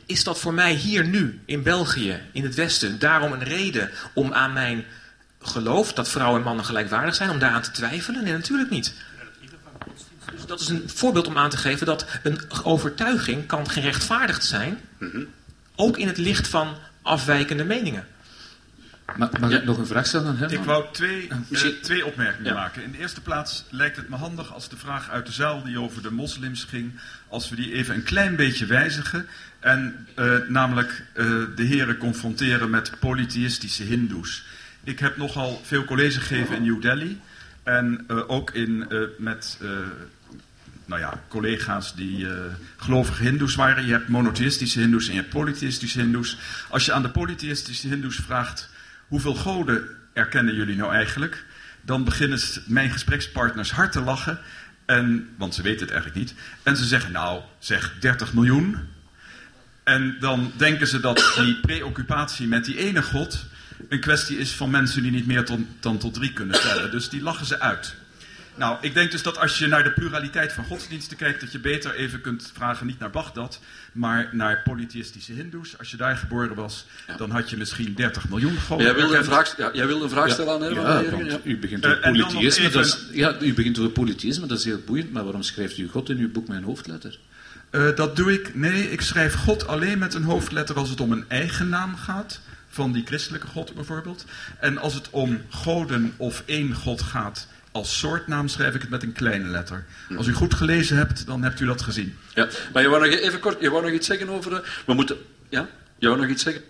Is 0.05 0.23
dat 0.23 0.39
voor 0.39 0.53
mij 0.53 0.73
hier 0.73 1.07
nu, 1.07 1.41
in 1.45 1.63
België, 1.63 2.21
in 2.31 2.43
het 2.43 2.55
Westen, 2.55 2.99
daarom 2.99 3.31
een 3.31 3.43
reden 3.43 3.91
om 4.13 4.33
aan 4.33 4.53
mijn 4.53 4.85
geloof 5.41 5.93
dat 5.93 6.09
vrouwen 6.09 6.39
en 6.39 6.45
mannen 6.45 6.65
gelijkwaardig 6.65 7.15
zijn, 7.15 7.29
om 7.29 7.39
daaraan 7.39 7.61
te 7.61 7.71
twijfelen? 7.71 8.23
Nee, 8.23 8.33
natuurlijk 8.33 8.69
niet. 8.69 8.93
Dus 10.31 10.45
dat 10.45 10.59
is 10.59 10.67
een 10.67 10.83
voorbeeld 10.85 11.27
om 11.27 11.37
aan 11.37 11.49
te 11.49 11.57
geven 11.57 11.85
dat 11.85 12.05
een 12.23 12.39
overtuiging 12.63 13.45
kan 13.45 13.69
gerechtvaardigd 13.69 14.45
zijn, 14.45 14.77
ook 15.75 15.97
in 15.97 16.07
het 16.07 16.17
licht 16.17 16.47
van 16.47 16.75
afwijkende 17.01 17.63
meningen. 17.63 18.07
Ma- 19.17 19.29
mag 19.39 19.51
ik 19.51 19.63
nog 19.65 19.77
een 19.77 19.87
vraag 19.87 20.05
stellen 20.07 20.27
aan 20.27 20.37
hem? 20.37 20.49
Ik 20.49 20.63
wou 20.63 20.85
twee, 20.91 21.27
eh, 21.27 21.37
misschien- 21.47 21.81
twee 21.81 22.05
opmerkingen 22.05 22.51
Ja. 22.51 22.57
maken. 22.59 22.83
In 22.83 22.91
de 22.91 22.97
eerste 22.97 23.21
plaats 23.21 23.63
lijkt 23.69 23.95
het 23.95 24.09
me 24.09 24.15
handig 24.15 24.53
als 24.53 24.69
de 24.69 24.77
vraag 24.77 25.09
uit 25.09 25.25
de 25.25 25.31
zaal 25.31 25.63
die 25.63 25.79
over 25.79 26.01
de 26.01 26.11
moslims 26.11 26.63
ging, 26.63 26.99
als 27.27 27.49
we 27.49 27.55
die 27.55 27.73
even 27.73 27.95
een 27.95 28.03
klein 28.03 28.35
beetje 28.35 28.65
wijzigen. 28.65 29.27
En 29.59 30.07
eh, 30.15 30.35
namelijk 30.47 31.03
eh, 31.13 31.25
de 31.55 31.63
heren 31.63 31.97
confronteren 31.97 32.69
met 32.69 32.91
polytheïstische 32.99 33.83
hindoes. 33.83 34.43
Ik 34.83 34.99
heb 34.99 35.17
nogal 35.17 35.61
veel 35.63 35.85
college 35.85 36.19
gegeven 36.19 36.55
in 36.55 36.63
New 36.63 36.81
Delhi. 36.81 37.21
En 37.63 38.03
eh, 38.07 38.29
ook 38.29 38.51
in, 38.51 38.85
eh, 38.89 38.99
met 39.17 39.57
eh, 39.61 39.69
nou 40.85 41.01
ja, 41.01 41.21
collega's 41.27 41.95
die 41.95 42.29
eh, 42.29 42.35
gelovige 42.77 43.23
hindoes 43.23 43.55
waren. 43.55 43.85
Je 43.85 43.91
hebt 43.91 44.07
monotheïstische 44.07 44.79
hindoes 44.79 45.07
en 45.07 45.13
je 45.13 45.19
hebt 45.19 45.33
polytheïstische 45.33 45.99
hindoes. 45.99 46.37
Als 46.69 46.85
je 46.85 46.91
aan 46.91 47.01
de 47.01 47.09
polytheïstische 47.09 47.87
hindoes 47.87 48.15
vraagt... 48.15 48.69
hoeveel 49.07 49.35
goden 49.35 49.87
erkennen 50.13 50.55
jullie 50.55 50.75
nou 50.75 50.93
eigenlijk... 50.93 51.45
dan 51.81 52.03
beginnen 52.03 52.39
mijn 52.65 52.91
gesprekspartners 52.91 53.71
hard 53.71 53.91
te 53.91 54.01
lachen... 54.01 54.39
En, 54.85 55.29
want 55.37 55.55
ze 55.55 55.61
weten 55.61 55.81
het 55.81 55.91
eigenlijk 55.91 56.19
niet. 56.19 56.33
En 56.63 56.77
ze 56.77 56.85
zeggen, 56.85 57.11
nou, 57.11 57.41
zeg 57.59 57.93
30 57.99 58.33
miljoen. 58.33 58.77
En 59.83 60.17
dan 60.19 60.51
denken 60.55 60.87
ze 60.87 60.99
dat 60.99 61.33
die 61.35 61.59
preoccupatie 61.59 62.47
met 62.47 62.65
die 62.65 62.77
ene 62.77 63.03
God 63.03 63.45
een 63.89 63.99
kwestie 63.99 64.37
is 64.37 64.51
van 64.51 64.69
mensen 64.69 65.01
die 65.01 65.11
niet 65.11 65.25
meer 65.25 65.45
dan 65.79 65.97
tot 65.97 66.13
drie 66.13 66.33
kunnen 66.33 66.61
tellen. 66.61 66.91
Dus 66.91 67.09
die 67.09 67.21
lachen 67.21 67.45
ze 67.45 67.59
uit. 67.59 67.95
Nou, 68.57 68.77
ik 68.81 68.93
denk 68.93 69.11
dus 69.11 69.23
dat 69.23 69.37
als 69.39 69.57
je 69.57 69.67
naar 69.67 69.83
de 69.83 69.91
pluraliteit 69.91 70.53
van 70.53 70.65
godsdiensten 70.65 71.17
kijkt, 71.17 71.39
dat 71.41 71.51
je 71.51 71.59
beter 71.59 71.95
even 71.95 72.21
kunt 72.21 72.51
vragen, 72.53 72.85
niet 72.87 72.99
naar 72.99 73.09
Bagdad, 73.09 73.59
maar 73.91 74.29
naar 74.31 74.61
polytheïstische 74.63 75.33
hindoes. 75.33 75.77
Als 75.77 75.91
je 75.91 75.97
daar 75.97 76.17
geboren 76.17 76.55
was, 76.55 76.85
dan 77.17 77.29
had 77.31 77.49
je 77.49 77.57
misschien 77.57 77.93
30 77.95 78.29
miljoen 78.29 78.57
goden. 78.57 78.85
Jij 78.85 78.95
wilde 78.95 79.17
een 79.17 79.23
vraag, 79.23 79.57
ja, 79.57 79.69
jij 79.73 79.87
wilde 79.87 80.03
een 80.03 80.09
vraag 80.09 80.29
stellen 80.31 80.53
aan 80.53 80.61
Herman? 80.61 80.83
Ja, 80.85 81.01
Jurgen? 81.01 81.17
want 81.17 81.31
Ja. 81.31 81.39
u 81.43 81.57
begint 81.57 81.83
Eh, 81.83 81.89
over 81.91 82.03
en 82.03 82.11
dan 82.13 82.21
nog 82.21 82.33
polytheïsme. 82.33 82.69
Dat 82.69 82.85
is, 82.85 82.93
even- 82.95 83.15
ja, 83.17 83.35
u 83.41 83.53
begint 83.53 83.79
over 83.79 83.91
polytheïsme, 83.91 84.47
dat 84.47 84.57
is 84.57 84.65
heel 84.65 84.81
boeiend. 84.85 85.11
Maar 85.11 85.23
waarom 85.23 85.43
schrijft 85.43 85.77
u 85.77 85.87
God 85.87 86.09
in 86.09 86.17
uw 86.17 86.31
boek 86.31 86.47
met 86.47 86.57
een 86.57 86.63
hoofdletter? 86.63 87.19
Eh, 87.69 87.95
dat 87.95 88.15
doe 88.15 88.33
ik. 88.33 88.55
Nee, 88.55 88.91
ik 88.91 89.01
schrijf 89.01 89.33
God 89.33 89.67
alleen 89.67 89.97
met 89.97 90.13
een 90.13 90.23
hoofdletter 90.23 90.75
als 90.75 90.89
het 90.89 91.01
om 91.01 91.11
een 91.11 91.25
eigen 91.27 91.69
naam 91.69 91.95
gaat. 91.95 92.39
Van 92.69 92.91
die 92.91 93.05
christelijke 93.05 93.47
God 93.47 93.73
bijvoorbeeld. 93.75 94.25
En 94.59 94.77
als 94.77 94.93
het 94.93 95.09
om 95.09 95.41
goden 95.49 96.13
of 96.17 96.43
één 96.45 96.73
God 96.73 97.01
gaat 97.01 97.47
als 97.75 97.97
soortnaam, 97.99 98.47
schrijf 98.47 98.75
ik 98.75 98.81
het 98.81 98.89
met 98.89 99.03
een 99.03 99.11
kleine 99.11 99.47
letter. 99.47 99.85
Als 100.17 100.27
u 100.27 100.33
goed 100.33 100.53
gelezen 100.53 100.97
hebt, 100.97 101.25
dan 101.25 101.43
hebt 101.43 101.59
u 101.59 101.65
dat 101.65 101.81
gezien. 101.81 102.17
Ja, 102.33 102.47
maar 102.73 102.81
je 102.81 102.89
wou 102.89 103.09
nog 103.09 103.19
even 103.19 103.39
kort, 103.39 103.61
je 103.61 103.69
wou 103.69 103.83
nog 103.83 103.91
iets 103.91 104.07
zeggen 104.07 104.29
over... 104.29 104.53
eh, 104.53 104.59
we 104.85 104.93
moeten... 104.93 105.17
Ja? 105.49 105.67
Je 105.97 106.07
wou 106.07 106.19
nog 106.19 106.29
iets 106.29 106.43
zeggen? 106.43 106.63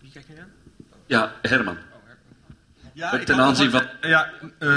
Wie 0.00 0.12
aan? 0.40 0.48
Ja, 1.06 1.32
Herman. 1.42 1.76
Ja, 2.92 3.18
Ten 3.18 3.40
aanzien 3.40 3.70
van- 3.70 3.86
Ja, 4.00 4.30
eh, 4.58 4.76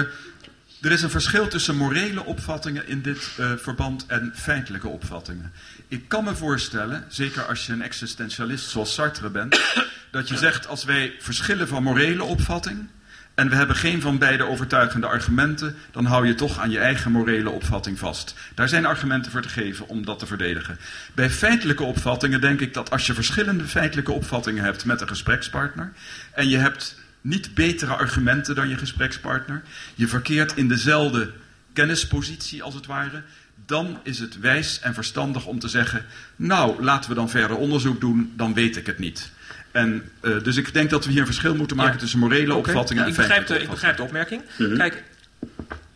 er 0.82 0.92
is 0.92 1.02
een 1.02 1.10
verschil 1.10 1.48
tussen 1.48 1.76
morele 1.76 2.24
opvattingen 2.26 2.88
in 2.88 3.02
dit 3.02 3.30
eh, 3.38 3.52
verband 3.58 4.06
en 4.08 4.32
feitelijke 4.36 4.88
opvattingen. 4.88 5.54
Ik 5.88 6.08
kan 6.08 6.24
me 6.24 6.36
voorstellen, 6.36 7.06
zeker 7.10 7.46
als 7.46 7.66
je 7.66 7.74
een 7.74 7.82
existentialist 7.82 8.70
zoals 8.70 8.94
Sartre 8.94 9.30
bent, 9.30 9.62
dat 10.12 10.28
je 10.30 10.38
zegt 10.38 10.68
als 10.68 10.84
wij 10.84 11.16
verschillen 11.20 11.68
van 11.68 11.84
morele 11.84 12.24
opvatting 12.24 12.88
en 13.36 13.50
we 13.50 13.56
hebben 13.56 13.76
geen 13.76 14.02
van 14.02 14.18
beide 14.18 14.44
overtuigende 14.44 15.08
argumenten, 15.08 15.76
dan 15.92 16.06
hou 16.06 16.28
je 16.28 16.36
toch 16.36 16.60
aan 16.60 16.72
je 16.72 16.80
eigen 16.80 17.12
morele 17.12 17.50
opvatting 17.50 18.00
vast. 18.00 18.36
Daar 18.54 18.70
zijn 18.70 18.86
argumenten 18.86 19.32
voor 19.32 19.42
te 19.42 19.50
geven 19.50 19.88
om 19.88 20.06
dat 20.06 20.20
te 20.20 20.26
verdedigen. 20.26 20.80
Bij 21.14 21.30
feitelijke 21.30 21.84
opvattingen 21.84 22.42
denk 22.42 22.62
ik 22.62 22.74
dat 22.74 22.92
als 22.92 23.06
je 23.06 23.14
verschillende 23.14 23.64
feitelijke 23.64 24.12
opvattingen 24.12 24.64
hebt 24.64 24.86
met 24.86 25.02
een 25.02 25.08
gesprekspartner 25.08 25.94
en 26.32 26.50
je 26.50 26.58
hebt 26.58 26.96
niet 27.22 27.54
betere 27.54 27.94
argumenten 27.94 28.56
dan 28.56 28.70
je 28.70 28.78
gesprekspartner, 28.78 29.62
je 29.96 30.08
verkeert 30.08 30.56
in 30.56 30.68
dezelfde 30.68 31.32
kennispositie 31.74 32.64
als 32.64 32.74
het 32.74 32.86
ware, 32.86 33.22
dan 33.66 34.00
is 34.04 34.20
het 34.20 34.40
wijs 34.40 34.80
en 34.80 34.94
verstandig 34.94 35.46
om 35.46 35.60
te 35.60 35.68
zeggen, 35.68 36.06
nou 36.36 36.84
laten 36.84 37.10
we 37.10 37.16
dan 37.16 37.30
verder 37.30 37.58
onderzoek 37.58 38.00
doen, 38.00 38.34
dan 38.36 38.54
weet 38.54 38.78
ik 38.78 38.86
het 38.86 39.00
niet. 39.00 39.32
En, 39.76 40.12
uh, 40.22 40.44
dus 40.44 40.58
ik 40.58 40.74
denk 40.74 40.90
dat 40.90 41.06
we 41.06 41.12
hier 41.12 41.20
een 41.20 41.26
verschil 41.26 41.56
moeten 41.56 41.78
maken 41.78 41.94
ja. 41.94 42.00
tussen 42.00 42.20
morele 42.20 42.56
okay. 42.56 42.74
opvattingen 42.74 43.06
en 43.06 43.14
begrijp, 43.14 43.48
de, 43.48 43.60
ik 43.60 43.70
begrijp 43.70 43.98
de 43.98 44.04
opmerking. 44.04 44.42
Mm 44.58 44.66
-hmm. 44.66 44.78
Kijk, 44.78 45.04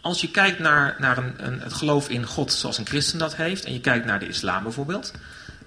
als 0.01 0.21
je 0.21 0.31
kijkt 0.31 0.59
naar, 0.59 0.95
naar 0.99 1.17
een, 1.17 1.33
een, 1.37 1.59
het 1.59 1.73
geloof 1.73 2.09
in 2.09 2.25
God 2.25 2.53
zoals 2.53 2.77
een 2.77 2.87
christen 2.87 3.19
dat 3.19 3.35
heeft, 3.35 3.65
en 3.65 3.73
je 3.73 3.79
kijkt 3.79 4.05
naar 4.05 4.19
de 4.19 4.27
islam 4.27 4.63
bijvoorbeeld, 4.63 5.13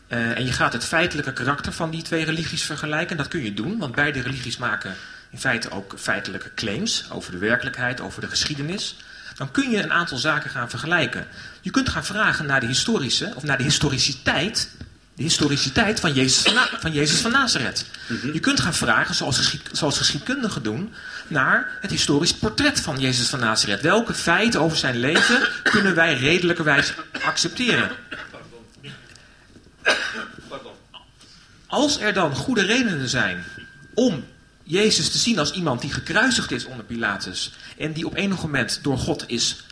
uh, 0.08 0.36
en 0.36 0.44
je 0.44 0.52
gaat 0.52 0.72
het 0.72 0.84
feitelijke 0.84 1.32
karakter 1.32 1.72
van 1.72 1.90
die 1.90 2.02
twee 2.02 2.24
religies 2.24 2.62
vergelijken, 2.62 3.16
dat 3.16 3.28
kun 3.28 3.44
je 3.44 3.54
doen, 3.54 3.78
want 3.78 3.94
beide 3.94 4.20
religies 4.20 4.56
maken 4.56 4.94
in 5.30 5.38
feite 5.38 5.70
ook 5.70 5.94
feitelijke 5.98 6.54
claims 6.54 7.04
over 7.10 7.32
de 7.32 7.38
werkelijkheid, 7.38 8.00
over 8.00 8.20
de 8.20 8.28
geschiedenis. 8.28 8.96
Dan 9.36 9.50
kun 9.50 9.70
je 9.70 9.82
een 9.82 9.92
aantal 9.92 10.18
zaken 10.18 10.50
gaan 10.50 10.70
vergelijken. 10.70 11.26
Je 11.60 11.70
kunt 11.70 11.88
gaan 11.88 12.04
vragen 12.04 12.46
naar 12.46 12.60
de 12.60 12.66
historische, 12.66 13.32
of 13.34 13.42
naar 13.42 13.58
de 13.58 13.64
historiciteit 13.64 14.70
de 15.14 15.22
historiciteit 15.22 16.00
van 16.00 16.12
Jezus 16.12 16.54
van, 16.80 16.92
Jezus 16.92 17.20
van 17.20 17.30
Nazareth. 17.30 17.86
Mm 18.08 18.18
-hmm. 18.20 18.32
Je 18.32 18.40
kunt 18.40 18.60
gaan 18.60 18.74
vragen, 18.74 19.14
zoals, 19.14 19.36
geschied 19.36 19.68
zoals 19.72 19.98
geschiedkundigen 19.98 20.62
doen, 20.62 20.94
naar 21.26 21.78
het 21.80 21.90
historisch 21.90 22.34
portret 22.34 22.80
van 22.80 23.00
Jezus 23.00 23.28
van 23.28 23.40
Nazareth. 23.40 23.80
Welke 23.80 24.14
feiten 24.14 24.60
over 24.60 24.76
zijn 24.76 24.96
leven 24.96 25.48
kunnen 25.72 25.94
wij 25.94 26.14
redelijkerwijs 26.14 26.92
accepteren? 27.22 27.90
Als 31.66 32.00
er 32.00 32.12
dan 32.12 32.34
goede 32.34 32.62
redenen 32.62 33.08
zijn 33.08 33.44
om 33.94 34.24
Jezus 34.62 35.10
te 35.10 35.18
zien 35.18 35.38
als 35.38 35.52
iemand 35.52 35.80
die 35.80 35.92
gekruisigd 35.92 36.50
is 36.50 36.64
onder 36.64 36.84
Pilatus 36.84 37.52
en 37.78 37.92
die 37.92 38.06
op 38.06 38.16
enig 38.16 38.42
moment 38.42 38.78
door 38.82 38.98
God 38.98 39.24
is 39.26 39.64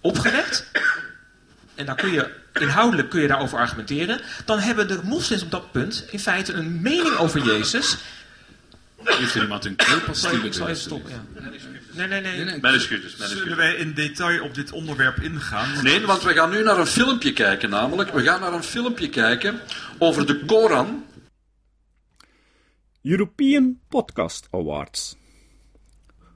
opgewekt, 0.00 0.64
en 1.74 1.86
dan 1.86 1.96
kun 1.96 2.12
je 2.12 2.30
inhoudelijk 2.60 3.10
kun 3.10 3.20
je 3.20 3.28
daarover 3.28 3.58
argumenteren, 3.58 4.20
dan 4.44 4.58
hebben 4.58 4.88
de 4.88 5.00
moslims 5.04 5.42
op 5.42 5.50
dat 5.50 5.72
punt 5.72 6.04
in 6.10 6.18
feite 6.18 6.52
een 6.52 6.82
mening 6.82 7.16
over 7.16 7.42
Jezus. 7.42 7.96
Heeft 9.04 9.34
er 9.34 9.42
iemand 9.42 9.64
een 9.64 9.76
keelpastille 9.76 10.46
Ik 10.46 10.52
zal 10.52 10.68
even 10.68 10.80
stoppen, 10.80 11.10
ja. 11.10 11.22
Nee, 12.06 12.20
nee, 12.20 12.44
nee. 12.44 12.60
excuses, 12.60 13.16
Zullen 13.16 13.56
wij 13.56 13.74
in 13.74 13.94
detail 13.94 14.42
op 14.42 14.54
dit 14.54 14.72
onderwerp 14.72 15.18
ingaan? 15.18 15.82
Nee, 15.82 16.06
want 16.06 16.22
we 16.22 16.32
gaan 16.32 16.50
nu 16.50 16.62
naar 16.62 16.78
een 16.78 16.86
filmpje 16.86 17.32
kijken 17.32 17.70
namelijk. 17.70 18.12
We 18.12 18.22
gaan 18.22 18.40
naar 18.40 18.52
een 18.52 18.62
filmpje 18.62 19.08
kijken 19.08 19.60
over 19.98 20.26
de 20.26 20.44
Koran. 20.44 21.04
European 23.02 23.78
Podcast 23.88 24.48
Awards. 24.50 25.16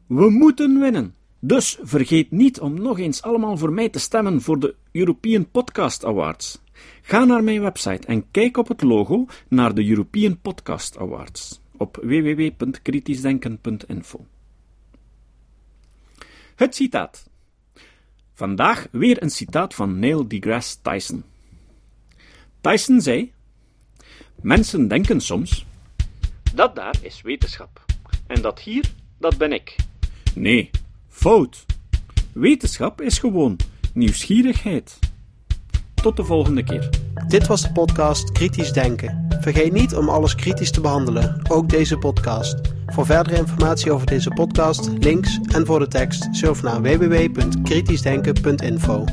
We 0.09 0.31
moeten 0.31 0.81
winnen. 0.81 1.14
Dus 1.45 1.78
vergeet 1.82 2.30
niet 2.30 2.61
om 2.61 2.74
nog 2.74 2.99
eens 2.99 3.22
allemaal 3.22 3.57
voor 3.57 3.72
mij 3.72 3.88
te 3.88 3.99
stemmen 3.99 4.40
voor 4.40 4.59
de 4.59 4.74
European 4.93 5.51
Podcast 5.51 6.05
Awards. 6.05 6.61
Ga 7.03 7.24
naar 7.24 7.45
mijn 7.45 7.61
website 7.61 8.07
en 8.07 8.30
kijk 8.30 8.57
op 8.57 8.68
het 8.68 8.82
logo 8.82 9.26
naar 9.49 9.74
de 9.74 9.88
European 9.88 10.40
Podcast 10.40 10.99
Awards 10.99 11.61
op 11.76 11.99
www.kritischdenken.info. 12.03 14.26
Het 16.55 16.74
citaat. 16.74 17.30
Vandaag 18.34 18.86
weer 18.90 19.22
een 19.22 19.30
citaat 19.30 19.74
van 19.74 19.99
Neil 19.99 20.28
deGrasse 20.28 20.76
Tyson. 20.82 21.24
Tyson 22.61 23.01
zei: 23.01 23.32
Mensen 24.40 24.88
denken 24.88 25.20
soms: 25.20 25.66
dat 26.55 26.74
daar 26.74 26.97
is 27.01 27.22
wetenschap, 27.22 27.84
en 28.26 28.43
dat 28.43 28.61
hier, 28.61 28.93
dat 29.18 29.38
ben 29.38 29.53
ik. 29.53 29.76
Nee, 30.34 30.70
fout. 31.13 31.65
Wetenschap 32.33 33.01
is 33.01 33.19
gewoon 33.19 33.57
nieuwsgierigheid. 33.95 34.99
Tot 35.95 36.17
de 36.17 36.25
volgende 36.25 36.63
keer. 36.63 36.89
Dit 37.29 37.47
was 37.47 37.63
de 37.63 37.73
podcast 37.73 38.33
Kritisch 38.33 38.73
Denken. 38.73 39.27
Vergeet 39.41 39.73
niet 39.73 39.95
om 39.95 40.09
alles 40.09 40.35
kritisch 40.35 40.71
te 40.71 40.81
behandelen, 40.81 41.43
ook 41.49 41.69
deze 41.69 41.99
podcast. 41.99 42.61
Voor 42.87 43.07
verdere 43.07 43.37
informatie 43.37 43.93
over 43.93 44.07
deze 44.07 44.31
podcast, 44.31 44.91
links 44.99 45.39
en 45.55 45.67
voor 45.67 45.79
de 45.79 45.89
tekst, 45.89 46.29
surf 46.31 46.63
naar 46.63 46.83
www.kritischdenken.info. 46.83 49.05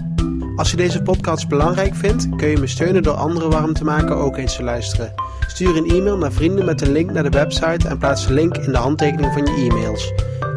Als 0.56 0.72
je 0.72 0.78
deze 0.78 1.02
podcast 1.02 1.48
belangrijk 1.48 1.96
vindt, 1.96 2.30
kun 2.36 2.48
je 2.48 2.58
me 2.58 2.68
steunen 2.68 3.04
door 3.04 3.14
anderen 3.14 3.50
warm 3.50 3.74
te 3.74 3.84
maken 3.84 4.16
ook 4.16 4.38
eens 4.38 4.56
te 4.56 4.64
luisteren. 4.64 5.14
Stuur 5.48 5.78
een 5.78 5.90
e-mail 5.90 6.18
naar 6.18 6.32
vrienden 6.32 6.66
met 6.66 6.82
een 6.82 6.92
link 6.92 7.12
naar 7.12 7.24
de 7.24 7.30
website 7.30 7.88
en 7.88 7.98
plaats 7.98 8.28
de 8.28 8.34
link 8.34 8.58
in 8.58 8.72
de 8.72 8.78
handtekening 8.78 9.34
van 9.34 9.46
je 9.46 9.70
e-mails. 9.70 10.14